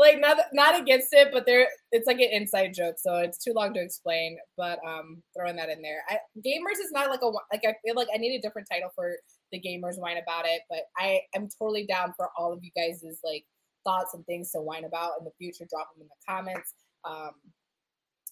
like 0.02 0.20
not 0.20 0.38
not 0.52 0.80
against 0.80 1.08
it, 1.12 1.28
but 1.32 1.46
there 1.46 1.66
it's 1.92 2.06
like 2.06 2.18
an 2.18 2.28
inside 2.32 2.74
joke, 2.74 2.96
so 2.98 3.16
it's 3.16 3.42
too 3.42 3.52
long 3.54 3.72
to 3.74 3.80
explain. 3.80 4.38
But 4.56 4.78
um, 4.86 5.22
throwing 5.36 5.56
that 5.56 5.70
in 5.70 5.80
there, 5.80 6.02
I, 6.08 6.18
gamers 6.38 6.80
is 6.82 6.92
not 6.92 7.08
like 7.08 7.22
a 7.22 7.26
like 7.26 7.64
I 7.64 7.74
feel 7.84 7.94
like 7.94 8.08
I 8.14 8.18
need 8.18 8.36
a 8.36 8.42
different 8.42 8.68
title 8.70 8.90
for 8.94 9.16
the 9.52 9.60
gamers 9.60 9.98
whine 9.98 10.18
about 10.18 10.44
it, 10.46 10.62
but 10.68 10.80
I 10.98 11.20
am 11.34 11.48
totally 11.58 11.86
down 11.86 12.12
for 12.16 12.30
all 12.36 12.52
of 12.52 12.60
you 12.62 12.70
guys' 12.76 13.02
like 13.24 13.44
thoughts 13.84 14.14
and 14.14 14.24
things 14.26 14.50
to 14.52 14.60
whine 14.60 14.84
about 14.84 15.12
in 15.18 15.24
the 15.24 15.32
future. 15.38 15.66
Drop 15.70 15.88
them 15.94 16.02
in 16.02 16.08
the 16.08 16.32
comments. 16.32 16.74
Um, 17.04 17.32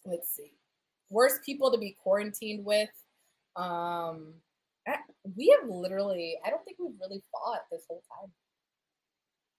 let's 0.05 0.35
see, 0.35 0.53
worst 1.09 1.45
people 1.45 1.71
to 1.71 1.79
be 1.79 1.97
quarantined 2.03 2.65
with. 2.65 2.91
Um, 3.57 4.35
we 5.37 5.55
have 5.59 5.69
literally, 5.69 6.37
I 6.45 6.51
don't 6.51 6.65
think 6.65 6.79
we've 6.81 6.99
really 7.01 7.23
fought 7.33 7.61
this 7.71 7.85
whole 7.89 8.03
time. 8.09 8.33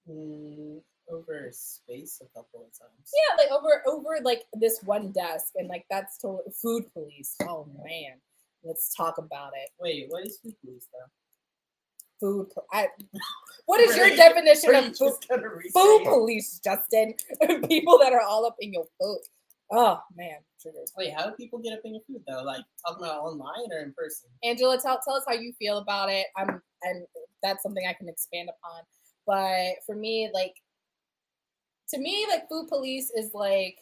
Mm, 0.10 0.82
over 1.10 1.50
space 1.52 2.22
a 2.22 2.26
couple 2.38 2.62
of 2.62 2.78
times. 2.78 3.12
Yeah, 3.14 3.44
like 3.44 3.52
over 3.52 3.82
over 3.88 4.24
like 4.24 4.44
this 4.54 4.82
one 4.84 5.12
desk, 5.12 5.54
and 5.56 5.68
like 5.68 5.86
that's 5.90 6.18
totally 6.18 6.52
food 6.62 6.86
police. 6.94 7.36
Oh 7.44 7.68
man, 7.84 8.20
let's 8.64 8.94
talk 8.96 9.18
about 9.18 9.52
it. 9.56 9.70
Wait, 9.80 10.06
what 10.10 10.26
is 10.26 10.40
food 10.40 10.56
police 10.64 10.88
though? 10.92 11.10
Food. 12.20 12.50
I, 12.72 12.88
what 13.66 13.80
is 13.82 13.96
your 13.98 14.16
definition 14.16 14.76
of 14.76 14.96
food, 14.96 15.14
food 15.74 16.04
police, 16.04 16.60
Justin? 16.64 17.16
people 17.68 17.98
that 17.98 18.14
are 18.14 18.22
all 18.22 18.46
up 18.46 18.56
in 18.60 18.74
your 18.74 18.86
food. 19.00 19.20
Oh 19.74 20.00
man, 20.16 20.38
Wait, 20.98 21.14
how 21.14 21.26
do 21.26 21.32
people 21.32 21.60
get 21.60 21.74
up 21.74 21.80
in 21.86 21.96
your 21.96 22.04
food 22.08 22.22
though? 22.28 22.44
Like 22.44 22.64
talking 22.86 23.06
about 23.06 23.22
online 23.22 23.72
or 23.72 23.80
in 23.80 23.94
person? 23.98 24.30
Angela, 24.44 24.78
tell 24.82 25.00
tell 25.04 25.16
us 25.16 25.24
how 25.28 25.34
you 25.34 25.54
feel 25.58 25.78
about 25.80 26.10
it. 26.10 26.28
I'm 26.38 26.62
and 26.84 27.06
that's 27.42 27.64
something 27.64 27.86
I 27.88 27.94
can 27.94 28.10
expand 28.10 28.50
upon. 28.50 28.84
But 29.26 29.84
for 29.86 29.96
me, 29.96 30.30
like 30.34 30.54
to 31.92 32.00
me, 32.00 32.26
like 32.30 32.50
food 32.50 32.68
police 32.68 33.12
is 33.16 33.32
like, 33.34 33.78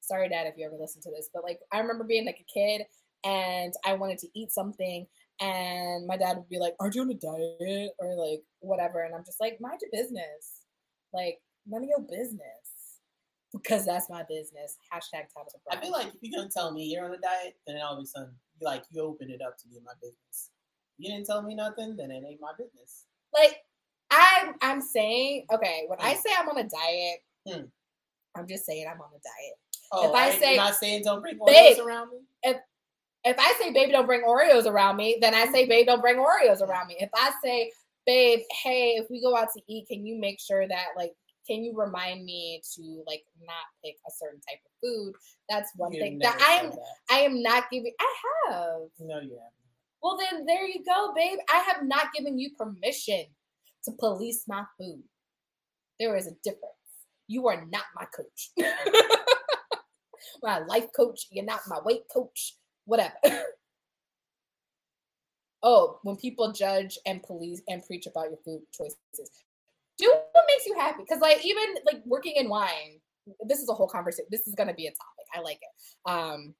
sorry, 0.00 0.28
dad, 0.28 0.46
if 0.46 0.54
you 0.56 0.66
ever 0.66 0.76
listen 0.78 1.02
to 1.02 1.10
this, 1.10 1.30
but 1.32 1.44
like 1.44 1.60
I 1.72 1.80
remember 1.80 2.04
being 2.04 2.26
like 2.26 2.40
a 2.40 2.52
kid 2.52 2.82
and 3.24 3.72
I 3.84 3.94
wanted 3.94 4.18
to 4.18 4.28
eat 4.34 4.52
something 4.52 5.06
and 5.40 6.06
my 6.06 6.16
dad 6.16 6.36
would 6.36 6.48
be 6.48 6.58
like, 6.58 6.74
Aren't 6.80 6.94
you 6.94 7.02
on 7.02 7.10
a 7.10 7.14
diet? 7.14 7.90
Or 7.98 8.14
like 8.14 8.42
whatever. 8.60 9.02
And 9.02 9.14
I'm 9.14 9.24
just 9.24 9.40
like, 9.40 9.58
mind 9.60 9.80
your 9.82 10.02
business. 10.02 10.62
Like, 11.12 11.38
none 11.66 11.82
of 11.82 11.88
your 11.88 12.00
business. 12.00 12.40
Because 13.52 13.86
that's 13.86 14.10
my 14.10 14.24
business. 14.28 14.76
Hashtag 14.92 15.30
Tabitha 15.32 15.58
I 15.70 15.76
feel 15.76 15.92
like 15.92 16.08
if 16.08 16.14
you're 16.20 16.36
gonna 16.36 16.50
tell 16.50 16.72
me 16.72 16.84
you're 16.84 17.04
on 17.04 17.12
a 17.12 17.18
diet, 17.18 17.56
then 17.66 17.76
all 17.80 17.96
of 17.96 18.02
a 18.02 18.06
sudden 18.06 18.34
you 18.60 18.64
like 18.64 18.82
you 18.90 19.00
open 19.02 19.30
it 19.30 19.40
up 19.46 19.56
to 19.58 19.68
be 19.68 19.76
my 19.84 19.92
business. 20.02 20.50
You 20.98 21.12
didn't 21.12 21.26
tell 21.26 21.42
me 21.42 21.54
nothing, 21.54 21.96
then 21.96 22.10
it 22.10 22.24
ain't 22.28 22.40
my 22.40 22.50
business. 22.58 23.04
Like 23.32 23.58
I'm 24.10 24.54
I'm 24.60 24.80
saying, 24.80 25.46
okay, 25.52 25.84
when 25.86 26.00
I 26.00 26.14
mm. 26.14 26.16
say 26.16 26.30
I'm 26.36 26.48
on 26.48 26.58
a 26.58 26.62
diet, 26.62 27.20
Hmm. 27.46 27.64
I'm 28.36 28.48
just 28.48 28.66
saying 28.66 28.86
I'm 28.86 29.00
on 29.00 29.08
a 29.08 29.20
diet. 29.22 29.58
Oh, 29.92 30.08
if 30.08 30.14
I, 30.14 30.26
I 30.28 30.38
say 30.38 30.56
not 30.56 30.74
saying 30.74 31.02
don't 31.04 31.20
bring 31.20 31.38
Oreos 31.38 31.46
babe, 31.46 31.78
around 31.78 32.10
me. 32.10 32.18
If 32.42 32.56
if 33.24 33.36
I 33.38 33.54
say 33.60 33.72
baby 33.72 33.92
don't 33.92 34.06
bring 34.06 34.22
Oreos 34.22 34.66
around 34.66 34.96
me, 34.96 35.18
then 35.20 35.34
I 35.34 35.46
say 35.46 35.66
babe 35.66 35.86
don't 35.86 36.00
bring 36.00 36.16
Oreos 36.16 36.60
around 36.60 36.88
me. 36.88 36.96
If 36.98 37.10
I 37.14 37.30
say 37.42 37.70
babe, 38.06 38.40
hey, 38.62 38.96
if 38.96 39.06
we 39.10 39.22
go 39.22 39.36
out 39.36 39.48
to 39.56 39.62
eat, 39.68 39.86
can 39.88 40.04
you 40.04 40.18
make 40.18 40.40
sure 40.40 40.66
that 40.66 40.88
like 40.96 41.12
can 41.46 41.62
you 41.62 41.74
remind 41.76 42.24
me 42.24 42.62
to 42.74 43.02
like 43.06 43.22
not 43.40 43.64
pick 43.84 43.96
a 44.06 44.10
certain 44.10 44.40
type 44.40 44.58
of 44.64 44.72
food? 44.82 45.12
That's 45.48 45.70
one 45.76 45.92
you 45.92 46.00
thing 46.00 46.18
that 46.20 46.38
I 46.40 46.64
am 46.64 46.70
that. 46.70 46.78
I 47.10 47.18
am 47.20 47.42
not 47.42 47.64
giving 47.70 47.92
I 48.00 48.14
have. 48.48 48.80
No, 48.98 49.20
you 49.20 49.38
haven't. 49.38 49.52
Well 50.02 50.18
then 50.18 50.44
there 50.46 50.66
you 50.66 50.82
go, 50.84 51.12
babe. 51.14 51.38
I 51.52 51.58
have 51.58 51.84
not 51.84 52.12
given 52.12 52.38
you 52.38 52.50
permission 52.58 53.24
to 53.84 53.92
police 53.92 54.44
my 54.48 54.64
food. 54.78 55.02
There 56.00 56.16
is 56.16 56.26
a 56.26 56.32
difference. 56.42 56.83
You 57.28 57.48
are 57.48 57.64
not 57.66 57.84
my 57.94 58.06
coach. 58.06 58.50
my 60.42 60.58
life 60.58 60.86
coach. 60.94 61.26
You're 61.30 61.44
not 61.44 61.60
my 61.66 61.78
weight 61.84 62.04
coach. 62.12 62.56
Whatever. 62.84 63.14
oh, 65.62 65.98
when 66.02 66.16
people 66.16 66.52
judge 66.52 66.98
and 67.06 67.22
police 67.22 67.62
and 67.68 67.84
preach 67.84 68.06
about 68.06 68.30
your 68.30 68.38
food 68.44 68.62
choices, 68.72 69.30
do 69.98 70.12
what 70.32 70.44
makes 70.46 70.66
you 70.66 70.74
happy. 70.74 71.02
Because 71.02 71.20
like 71.20 71.44
even 71.44 71.76
like 71.86 72.02
working 72.04 72.34
in 72.36 72.48
wine, 72.48 73.00
this 73.46 73.60
is 73.60 73.68
a 73.68 73.74
whole 73.74 73.88
conversation. 73.88 74.26
This 74.30 74.46
is 74.46 74.54
gonna 74.54 74.74
be 74.74 74.86
a 74.86 74.90
topic. 74.90 75.26
I 75.34 75.40
like 75.40 75.60
it. 75.62 76.10
Um, 76.10 76.54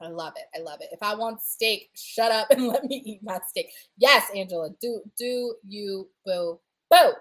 I 0.00 0.08
love 0.08 0.32
it. 0.36 0.58
I 0.58 0.62
love 0.62 0.80
it. 0.80 0.88
If 0.90 1.02
I 1.02 1.14
want 1.14 1.40
steak, 1.40 1.90
shut 1.94 2.32
up 2.32 2.50
and 2.50 2.66
let 2.68 2.84
me 2.84 3.02
eat 3.04 3.22
my 3.22 3.40
steak. 3.48 3.70
Yes, 3.96 4.28
Angela, 4.34 4.70
do 4.80 5.00
do 5.16 5.54
you 5.66 6.08
boo 6.26 6.58
boo. 6.90 7.12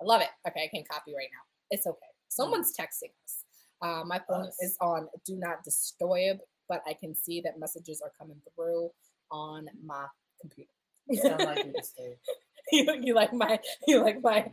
I 0.00 0.04
love 0.04 0.20
it. 0.20 0.28
Okay, 0.46 0.64
I 0.64 0.68
can't 0.74 0.88
copy 0.88 1.12
right 1.14 1.28
now. 1.32 1.53
It's 1.70 1.86
okay. 1.86 2.06
Someone's 2.28 2.72
texting 2.78 3.12
us. 3.24 3.44
Uh, 3.82 4.02
my 4.04 4.20
phone 4.28 4.46
us. 4.46 4.56
is 4.60 4.76
on 4.80 5.08
do 5.26 5.36
not 5.36 5.62
disturb, 5.64 6.38
but 6.68 6.82
I 6.86 6.94
can 6.94 7.14
see 7.14 7.40
that 7.42 7.58
messages 7.58 8.00
are 8.02 8.12
coming 8.18 8.40
through 8.54 8.90
on 9.30 9.66
my 9.84 10.06
computer. 10.40 10.70
You 11.08 11.20
sound 11.20 11.44
like 11.44 11.64
you, 11.64 11.74
you 13.02 13.14
like 13.14 13.32
my 13.32 13.60
you 13.86 14.00
like 14.00 14.22
my 14.22 14.50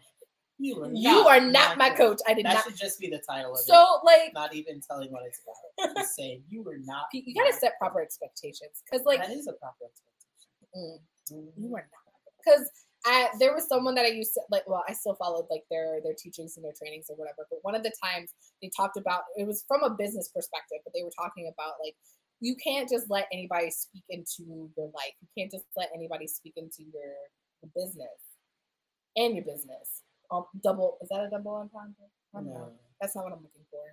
You 0.59 0.81
are 0.83 0.91
you 0.91 1.23
not 1.23 1.27
are 1.27 1.39
not 1.39 1.77
my 1.77 1.89
coach. 1.91 2.19
I 2.27 2.33
did 2.33 2.45
That 2.45 2.53
not. 2.55 2.65
That 2.65 2.71
should 2.71 2.79
just 2.79 2.99
be 2.99 3.09
the 3.09 3.21
title 3.27 3.53
of 3.53 3.59
it. 3.59 3.63
So 3.63 3.99
like 4.03 4.33
Not 4.33 4.53
even 4.53 4.81
telling 4.81 5.11
what 5.11 5.23
it's 5.25 5.39
about. 5.41 5.95
Just 5.95 6.15
saying 6.15 6.43
you 6.49 6.61
were 6.63 6.77
not. 6.83 7.05
you 7.13 7.23
you 7.25 7.33
gotta 7.35 7.53
set 7.53 7.77
proper 7.79 8.01
expectations 8.01 8.83
because 8.83 9.05
like 9.05 9.21
that 9.21 9.31
is 9.31 9.47
a 9.47 9.53
proper 9.53 9.85
expectation. 9.85 10.67
mm, 10.75 10.99
Mhm. 11.31 11.51
you 11.57 11.75
are 11.75 11.87
not 11.87 12.13
because 12.43 12.69
I 13.05 13.29
there 13.39 13.53
was 13.53 13.67
someone 13.67 13.95
that 13.95 14.05
I 14.05 14.09
used 14.09 14.33
to 14.35 14.41
like 14.51 14.63
well 14.67 14.83
I 14.87 14.93
still 14.93 15.15
followed 15.15 15.45
like 15.49 15.63
their 15.71 15.99
their 16.03 16.13
teachings 16.13 16.57
and 16.57 16.65
their 16.65 16.73
trainings 16.77 17.07
or 17.09 17.15
whatever 17.15 17.47
but 17.49 17.59
one 17.63 17.75
of 17.75 17.83
the 17.83 17.91
times 18.03 18.33
they 18.61 18.69
talked 18.75 18.97
about 18.97 19.23
it 19.35 19.47
was 19.47 19.63
from 19.67 19.83
a 19.83 19.89
business 19.89 20.29
perspective 20.33 20.79
but 20.83 20.93
they 20.93 21.03
were 21.03 21.13
talking 21.17 21.51
about 21.53 21.73
like 21.83 21.95
you 22.41 22.55
can't 22.55 22.89
just 22.89 23.09
let 23.09 23.27
anybody 23.31 23.69
speak 23.71 24.03
into 24.09 24.69
your 24.77 24.91
life 24.93 25.13
you 25.21 25.27
can't 25.37 25.51
just 25.51 25.65
let 25.75 25.89
anybody 25.95 26.27
speak 26.27 26.53
into 26.57 26.83
your, 26.93 27.13
your 27.61 27.71
business 27.75 28.37
and 29.17 29.35
your 29.35 29.45
business 29.45 30.01
um, 30.31 30.45
double 30.63 30.97
is 31.01 31.09
that 31.09 31.25
a 31.25 31.29
double 31.29 31.55
entendre? 31.55 32.07
No, 32.33 32.71
That's 33.01 33.15
not 33.15 33.25
what 33.25 33.33
I'm 33.33 33.43
looking 33.43 33.65
for. 33.69 33.83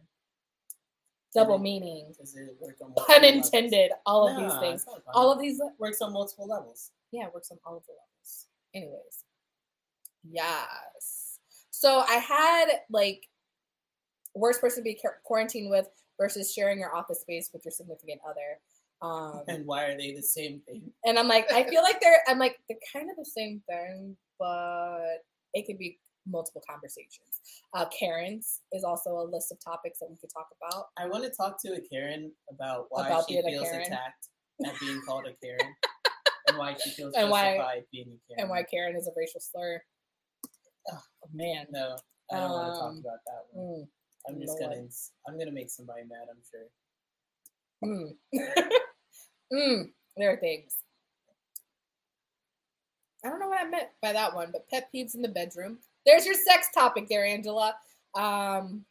Double 1.35 1.59
meaning. 1.59 2.15
does 2.19 2.35
it 2.37 2.57
work 2.61 2.77
on 2.83 2.95
Pun 2.95 3.23
levels? 3.23 3.47
intended. 3.47 3.91
All 4.07 4.29
of 4.29 4.37
these 4.37 4.59
things. 4.61 4.87
All 5.13 5.31
of 5.33 5.41
these. 5.41 5.61
works 5.79 6.01
on 6.01 6.13
multiple 6.13 6.47
levels. 6.47 6.93
Yeah, 7.13 7.27
it 7.27 7.35
works 7.35 7.51
on 7.51 7.59
all 7.67 7.77
of 7.77 7.83
the 7.87 7.93
levels. 7.93 8.18
Anyways. 8.75 9.25
Yes. 10.31 11.39
So 11.71 12.01
I 12.09 12.15
had 12.15 12.67
like 12.91 13.29
worst 14.35 14.61
person 14.61 14.79
to 14.81 14.85
be 14.85 15.01
quarantined 15.25 15.71
with 15.71 15.87
versus 16.21 16.53
sharing 16.53 16.79
your 16.79 16.95
office 16.95 17.21
space 17.21 17.51
with 17.53 17.65
your 17.65 17.73
significant 17.73 18.21
other. 18.29 18.59
Um, 19.01 19.43
And 19.47 19.65
why 19.67 19.85
are 19.85 19.97
they 19.97 20.13
the 20.13 20.23
same 20.23 20.61
thing? 20.67 20.83
and 21.05 21.19
I'm 21.19 21.29
like, 21.29 21.51
I 21.53 21.65
feel 21.65 21.83
like 21.83 22.01
they're, 22.03 22.21
I'm 22.27 22.39
like, 22.39 22.59
they're 22.69 22.79
kind 22.93 23.09
of 23.11 23.17
the 23.17 23.25
same 23.25 23.63
thing, 23.69 24.17
but 24.39 25.19
it 25.55 25.67
could 25.67 25.79
be 25.79 25.99
multiple 26.27 26.63
conversations. 26.69 27.41
Uh, 27.75 27.87
Karen's 27.97 28.61
is 28.73 28.85
also 28.85 29.11
a 29.21 29.25
list 29.31 29.53
of 29.53 29.59
topics 29.65 30.01
that 30.01 30.11
we 30.11 30.17
could 30.17 30.31
talk 30.31 30.49
about. 30.61 30.87
I 30.99 31.07
want 31.07 31.25
to 31.25 31.31
talk 31.31 31.63
to 31.63 31.75
a 31.75 31.81
Karen 31.81 32.33
about 32.51 32.87
why 32.91 33.07
About 33.07 33.25
she 33.29 33.41
feels 33.41 33.63
Karen. 33.63 33.83
attacked 33.87 34.29
at 34.67 34.79
being 34.81 35.01
called 35.07 35.27
a 35.27 35.33
Karen, 35.45 35.75
and 36.49 36.59
why 36.59 36.75
she 36.83 36.91
feels 36.91 37.15
And 37.15 37.31
why- 37.31 37.57
justified 37.57 37.85
being 37.93 38.09
a 38.09 38.19
Karen. 38.29 38.41
And 38.41 38.51
why 38.51 38.63
Karen 38.65 38.97
is 38.97 39.07
a 39.07 39.13
racial 39.17 39.41
slur. 39.41 39.83
Oh, 40.91 41.03
man. 41.33 41.67
No, 41.71 41.97
I 42.33 42.37
don't 42.41 42.51
want 42.51 42.75
to 42.75 42.81
talk 42.81 42.91
Um, 42.91 42.99
about 42.99 43.19
that 43.27 43.45
one. 43.53 43.65
Mm, 43.67 43.89
I'm 44.29 44.41
just 44.41 44.59
gonna, 44.59 44.87
I'm 45.27 45.39
gonna 45.39 45.53
make 45.53 45.71
somebody 45.71 46.03
mad. 46.05 46.29
I'm 46.31 46.43
sure. 46.51 46.69
mm. 47.85 48.17
mm, 49.53 49.93
there 50.17 50.33
are 50.33 50.37
things. 50.37 50.77
I 53.25 53.29
don't 53.29 53.41
know 53.41 53.49
what 53.49 53.61
I 53.61 53.65
meant 53.69 53.89
by 54.01 54.13
that 54.13 54.35
one, 54.35 54.51
but 54.53 54.69
pet 54.69 54.89
peeves 54.95 55.15
in 55.15 55.23
the 55.23 55.29
bedroom. 55.29 55.79
There's 56.07 56.25
your 56.25 56.35
sex 56.35 56.69
topic 56.73 57.09
there, 57.09 57.25
Angela. 57.25 57.75
Um, 58.15 58.85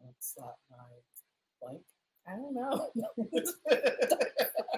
Don't 0.00 0.14
my 0.70 0.76
blank. 1.60 1.82
I 2.26 2.36
don't 2.36 2.54
know. 2.54 2.90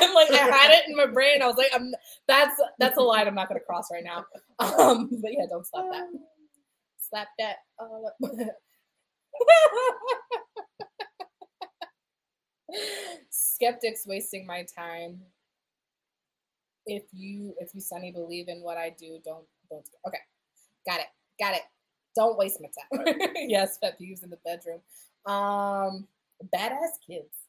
I'm 0.00 0.14
like, 0.20 0.30
I 0.30 0.36
had 0.36 0.70
it 0.70 0.88
in 0.88 0.96
my 0.96 1.06
brain. 1.06 1.42
I 1.42 1.46
was 1.46 1.56
like, 1.56 1.70
I'm 1.74 1.92
that's 2.26 2.60
that's 2.78 2.96
a 2.96 3.00
line 3.02 3.26
I'm 3.26 3.34
not 3.34 3.48
gonna 3.48 3.60
cross 3.60 3.88
right 3.92 4.04
now. 4.04 4.24
Um, 4.60 5.08
but 5.22 5.32
yeah, 5.32 5.46
don't 5.48 5.66
slap 5.66 5.86
that. 5.90 6.06
Slap 6.98 7.28
that. 7.38 7.56
all. 7.78 8.12
Skeptics 13.30 14.06
wasting 14.06 14.46
my 14.46 14.66
time. 14.76 15.18
If 16.84 17.04
you 17.14 17.54
if 17.58 17.74
you 17.74 17.80
Sunny 17.80 18.12
believe 18.12 18.48
in 18.48 18.58
what 18.62 18.76
I 18.76 18.90
do, 18.90 19.18
don't 19.24 19.46
don't 19.70 19.88
okay. 20.06 20.18
Got 20.86 21.00
it. 21.00 21.06
Got 21.38 21.54
it. 21.54 21.62
Don't 22.14 22.36
waste 22.36 22.60
my 22.60 22.68
time. 22.98 23.16
yes, 23.48 23.78
pet 23.82 23.98
peeves 23.98 24.22
in 24.22 24.28
the 24.28 24.36
bedroom. 24.44 24.80
Um 25.24 26.06
badass 26.54 26.98
kids 27.06 27.39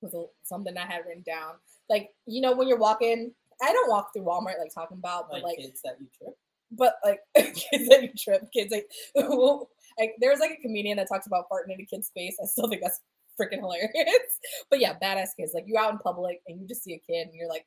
was 0.00 0.14
a, 0.14 0.24
something 0.44 0.76
I 0.76 0.86
had 0.86 1.04
written 1.06 1.22
down. 1.24 1.54
Like, 1.88 2.10
you 2.26 2.40
know, 2.40 2.54
when 2.54 2.68
you're 2.68 2.78
walking, 2.78 3.32
I 3.62 3.72
don't 3.72 3.88
walk 3.90 4.12
through 4.12 4.24
Walmart 4.24 4.58
like 4.58 4.74
talking 4.74 4.98
about, 4.98 5.28
but 5.30 5.42
like 5.42 5.44
like, 5.44 5.58
kids 5.58 5.80
that 5.84 5.96
you 6.00 6.06
trip. 6.16 6.34
but 6.72 6.96
like 7.04 7.20
kids 7.54 7.88
that 7.88 8.02
you 8.02 8.10
trip, 8.18 8.48
kids 8.52 8.72
like, 8.72 8.86
like 9.98 10.14
there's 10.20 10.40
like 10.40 10.52
a 10.58 10.62
comedian 10.62 10.96
that 10.98 11.08
talks 11.08 11.26
about 11.26 11.46
farting 11.50 11.74
in 11.74 11.80
a 11.80 11.86
kid's 11.86 12.10
face. 12.14 12.36
I 12.42 12.46
still 12.46 12.68
think 12.68 12.82
that's 12.82 13.00
freaking 13.40 13.60
hilarious. 13.60 13.92
but 14.70 14.80
yeah, 14.80 14.94
badass 15.02 15.28
kids. 15.38 15.52
Like 15.54 15.64
you 15.66 15.78
out 15.78 15.92
in 15.92 15.98
public 15.98 16.40
and 16.46 16.60
you 16.60 16.66
just 16.66 16.82
see 16.82 16.94
a 16.94 17.12
kid 17.12 17.28
and 17.28 17.34
you're 17.34 17.48
like, 17.48 17.66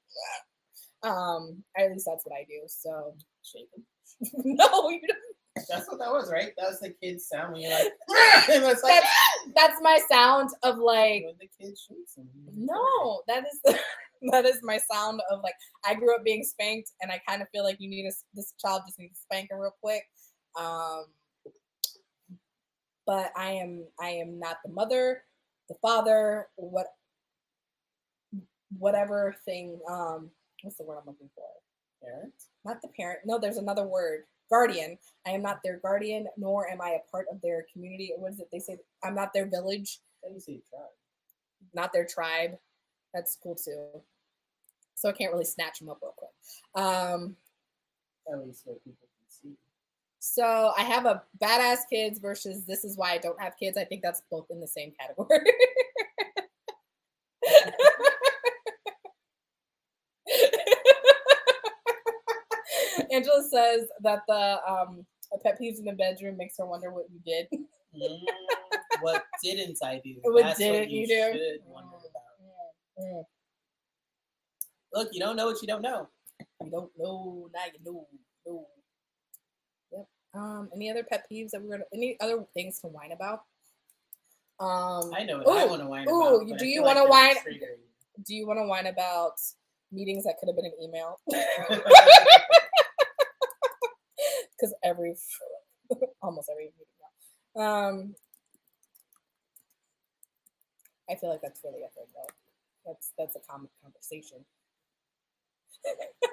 um, 1.03 1.63
at 1.77 1.91
least 1.91 2.07
that's 2.07 2.25
what 2.25 2.35
I 2.35 2.43
do. 2.43 2.61
So 2.67 3.15
Shake 3.41 3.69
no, 4.33 4.89
you 4.89 5.01
don't. 5.07 5.19
That's 5.55 5.87
what 5.87 5.99
that 5.99 6.11
was, 6.11 6.31
right? 6.31 6.53
That 6.57 6.69
was 6.69 6.79
the 6.79 6.93
kid's 7.01 7.27
sound 7.27 7.53
when 7.53 7.61
you're 7.61 7.71
like, 7.71 7.91
and 8.49 8.63
it's 8.63 8.83
like 8.83 9.01
That's, 9.01 9.53
that's 9.55 9.81
my 9.81 9.99
sound 10.09 10.49
of 10.63 10.77
like 10.77 11.23
when 11.25 11.35
the 11.39 11.49
kid 11.59 11.77
shoots 11.77 12.15
him. 12.15 12.27
No, 12.55 13.21
that 13.27 13.43
is 13.45 13.75
that 14.31 14.45
is 14.45 14.59
my 14.63 14.79
sound 14.91 15.21
of 15.29 15.41
like 15.43 15.55
I 15.85 15.95
grew 15.95 16.15
up 16.15 16.23
being 16.23 16.43
spanked, 16.43 16.91
and 17.01 17.11
I 17.11 17.21
kind 17.27 17.41
of 17.41 17.49
feel 17.49 17.63
like 17.63 17.77
you 17.79 17.89
need 17.89 18.05
a 18.05 18.11
this 18.33 18.53
child 18.59 18.83
just 18.87 18.99
needs 18.99 19.19
spanking 19.19 19.57
real 19.57 19.75
quick. 19.81 20.03
Um, 20.59 21.05
but 23.05 23.31
I 23.35 23.51
am 23.51 23.85
I 23.99 24.09
am 24.09 24.39
not 24.39 24.57
the 24.63 24.71
mother, 24.71 25.23
the 25.67 25.75
father, 25.81 26.47
what 26.55 26.87
whatever 28.77 29.35
thing. 29.45 29.79
Um, 29.89 30.29
what's 30.61 30.77
the 30.77 30.83
word 30.83 30.97
I'm 30.99 31.07
looking 31.07 31.29
for? 31.35 31.45
Parent. 32.03 32.33
Not 32.65 32.81
the 32.81 32.89
parent. 32.89 33.21
No, 33.25 33.39
there's 33.39 33.57
another 33.57 33.85
word. 33.87 34.23
Guardian. 34.49 34.97
I 35.27 35.31
am 35.31 35.41
not 35.41 35.59
their 35.63 35.77
guardian, 35.77 36.27
nor 36.37 36.69
am 36.69 36.81
I 36.81 36.91
a 36.91 37.11
part 37.11 37.27
of 37.31 37.39
their 37.41 37.65
community. 37.71 38.11
What 38.17 38.33
is 38.33 38.39
it? 38.39 38.49
They 38.51 38.59
say 38.59 38.77
I'm 39.03 39.15
not 39.15 39.33
their 39.33 39.45
village 39.45 39.99
Then 40.23 40.33
you 40.33 40.39
say 40.39 40.61
tribe. 40.69 40.89
not 41.73 41.93
their 41.93 42.05
tribe. 42.05 42.57
That's 43.13 43.37
cool 43.41 43.55
too. 43.55 44.01
So 44.95 45.09
I 45.09 45.13
can't 45.13 45.31
really 45.31 45.45
snatch 45.45 45.79
them 45.79 45.89
up 45.89 45.99
real 46.01 46.13
quick. 46.17 46.31
Um, 46.75 47.35
At 48.31 48.45
least 48.45 48.61
what 48.65 48.83
people 48.83 49.07
can 49.07 49.29
see. 49.29 49.55
so 50.19 50.73
I 50.77 50.81
have 50.83 51.05
a 51.05 51.23
badass 51.41 51.79
kids 51.89 52.19
versus 52.19 52.65
this 52.65 52.83
is 52.83 52.97
why 52.97 53.11
I 53.13 53.17
don't 53.17 53.39
have 53.41 53.57
kids. 53.57 53.77
I 53.77 53.85
think 53.85 54.01
that's 54.01 54.21
both 54.29 54.47
in 54.49 54.59
the 54.59 54.67
same 54.67 54.91
category. 54.99 55.39
Angela 63.19 63.43
says 63.43 63.87
that 64.01 64.21
the 64.27 64.59
um, 64.67 65.05
pet 65.43 65.59
peeves 65.59 65.79
in 65.79 65.85
the 65.85 65.93
bedroom 65.93 66.37
makes 66.37 66.55
her 66.57 66.65
wonder 66.65 66.91
what 66.91 67.05
you 67.11 67.19
did. 67.25 67.47
Mm, 67.95 68.19
what 69.01 69.23
didn't 69.43 69.77
I 69.83 70.01
do? 70.03 70.15
What 70.23 70.43
That's 70.43 70.59
didn't 70.59 70.81
what 70.81 70.89
you, 70.89 71.01
you 71.01 71.07
do? 71.07 71.13
should 71.33 71.59
wonder 71.65 71.95
about. 71.97 73.05
Mm. 73.05 73.23
Look, 74.93 75.09
you 75.11 75.19
don't 75.19 75.35
know 75.35 75.47
what 75.47 75.61
you 75.61 75.67
don't 75.67 75.81
know. 75.81 76.07
You 76.63 76.71
don't 76.71 76.91
know, 76.97 77.49
now 77.53 77.61
you 77.65 77.79
know. 77.85 78.07
No. 78.45 78.65
Yep. 79.91 80.07
Um, 80.33 80.69
any 80.73 80.89
other 80.89 81.03
pet 81.03 81.25
peeves 81.31 81.51
that 81.51 81.61
we're 81.61 81.71
gonna 81.71 81.83
any 81.93 82.17
other 82.21 82.45
things 82.53 82.79
to 82.81 82.87
whine 82.87 83.11
about? 83.11 83.41
Um 84.59 85.11
I 85.13 85.23
know 85.23 85.39
what 85.39 85.57
I 85.57 85.65
want 85.65 85.81
to 85.81 85.87
whine 85.87 86.07
ooh, 86.09 86.41
about. 86.41 86.59
do 86.59 86.65
you 86.65 86.83
wanna 86.83 87.01
they're 87.01 87.09
whine- 87.09 87.35
do 88.25 88.35
you 88.35 88.45
want 88.45 88.59
to 88.59 88.65
whine 88.65 88.87
about 88.87 89.33
meetings 89.91 90.25
that 90.25 90.37
could 90.39 90.49
have 90.49 90.55
been 90.55 90.65
an 90.65 90.73
email? 90.81 91.19
Because 94.59 94.73
every 94.83 95.15
almost 96.21 96.49
every 96.51 96.65
meeting 96.65 96.99
now. 97.55 97.61
Um 97.61 98.15
I 101.09 101.15
feel 101.15 101.29
like 101.29 101.41
that's 101.41 101.61
really 101.63 101.81
a 101.81 101.89
thing 101.89 102.05
though. 102.13 102.33
That's 102.85 103.13
that's 103.17 103.35
a 103.35 103.39
common 103.49 103.69
conversation. 103.81 104.45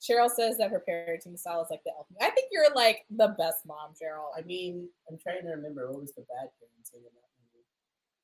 Cheryl 0.00 0.30
says 0.30 0.56
that 0.56 0.70
her 0.70 0.82
parenting 0.88 1.38
style 1.38 1.62
is 1.62 1.68
like 1.70 1.84
the 1.84 1.90
elf. 1.90 2.06
I 2.20 2.30
think 2.30 2.48
you're 2.50 2.72
like 2.74 3.04
the 3.10 3.34
best 3.36 3.66
mom, 3.66 3.92
Cheryl. 3.92 4.30
I 4.36 4.40
mean, 4.42 4.88
I'm 5.10 5.18
trying 5.18 5.42
to 5.42 5.50
remember 5.50 5.90
what 5.90 6.00
was 6.00 6.12
the 6.12 6.22
bad 6.22 6.48
parenting 6.56 7.04
in 7.04 7.12
that 7.12 7.30
movie. 7.36 7.66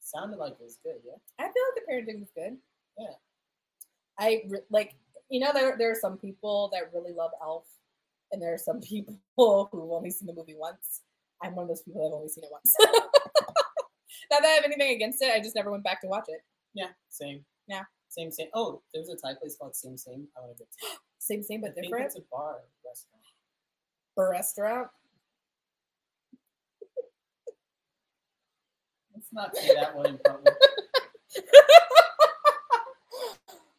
Sounded 0.01 0.39
like 0.39 0.53
it 0.53 0.65
was 0.65 0.79
good, 0.83 1.03
yeah. 1.05 1.19
I 1.39 1.43
feel 1.43 1.53
like 1.53 1.77
the 1.77 1.93
parenting 1.93 2.21
was 2.21 2.31
good. 2.35 2.57
Yeah. 2.99 3.15
I 4.19 4.45
re- 4.49 4.61
like, 4.71 4.95
you 5.29 5.41
know, 5.41 5.53
there 5.53 5.77
there 5.77 5.91
are 5.91 6.01
some 6.01 6.17
people 6.17 6.71
that 6.73 6.91
really 6.95 7.13
love 7.13 7.33
Elf, 7.43 7.67
and 8.33 8.41
there 8.41 8.53
are 8.55 8.59
some 8.59 8.81
people 8.83 9.19
who've 9.37 9.93
only 9.93 10.11
seen 10.11 10.27
the 10.27 10.35
movie 10.35 10.57
once. 10.57 11.03
I'm 11.43 11.55
one 11.55 11.65
of 11.65 11.69
those 11.69 11.83
people 11.83 12.01
that 12.03 12.09
have 12.09 12.15
only 12.17 12.29
seen 12.29 12.45
it 12.45 12.51
once. 12.51 12.75
Not 14.31 14.43
that 14.43 14.45
I 14.45 14.49
have 14.49 14.65
anything 14.65 14.95
against 14.95 15.23
it, 15.23 15.33
I 15.35 15.39
just 15.41 15.55
never 15.55 15.71
went 15.71 15.85
back 15.85 16.01
to 16.01 16.07
watch 16.09 16.25
it. 16.29 16.41
Yeah, 16.75 16.89
same. 17.11 17.45
Yeah. 17.69 17.83
Same, 18.09 18.31
same. 18.31 18.49
Oh, 18.55 18.83
there's 18.95 19.09
a 19.09 19.17
Thai 19.17 19.35
place 19.35 19.57
called 19.61 19.77
Same 19.77 19.97
Sing. 19.99 20.27
I 20.37 20.41
want 20.41 20.57
to 20.57 20.65
go 20.65 20.69
to. 20.89 20.99
Same, 21.19 21.43
same, 21.43 21.65
I 21.65 21.69
but 21.69 21.75
think 21.75 21.87
different. 21.87 22.07
it's 22.07 22.17
a 22.17 22.21
bar 22.31 22.59
restaurant. 22.87 23.25
A 24.17 24.31
restaurant. 24.31 24.89
Let's 29.13 29.33
not 29.33 29.57
say 29.57 29.75
that 29.75 29.97
one 29.97 30.07
in 30.07 30.19
public. 30.19 30.55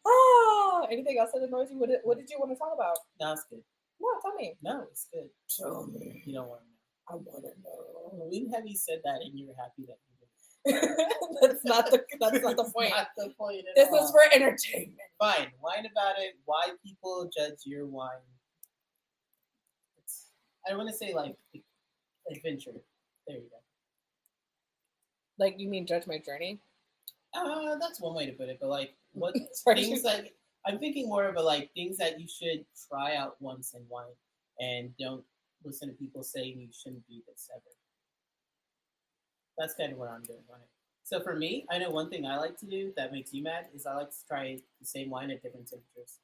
Ah, 0.06 0.86
anything 0.90 1.18
else 1.18 1.30
that 1.32 1.42
annoys 1.42 1.70
you? 1.70 1.78
What 1.78 1.88
did, 1.88 2.00
what 2.02 2.18
did 2.18 2.28
you 2.28 2.38
want 2.38 2.50
to 2.52 2.58
talk 2.58 2.74
about? 2.74 2.98
It's 3.32 3.44
good. 3.48 3.62
No, 4.00 4.08
tell 4.22 4.34
me. 4.34 4.54
No, 4.62 4.84
it's 4.90 5.08
good. 5.12 5.28
Tell 5.58 5.86
me. 5.86 6.22
You 6.26 6.34
don't 6.34 6.48
want 6.48 6.60
to 6.62 6.66
know. 6.66 6.74
I 7.10 7.14
want 7.16 7.44
to 7.44 7.50
know. 7.62 8.26
When 8.30 8.50
have 8.52 8.66
you 8.66 8.76
said 8.76 9.00
that 9.04 9.20
and 9.24 9.38
you're 9.38 9.54
happy 9.56 9.86
that 9.88 9.98
you 10.06 10.14
did? 10.20 10.28
that's 11.40 11.64
not 11.64 11.90
the 11.90 12.04
that's 12.20 12.42
not 12.42 12.56
the 12.56 12.64
point. 12.74 12.90
Not 12.90 13.08
the 13.16 13.30
point 13.38 13.64
at 13.68 13.74
This 13.76 13.88
all. 13.90 14.04
is 14.04 14.10
for 14.10 14.20
entertainment. 14.34 14.98
fine. 15.18 15.48
Whine 15.60 15.86
about 15.90 16.16
it. 16.18 16.34
Why 16.44 16.68
people 16.84 17.30
judge 17.36 17.58
your 17.64 17.86
wine? 17.86 18.10
It's, 20.02 20.26
I 20.66 20.70
don't 20.70 20.78
want 20.78 20.90
to 20.90 20.96
say 20.96 21.14
like 21.14 21.36
adventure. 22.30 22.72
There 23.26 23.36
you 23.36 23.42
go. 23.50 23.56
Like 25.38 25.54
you 25.58 25.68
mean 25.68 25.86
judge 25.86 26.06
my 26.06 26.18
journey? 26.18 26.60
Uh, 27.34 27.76
that's 27.80 28.00
one 28.00 28.14
way 28.14 28.26
to 28.26 28.32
put 28.32 28.48
it. 28.48 28.58
But 28.60 28.68
like, 28.68 28.94
what 29.12 29.34
things 29.74 30.02
like 30.02 30.34
I'm 30.68 30.78
thinking 30.78 31.08
more 31.08 31.24
of 31.26 31.36
a 31.36 31.42
like 31.42 31.72
things 31.72 31.96
that 31.96 32.20
you 32.20 32.28
should 32.28 32.64
try 32.90 33.16
out 33.16 33.36
once 33.40 33.72
and 33.74 33.84
wine, 33.88 34.04
and 34.60 34.90
don't 34.98 35.24
listen 35.64 35.88
to 35.88 35.94
people 35.94 36.22
saying 36.22 36.60
you 36.60 36.68
shouldn't 36.72 37.08
do 37.08 37.16
this 37.26 37.48
ever. 37.52 37.62
That's 39.56 39.74
kind 39.74 39.92
of 39.92 39.98
what 39.98 40.10
I'm 40.10 40.22
doing 40.22 40.44
on 40.52 40.60
it. 40.60 40.68
So 41.04 41.20
for 41.20 41.34
me, 41.34 41.64
I 41.70 41.78
know 41.78 41.90
one 41.90 42.10
thing 42.10 42.26
I 42.26 42.36
like 42.36 42.58
to 42.58 42.66
do 42.66 42.92
that 42.96 43.12
makes 43.12 43.32
you 43.32 43.42
mad 43.42 43.66
is 43.74 43.86
I 43.86 43.94
like 43.94 44.10
to 44.10 44.26
try 44.28 44.58
the 44.78 44.86
same 44.86 45.08
wine 45.08 45.30
at 45.30 45.42
different 45.42 45.68
temperatures. 45.68 46.18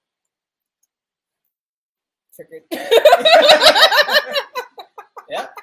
Triggered. 2.37 2.65
Yep. 5.31 5.55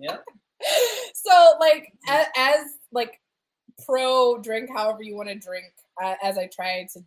Yep. 0.00 0.24
so 1.14 1.54
like 1.60 1.92
as, 2.08 2.26
as 2.36 2.66
like 2.92 3.20
pro 3.84 4.38
drink 4.38 4.68
however 4.74 5.02
you 5.02 5.16
want 5.16 5.28
to 5.28 5.34
drink 5.38 5.72
uh, 6.02 6.14
as 6.22 6.36
i 6.36 6.46
try 6.46 6.86
to 6.92 7.00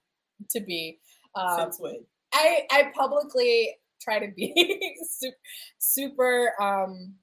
to 0.50 0.60
be 0.62 1.00
um, 1.36 1.60
Since 1.60 1.80
when? 1.80 2.06
i 2.34 2.66
i 2.72 2.92
publicly 2.96 3.76
try 4.02 4.20
to 4.20 4.32
be 4.34 4.96
super, 5.10 5.38
super 5.78 6.52
um 6.62 7.14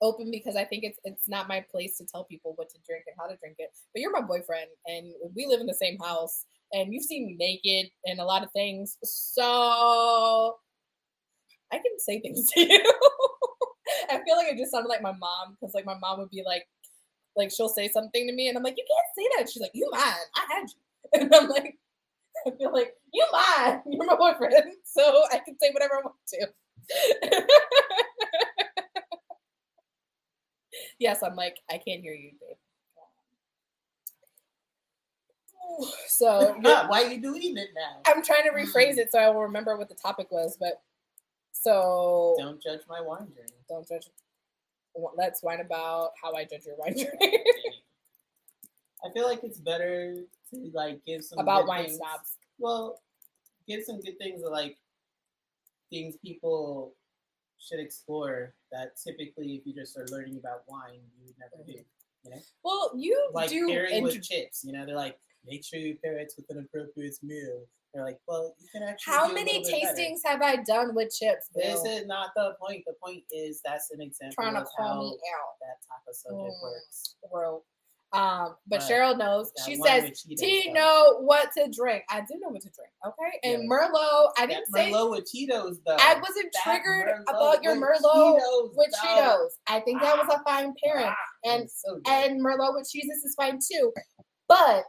open 0.00 0.30
because 0.30 0.56
i 0.56 0.64
think 0.64 0.82
it's 0.84 0.98
it's 1.04 1.28
not 1.28 1.48
my 1.48 1.64
place 1.70 1.96
to 1.98 2.04
tell 2.04 2.24
people 2.24 2.52
what 2.56 2.68
to 2.70 2.78
drink 2.86 3.04
and 3.06 3.16
how 3.18 3.26
to 3.26 3.36
drink 3.36 3.56
it 3.58 3.70
but 3.94 4.00
you're 4.00 4.10
my 4.10 4.20
boyfriend 4.20 4.66
and 4.86 5.12
we 5.34 5.46
live 5.46 5.60
in 5.60 5.66
the 5.66 5.74
same 5.74 5.98
house 5.98 6.44
and 6.72 6.92
you've 6.92 7.04
seen 7.04 7.26
me 7.26 7.36
naked 7.38 7.90
and 8.06 8.18
a 8.18 8.24
lot 8.24 8.42
of 8.42 8.50
things 8.52 8.96
so 9.04 10.56
i 11.72 11.76
can 11.76 11.98
say 11.98 12.20
things 12.20 12.50
to 12.52 12.60
you. 12.60 12.92
I 14.10 14.20
feel 14.24 14.36
like 14.36 14.48
i 14.52 14.56
just 14.56 14.72
sounded 14.72 14.88
like 14.88 15.02
my 15.02 15.12
mom 15.12 15.56
because 15.60 15.74
like 15.74 15.86
my 15.86 15.96
mom 16.00 16.18
would 16.18 16.30
be 16.30 16.42
like 16.44 16.66
like 17.36 17.50
she'll 17.50 17.68
say 17.68 17.88
something 17.88 18.26
to 18.26 18.32
me 18.32 18.48
and 18.48 18.56
i'm 18.56 18.64
like 18.64 18.76
you 18.76 18.84
can't 18.88 19.06
say 19.16 19.36
that. 19.38 19.50
She's 19.50 19.62
like 19.62 19.70
you 19.74 19.88
mine. 19.92 20.02
I 20.02 20.46
had 20.54 20.62
you. 20.68 20.76
And 21.20 21.34
i'm 21.34 21.48
like 21.48 21.76
i 22.46 22.50
feel 22.58 22.72
like 22.72 22.94
you 23.12 23.24
mine 23.32 23.80
you're 23.90 24.06
my 24.06 24.16
boyfriend 24.16 24.54
so 24.84 25.24
i 25.32 25.38
can 25.38 25.56
say 25.60 25.70
whatever 25.72 25.94
i 25.98 26.02
want 26.02 26.16
to. 26.28 26.48
Yes 30.98 31.22
i'm 31.22 31.36
like 31.36 31.56
i 31.70 31.74
can't 31.78 32.00
hear 32.00 32.14
you 32.14 32.32
babe. 32.40 32.56
So 36.06 36.54
you're- 36.56 36.60
Ah, 36.66 36.86
why 36.88 37.02
are 37.04 37.08
you 37.10 37.20
doing 37.20 37.56
it 37.56 37.68
now? 37.74 38.00
i'm 38.06 38.22
trying 38.22 38.44
to 38.44 38.50
rephrase 38.50 38.98
it 38.98 39.10
so 39.10 39.18
i 39.18 39.28
will 39.28 39.42
remember 39.42 39.76
what 39.76 39.88
the 39.88 39.94
topic 39.94 40.30
was 40.30 40.56
but 40.58 40.82
so 41.52 42.34
Don't 42.38 42.62
judge 42.62 42.80
my 42.88 43.00
wine 43.00 43.28
journey. 43.34 43.52
don't 43.68 43.86
judge. 43.86 44.08
Let's 45.16 45.42
whine 45.42 45.60
about 45.60 46.10
how 46.22 46.32
i 46.34 46.44
judge 46.44 46.66
your 46.66 46.76
wine 46.76 46.96
journey 46.96 47.38
I 49.04 49.10
feel 49.10 49.26
like 49.26 49.40
it's 49.42 49.58
better 49.58 50.16
to 50.50 50.70
like 50.74 51.04
give 51.04 51.24
some 51.24 51.38
about 51.38 51.66
wine 51.66 51.84
things- 51.86 51.96
snobs 51.96 52.38
Well, 52.58 53.00
give 53.66 53.82
some 53.84 54.00
good 54.00 54.18
things 54.18 54.42
that 54.42 54.50
like 54.50 54.78
things 55.90 56.16
people 56.18 56.94
should 57.58 57.80
explore 57.80 58.54
that 58.72 58.96
typically 58.96 59.54
if 59.56 59.66
you 59.66 59.74
just 59.74 59.96
are 59.96 60.06
learning 60.08 60.36
about 60.38 60.62
wine 60.66 61.00
you 61.18 61.26
would 61.26 61.34
never 61.38 61.62
do. 61.64 61.78
well 62.64 62.90
you 62.96 63.30
Like 63.32 63.50
do 63.50 63.66
pairing 63.68 63.94
intro- 63.94 64.12
with 64.12 64.22
chips, 64.22 64.64
you 64.64 64.72
know, 64.72 64.84
they're 64.86 64.96
like 64.96 65.18
make 65.44 65.64
sure 65.64 65.78
you 65.78 65.96
pair 66.02 66.18
it 66.18 66.32
with 66.36 66.46
an 66.50 66.58
appropriate 66.64 67.16
meal. 67.22 67.64
They're 67.92 68.04
like, 68.04 68.18
well, 68.26 68.54
you 68.58 68.68
can 68.72 68.82
actually. 68.84 69.12
how 69.12 69.26
many 69.30 69.58
little 69.58 69.70
bit 69.70 69.82
better. 69.82 70.00
tastings 70.00 70.20
have 70.24 70.40
i 70.40 70.56
done 70.56 70.94
with 70.94 71.12
chips 71.14 71.48
This 71.54 71.84
is 71.84 72.06
not 72.06 72.30
the 72.34 72.54
point. 72.58 72.84
The 72.86 72.94
point 73.04 73.22
is 73.30 73.60
that's 73.64 73.90
an 73.90 74.00
example 74.00 74.34
trying 74.42 74.54
to 74.54 74.64
call 74.64 74.86
how 74.94 75.00
me 75.02 75.18
out 75.36 75.54
that 75.60 75.76
type 75.86 76.06
of 76.08 76.14
subject 76.14 76.56
Mm. 76.56 76.62
works. 76.62 77.16
bro 77.30 77.62
um 78.14 78.54
but 78.66 78.80
But 78.80 78.80
cheryl 78.82 79.16
knows 79.16 79.50
That 79.56 79.64
she 79.64 79.76
says 79.76 80.22
T 80.38 80.70
know 80.72 81.18
what 81.20 81.50
to 81.52 81.68
drink. 81.70 82.04
I 82.10 82.20
do 82.20 82.34
know 82.40 82.48
what 82.50 82.60
to 82.62 82.68
drink. 82.70 82.90
Okay. 83.06 83.38
And 83.54 83.62
Yeah. 83.62 83.68
Merlot, 83.68 84.32
I 84.38 84.46
didn't 84.46 84.66
say 84.74 84.90
Merlot 84.92 85.10
with 85.10 85.32
Cheetos 85.34 85.76
though. 85.86 85.96
I 85.98 86.14
wasn't 86.20 86.52
That 86.52 86.62
triggered 86.62 87.06
Merlot 87.08 87.22
about 87.30 87.62
your 87.64 87.76
Merlot 87.76 88.02
Cheetos, 88.40 88.70
with 88.76 88.90
though. 89.02 89.08
Cheetos. 89.08 89.48
I 89.66 89.80
think 89.80 90.02
that 90.02 90.16
was 90.18 90.28
a 90.34 90.42
fine 90.44 90.74
pairing. 90.84 91.06
Ah, 91.06 91.16
And 91.50 91.70
so 91.70 92.00
and 92.06 92.40
Merlot 92.44 92.74
with 92.74 92.88
cheeses 92.90 93.24
is 93.24 93.34
fine 93.34 93.58
too. 93.58 93.92
But 94.48 94.84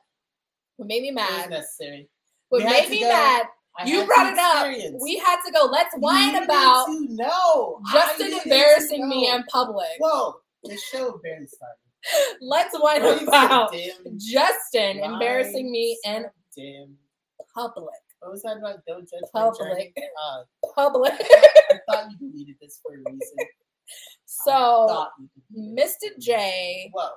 what 0.75 0.87
made 0.87 1.03
me 1.03 1.11
mad, 1.11 1.49
necessary. 1.49 2.09
what 2.49 2.59
We 2.59 2.65
made 2.69 2.89
me 2.89 2.99
go- 3.01 3.07
mad, 3.09 3.45
I 3.77 3.85
you 3.85 4.05
brought 4.05 4.33
it 4.33 4.39
up. 4.39 4.99
We 5.01 5.17
had 5.17 5.41
to 5.45 5.51
go, 5.51 5.65
let's 5.65 5.95
whine 5.95 6.35
about 6.43 6.87
know. 6.89 7.79
Justin 7.91 8.33
embarrassing 8.43 9.07
me 9.07 9.29
in 9.29 9.43
public. 9.45 9.87
Whoa, 9.99 10.35
the 10.63 10.75
show 10.77 11.19
barely 11.23 11.47
started. 11.47 11.77
Let's 12.41 12.77
whine 12.79 13.01
about 13.27 13.71
damn 13.71 14.17
Justin 14.17 14.99
embarrassing 14.99 15.71
me 15.71 15.97
lies, 16.05 16.15
in 16.15 16.25
Damn. 16.55 16.97
public. 17.53 17.87
What 18.19 18.31
was 18.31 18.41
that 18.43 18.57
about? 18.57 18.79
Don't 18.87 19.09
judge. 19.09 19.21
Public. 19.33 19.93
Uh, 19.97 20.43
Public. 20.75 21.13
I 21.21 21.79
thought 21.89 22.09
you 22.11 22.17
deleted 22.29 22.55
this 22.61 22.79
for 22.83 22.93
a 22.95 22.97
reason. 22.97 23.37
So 24.25 24.51
thought 24.51 25.11
you 25.19 25.27
deleted 25.51 25.77
it 25.77 25.81
Mr. 25.81 25.99
for 25.99 26.07
a 26.07 26.09
reason. 26.15 26.21
J. 26.21 26.91
Whoa, 26.93 27.09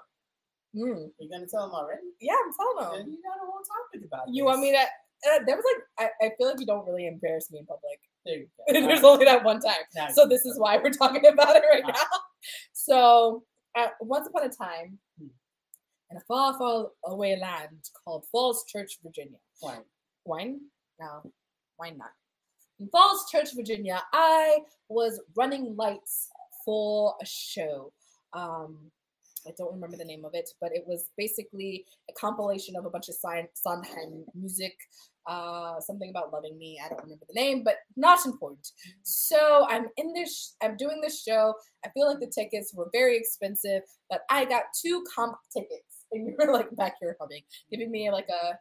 mm, 0.74 1.10
you're 1.18 1.30
gonna 1.30 1.46
tell 1.48 1.64
him 1.66 1.70
already? 1.72 2.02
yeah, 2.20 2.32
I'm 2.44 2.52
telling 2.82 3.00
him. 3.02 3.10
you 3.12 3.18
got 3.22 3.36
a 3.42 3.46
whole 3.46 3.62
topic 3.62 4.06
about 4.06 4.28
it. 4.28 4.34
You 4.34 4.44
want 4.44 4.60
me 4.60 4.72
to? 4.72 4.78
Uh, 4.78 5.38
there 5.46 5.56
was 5.56 5.64
like 5.98 6.10
I, 6.20 6.26
I 6.26 6.30
feel 6.36 6.48
like 6.48 6.60
you 6.60 6.66
don't 6.66 6.86
really 6.86 7.06
embarrass 7.06 7.50
me 7.50 7.60
in 7.60 7.66
public. 7.66 8.00
There 8.26 8.38
you 8.38 8.48
go. 8.82 8.88
There's 8.88 9.04
only 9.04 9.24
that 9.26 9.44
one 9.44 9.60
time. 9.60 9.76
Now 9.94 10.08
So 10.10 10.26
this 10.26 10.44
is 10.44 10.58
why 10.58 10.78
we're 10.78 10.90
talking 10.90 11.24
about 11.26 11.54
it 11.54 11.62
right 11.72 11.84
Ah. 11.86 11.92
now. 11.92 12.18
So 12.72 13.44
uh, 13.76 13.88
once 14.00 14.26
upon 14.26 14.44
a 14.44 14.48
time, 14.48 14.98
Hmm. 15.18 15.28
in 16.10 16.16
a 16.16 16.20
far, 16.20 16.56
far 16.58 16.90
away 17.04 17.38
land 17.38 17.90
called 18.04 18.24
Falls 18.32 18.64
Church, 18.64 18.98
Virginia. 19.02 19.38
Fine. 19.60 19.84
Wine? 20.24 20.60
No, 21.00 21.30
wine 21.78 21.98
not. 21.98 22.10
In 22.78 22.88
Falls 22.88 23.30
Church, 23.30 23.54
Virginia, 23.54 24.02
I 24.12 24.58
was 24.88 25.20
running 25.36 25.76
lights 25.76 26.28
for 26.64 27.14
a 27.22 27.26
show. 27.26 27.92
Um, 28.32 28.90
I 29.46 29.52
don't 29.56 29.72
remember 29.72 29.96
the 29.96 30.04
name 30.04 30.24
of 30.24 30.32
it, 30.34 30.50
but 30.60 30.70
it 30.72 30.84
was 30.86 31.10
basically 31.16 31.84
a 32.10 32.12
compilation 32.12 32.76
of 32.76 32.84
a 32.86 32.90
bunch 32.90 33.08
of 33.08 33.14
Son- 33.14 33.48
Sondheim 33.54 34.24
music, 34.34 34.74
uh, 35.26 35.80
something 35.80 36.10
about 36.10 36.32
loving 36.32 36.58
me. 36.58 36.80
I 36.84 36.88
don't 36.88 37.02
remember 37.02 37.24
the 37.28 37.40
name, 37.40 37.62
but 37.64 37.76
not 37.96 38.24
important. 38.26 38.68
So 39.02 39.66
I'm 39.68 39.86
in 39.96 40.12
this, 40.12 40.56
I'm 40.62 40.76
doing 40.76 41.00
this 41.00 41.22
show. 41.22 41.54
I 41.84 41.90
feel 41.90 42.06
like 42.06 42.20
the 42.20 42.32
tickets 42.34 42.72
were 42.74 42.88
very 42.92 43.16
expensive, 43.16 43.82
but 44.10 44.20
I 44.30 44.44
got 44.44 44.64
two 44.84 45.04
comp 45.14 45.36
tickets. 45.52 45.82
And 46.12 46.32
you're 46.38 46.52
like 46.52 46.68
back 46.76 46.94
here 47.00 47.16
humming, 47.20 47.42
giving 47.68 47.90
me 47.90 48.12
like 48.12 48.28
a 48.28 48.52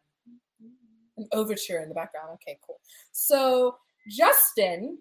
an 1.17 1.27
overture 1.31 1.79
in 1.79 1.89
the 1.89 1.95
background. 1.95 2.29
Okay, 2.33 2.57
cool. 2.65 2.79
So 3.11 3.75
Justin 4.09 4.97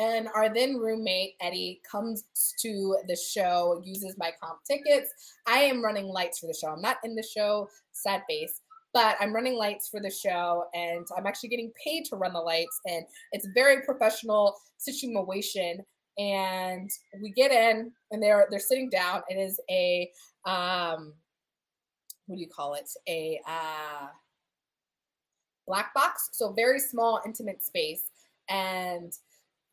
and 0.00 0.28
our 0.34 0.52
then 0.52 0.78
roommate 0.78 1.34
Eddie 1.42 1.82
comes 1.88 2.24
to 2.58 2.96
the 3.06 3.16
show, 3.16 3.82
uses 3.84 4.16
my 4.16 4.32
comp 4.42 4.60
tickets. 4.66 5.10
I 5.46 5.58
am 5.58 5.84
running 5.84 6.06
lights 6.06 6.38
for 6.38 6.46
the 6.46 6.56
show. 6.58 6.68
I'm 6.68 6.80
not 6.80 6.96
in 7.04 7.14
the 7.14 7.22
show, 7.22 7.68
sad 7.92 8.22
face, 8.26 8.62
but 8.94 9.16
I'm 9.20 9.34
running 9.34 9.56
lights 9.56 9.88
for 9.90 10.00
the 10.00 10.10
show, 10.10 10.64
and 10.72 11.06
I'm 11.16 11.26
actually 11.26 11.50
getting 11.50 11.70
paid 11.84 12.06
to 12.06 12.16
run 12.16 12.32
the 12.32 12.40
lights, 12.40 12.80
and 12.86 13.04
it's 13.32 13.46
a 13.46 13.50
very 13.54 13.82
professional 13.82 14.56
situation. 14.78 15.84
And 16.18 16.90
we 17.22 17.30
get 17.32 17.52
in, 17.52 17.92
and 18.10 18.22
they're 18.22 18.46
they're 18.50 18.58
sitting 18.58 18.88
down. 18.88 19.20
It 19.28 19.36
is 19.36 19.60
a 19.70 20.10
um, 20.46 21.12
what 22.26 22.36
do 22.36 22.40
you 22.40 22.48
call 22.48 22.72
it? 22.72 22.88
A 23.06 23.38
uh, 23.46 24.06
black 25.66 25.92
box, 25.92 26.30
so 26.32 26.52
very 26.52 26.80
small, 26.80 27.20
intimate 27.26 27.62
space, 27.62 28.04
and 28.48 29.12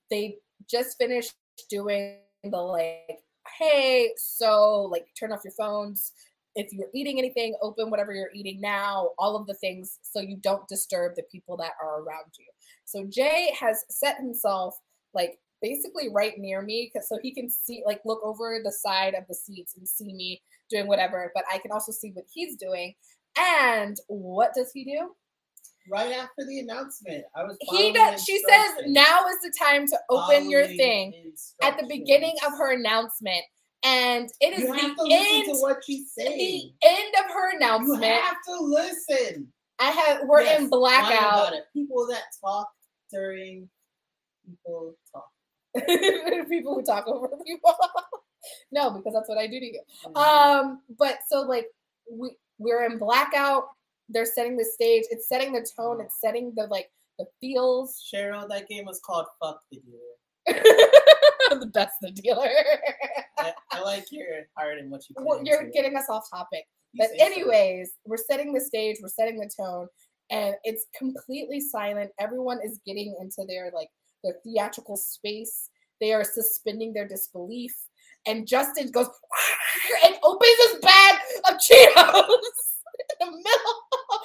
they 0.09 0.37
just 0.69 0.97
finished 0.97 1.33
doing 1.69 2.17
the 2.43 2.57
like, 2.57 3.19
hey, 3.57 4.11
so 4.17 4.83
like 4.91 5.07
turn 5.19 5.31
off 5.31 5.41
your 5.43 5.53
phones. 5.53 6.11
If 6.55 6.73
you're 6.73 6.89
eating 6.93 7.19
anything, 7.19 7.55
open 7.61 7.89
whatever 7.89 8.13
you're 8.13 8.31
eating 8.33 8.59
now, 8.59 9.11
all 9.19 9.35
of 9.35 9.45
the 9.45 9.53
things 9.55 9.99
so 10.01 10.19
you 10.19 10.37
don't 10.37 10.67
disturb 10.67 11.15
the 11.15 11.23
people 11.31 11.55
that 11.57 11.73
are 11.81 12.01
around 12.01 12.31
you. 12.39 12.45
So 12.85 13.05
Jay 13.09 13.53
has 13.59 13.83
set 13.89 14.17
himself 14.17 14.75
like 15.13 15.39
basically 15.61 16.09
right 16.13 16.37
near 16.37 16.61
me 16.61 16.91
so 17.01 17.17
he 17.21 17.33
can 17.33 17.49
see 17.49 17.83
like 17.85 18.01
look 18.05 18.21
over 18.23 18.59
the 18.63 18.71
side 18.71 19.13
of 19.13 19.23
the 19.27 19.35
seats 19.35 19.75
and 19.77 19.87
see 19.87 20.13
me 20.13 20.41
doing 20.69 20.87
whatever, 20.87 21.31
but 21.33 21.43
I 21.51 21.57
can 21.59 21.71
also 21.71 21.91
see 21.91 22.11
what 22.11 22.25
he's 22.33 22.55
doing. 22.55 22.93
And 23.37 23.97
what 24.07 24.53
does 24.55 24.71
he 24.71 24.83
do? 24.83 25.11
Right 25.89 26.11
after 26.13 26.45
the 26.47 26.59
announcement. 26.59 27.23
I 27.35 27.43
was. 27.43 27.57
He 27.61 27.91
does. 27.93 28.23
She 28.23 28.39
says 28.39 28.85
now 28.87 29.25
is 29.27 29.37
the 29.43 29.53
time 29.59 29.87
to 29.87 29.97
open 30.09 30.49
your 30.49 30.65
thing 30.67 31.13
at 31.63 31.77
the 31.79 31.85
beginning 31.87 32.35
of 32.45 32.53
her 32.57 32.73
announcement, 32.73 33.43
and 33.83 34.29
it 34.41 34.53
is 34.53 34.61
You 34.61 34.73
have 34.73 34.81
to 34.91 34.95
the 34.97 35.03
listen 35.03 35.35
end. 35.35 35.45
to 35.45 35.61
what 35.61 35.77
she's 35.85 36.13
The 36.15 36.71
end 36.83 37.13
of 37.25 37.31
her 37.31 37.55
announcement. 37.57 38.03
You 38.03 38.09
have 38.09 38.37
to 38.47 38.59
listen. 38.59 39.53
I 39.79 39.91
have. 39.91 40.21
We're 40.25 40.41
Yes, 40.41 40.61
in 40.61 40.69
blackout. 40.69 41.53
People 41.73 42.07
that 42.07 42.23
talk 42.43 42.67
during 43.11 43.69
people 44.45 44.95
talk. 45.13 45.29
people 46.49 46.75
who 46.75 46.83
talk 46.83 47.07
over 47.07 47.29
people. 47.45 47.75
no, 48.71 48.89
because 48.91 49.13
that's 49.13 49.29
what 49.29 49.37
I 49.37 49.45
do 49.47 49.59
to 49.59 49.65
you. 49.65 49.81
Mm-hmm. 50.05 50.17
Um, 50.17 50.81
but 50.97 51.19
so 51.29 51.41
like 51.41 51.67
we 52.11 52.31
we're 52.57 52.85
in 52.85 52.97
blackout. 52.97 53.65
They're 54.09 54.25
setting 54.25 54.57
the 54.57 54.65
stage. 54.65 55.03
It's 55.09 55.27
setting 55.27 55.53
the 55.53 55.67
tone. 55.77 56.01
It's 56.01 56.19
setting 56.21 56.53
the 56.55 56.67
like 56.67 56.89
the 57.19 57.25
feels. 57.41 58.01
Cheryl, 58.13 58.47
that 58.49 58.67
game 58.67 58.85
was 58.85 58.99
called 58.99 59.25
Fuck 59.41 59.61
the 59.71 59.79
Dealer. 59.79 60.07
the 61.59 61.65
best 61.73 61.93
the 62.01 62.11
dealer. 62.11 62.49
I, 63.37 63.53
I 63.71 63.81
like 63.81 64.05
your 64.11 64.47
heart 64.55 64.77
and 64.79 64.89
what 64.89 65.01
you. 65.09 65.15
Well, 65.19 65.43
you're 65.43 65.61
into 65.61 65.71
getting 65.71 65.95
us 65.97 66.05
off 66.09 66.29
topic. 66.29 66.63
You 66.93 67.03
But 67.03 67.09
say 67.11 67.17
so. 67.19 67.25
anyways, 67.25 67.91
we're 68.05 68.17
setting 68.17 68.53
the 68.53 68.61
stage. 68.61 68.97
We're 69.01 69.09
setting 69.09 69.39
the 69.39 69.49
tone, 69.57 69.87
and 70.29 70.55
it's 70.63 70.85
completely 70.97 71.59
silent. 71.59 72.11
Everyone 72.19 72.59
is 72.63 72.79
getting 72.85 73.15
into 73.19 73.45
their 73.47 73.71
like 73.73 73.89
their 74.23 74.35
theatrical 74.43 74.97
space. 74.97 75.69
They 75.99 76.13
are 76.13 76.23
suspending 76.23 76.93
their 76.93 77.07
disbelief. 77.07 77.75
And 78.25 78.45
Justin 78.47 78.91
goes 78.91 79.07
and 80.05 80.15
opens 80.23 80.57
his 80.71 80.79
bag 80.81 81.15
of 81.49 81.55
Cheetos 81.55 82.27
in 83.21 83.25
the 83.25 83.25
middle 83.25 83.81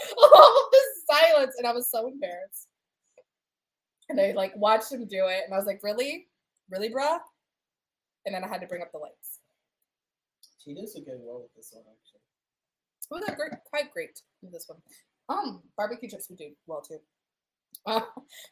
all 0.18 0.64
of 0.64 0.72
this 0.72 1.04
silence. 1.10 1.54
And 1.58 1.66
I 1.66 1.72
was 1.72 1.90
so 1.90 2.06
embarrassed. 2.06 2.68
And 4.08 4.20
I 4.20 4.32
like 4.32 4.52
watched 4.56 4.92
him 4.92 5.06
do 5.06 5.26
it. 5.26 5.42
And 5.44 5.54
I 5.54 5.56
was 5.56 5.66
like, 5.66 5.80
really? 5.82 6.28
Really, 6.70 6.90
bruh? 6.90 7.18
And 8.26 8.34
then 8.34 8.44
I 8.44 8.48
had 8.48 8.60
to 8.60 8.66
bring 8.66 8.82
up 8.82 8.92
the 8.92 8.98
lights. 8.98 9.40
She 10.62 10.74
does 10.74 10.94
a 10.94 11.00
good 11.00 11.20
role 11.26 11.42
with 11.42 11.54
this 11.56 11.70
one, 11.72 11.84
actually. 11.84 12.20
Oh, 13.10 13.20
they're 13.26 13.36
great, 13.36 13.52
quite 13.68 13.92
great 13.92 14.20
with 14.42 14.52
this 14.52 14.68
one. 14.68 14.78
Um, 15.28 15.62
barbecue 15.76 16.08
chips 16.08 16.28
would 16.28 16.38
do 16.38 16.50
well 16.66 16.82
too. 16.82 16.98
Uh, 17.86 18.00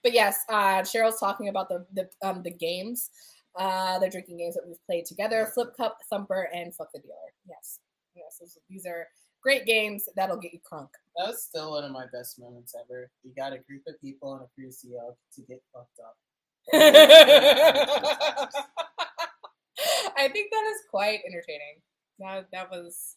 but 0.02 0.12
yes, 0.12 0.40
uh, 0.48 0.80
Cheryl's 0.82 1.20
talking 1.20 1.48
about 1.48 1.68
the 1.68 1.86
the 1.94 2.08
um 2.22 2.42
the 2.42 2.50
games, 2.50 3.10
uh, 3.58 3.98
the 3.98 4.10
drinking 4.10 4.38
games 4.38 4.54
that 4.54 4.64
we've 4.66 4.84
played 4.86 5.06
together: 5.06 5.50
Flip 5.54 5.74
Cup, 5.76 5.98
Thumper, 6.10 6.48
and 6.52 6.74
Fuck 6.74 6.88
the 6.92 7.00
Dealer. 7.00 7.14
Yes, 7.48 7.80
yes, 8.14 8.38
those, 8.40 8.58
these 8.68 8.86
are 8.86 9.06
great 9.42 9.66
games 9.66 10.08
that'll 10.16 10.36
get 10.36 10.52
you 10.52 10.60
crunk. 10.60 10.88
That 11.16 11.28
was 11.28 11.42
still 11.42 11.72
one 11.72 11.84
of 11.84 11.92
my 11.92 12.06
best 12.12 12.38
moments 12.38 12.74
ever. 12.78 13.10
You 13.22 13.32
got 13.36 13.52
a 13.52 13.58
group 13.58 13.82
of 13.86 14.00
people 14.00 14.34
and 14.34 14.42
a 14.42 14.48
crew 14.54 14.70
CL 14.70 15.16
to 15.34 15.42
get 15.42 15.62
fucked 15.72 16.00
up. 16.00 16.16
I 20.16 20.28
think 20.28 20.50
that 20.50 20.64
is 20.74 20.82
quite 20.90 21.20
entertaining. 21.26 21.80
That 22.18 22.48
that 22.52 22.70
was. 22.70 23.16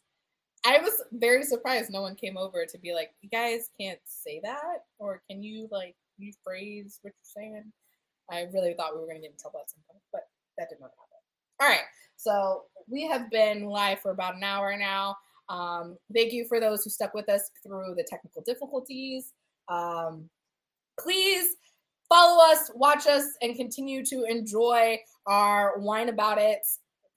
I 0.65 0.77
was 0.79 0.93
very 1.11 1.43
surprised 1.43 1.91
no 1.91 2.01
one 2.01 2.15
came 2.15 2.37
over 2.37 2.65
to 2.65 2.77
be 2.77 2.93
like, 2.93 3.11
"You 3.21 3.29
guys 3.29 3.69
can't 3.79 3.99
say 4.05 4.39
that," 4.43 4.85
or 4.97 5.21
"Can 5.29 5.43
you 5.43 5.67
like 5.71 5.95
rephrase 6.21 6.99
what 7.01 7.13
you're 7.13 7.43
saying?" 7.43 7.71
I 8.31 8.47
really 8.53 8.73
thought 8.73 8.93
we 8.93 9.01
were 9.01 9.07
gonna 9.07 9.19
get 9.19 9.31
in 9.31 9.37
trouble 9.37 9.59
at 9.59 9.69
some 9.69 9.81
point, 9.91 10.01
but 10.13 10.21
that 10.57 10.69
did 10.69 10.79
not 10.79 10.91
happen. 10.91 11.19
All 11.59 11.67
right, 11.67 11.85
so 12.15 12.63
we 12.87 13.05
have 13.07 13.29
been 13.29 13.65
live 13.65 13.99
for 13.99 14.11
about 14.11 14.35
an 14.35 14.43
hour 14.43 14.77
now. 14.77 15.17
Um, 15.49 15.97
thank 16.13 16.33
you 16.33 16.45
for 16.47 16.59
those 16.59 16.83
who 16.83 16.89
stuck 16.89 17.13
with 17.13 17.29
us 17.29 17.49
through 17.65 17.95
the 17.95 18.03
technical 18.03 18.41
difficulties. 18.45 19.33
Um, 19.67 20.29
please 20.99 21.55
follow 22.09 22.43
us, 22.51 22.71
watch 22.75 23.07
us, 23.07 23.25
and 23.41 23.55
continue 23.55 24.05
to 24.05 24.23
enjoy 24.25 24.99
our 25.25 25.79
wine 25.79 26.09
about 26.09 26.37
it. 26.37 26.59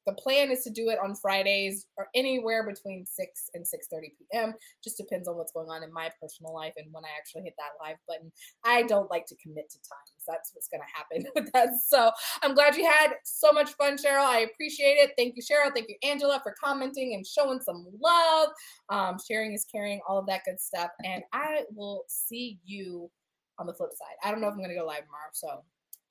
The 0.07 0.13
plan 0.15 0.51
is 0.51 0.63
to 0.63 0.71
do 0.71 0.89
it 0.89 0.99
on 1.03 1.15
Fridays 1.15 1.87
or 1.97 2.09
anywhere 2.15 2.65
between 2.65 3.05
6 3.07 3.51
and 3.55 3.65
6:30 3.65 4.13
p.m. 4.19 4.55
Just 4.83 4.97
depends 4.97 5.29
on 5.29 5.37
what's 5.37 5.53
going 5.53 5.69
on 5.69 5.83
in 5.83 5.93
my 5.93 6.11
personal 6.21 6.55
life 6.55 6.75
and 6.77 6.87
when 6.93 7.05
I 7.05 7.09
actually 7.19 7.43
hit 7.43 7.55
that 7.59 7.85
live 7.85 7.97
button. 8.07 8.31
I 8.65 8.83
don't 8.83 9.11
like 9.11 9.27
to 9.27 9.37
commit 9.37 9.69
to 9.71 9.79
times. 9.79 10.25
That's 10.27 10.53
what's 10.55 10.69
going 10.69 10.83
to 10.83 10.87
happen 10.95 11.31
with 11.35 11.53
that. 11.53 11.71
So, 11.85 12.11
I'm 12.43 12.55
glad 12.55 12.77
you 12.77 12.85
had 12.85 13.15
so 13.25 13.53
much 13.53 13.73
fun, 13.75 13.97
Cheryl. 13.97 14.25
I 14.25 14.41
appreciate 14.41 14.95
it. 14.95 15.13
Thank 15.17 15.35
you, 15.37 15.43
Cheryl. 15.43 15.73
Thank 15.75 15.89
you, 15.89 15.97
Angela, 16.03 16.41
for 16.43 16.55
commenting 16.63 17.15
and 17.15 17.27
showing 17.27 17.61
some 17.61 17.87
love. 18.01 18.49
Um, 18.89 19.17
sharing 19.27 19.53
is 19.53 19.65
caring, 19.65 20.01
all 20.09 20.19
of 20.19 20.27
that 20.27 20.43
good 20.45 20.61
stuff. 20.61 20.91
And 21.05 21.23
I 21.33 21.63
will 21.75 22.05
see 22.09 22.59
you 22.65 23.11
on 23.59 23.67
the 23.67 23.75
flip 23.75 23.91
side. 23.95 24.17
I 24.23 24.31
don't 24.31 24.41
know 24.41 24.49
if 24.49 24.53
I'm 24.53 24.59
going 24.59 24.71
to 24.71 24.77
go 24.77 24.87
live 24.87 25.05
tomorrow. 25.05 25.31
So, 25.33 25.63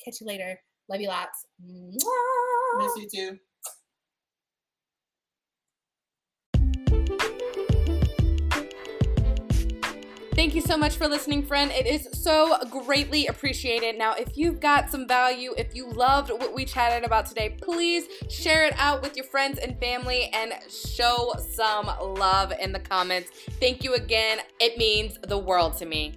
catch 0.04 0.22
you 0.22 0.28
later. 0.28 0.60
Love 0.89 1.02
you 1.02 1.08
lots. 1.08 1.46
Mwah. 1.64 2.78
Miss 2.78 2.98
you 2.98 3.10
too. 3.32 3.39
Thank 10.36 10.53
you 10.53 10.59
so 10.59 10.75
much 10.75 10.97
for 10.97 11.07
listening, 11.07 11.43
friend. 11.43 11.71
It 11.71 11.88
is 11.88 12.09
so 12.11 12.57
greatly 12.69 13.27
appreciated. 13.27 13.97
Now, 13.97 14.15
if 14.15 14.36
you've 14.36 14.59
got 14.59 14.91
some 14.91 15.07
value, 15.07 15.53
if 15.57 15.73
you 15.73 15.89
loved 15.89 16.29
what 16.29 16.53
we 16.53 16.65
chatted 16.65 17.05
about 17.05 17.25
today, 17.25 17.55
please 17.61 18.07
share 18.29 18.65
it 18.65 18.73
out 18.77 19.01
with 19.01 19.15
your 19.15 19.25
friends 19.25 19.59
and 19.59 19.79
family 19.79 20.29
and 20.33 20.53
show 20.69 21.33
some 21.53 21.89
love 22.19 22.51
in 22.59 22.73
the 22.73 22.81
comments. 22.81 23.29
Thank 23.61 23.81
you 23.86 23.93
again. 23.93 24.39
It 24.59 24.77
means 24.77 25.17
the 25.25 25.38
world 25.38 25.77
to 25.77 25.86
me. 25.86 26.15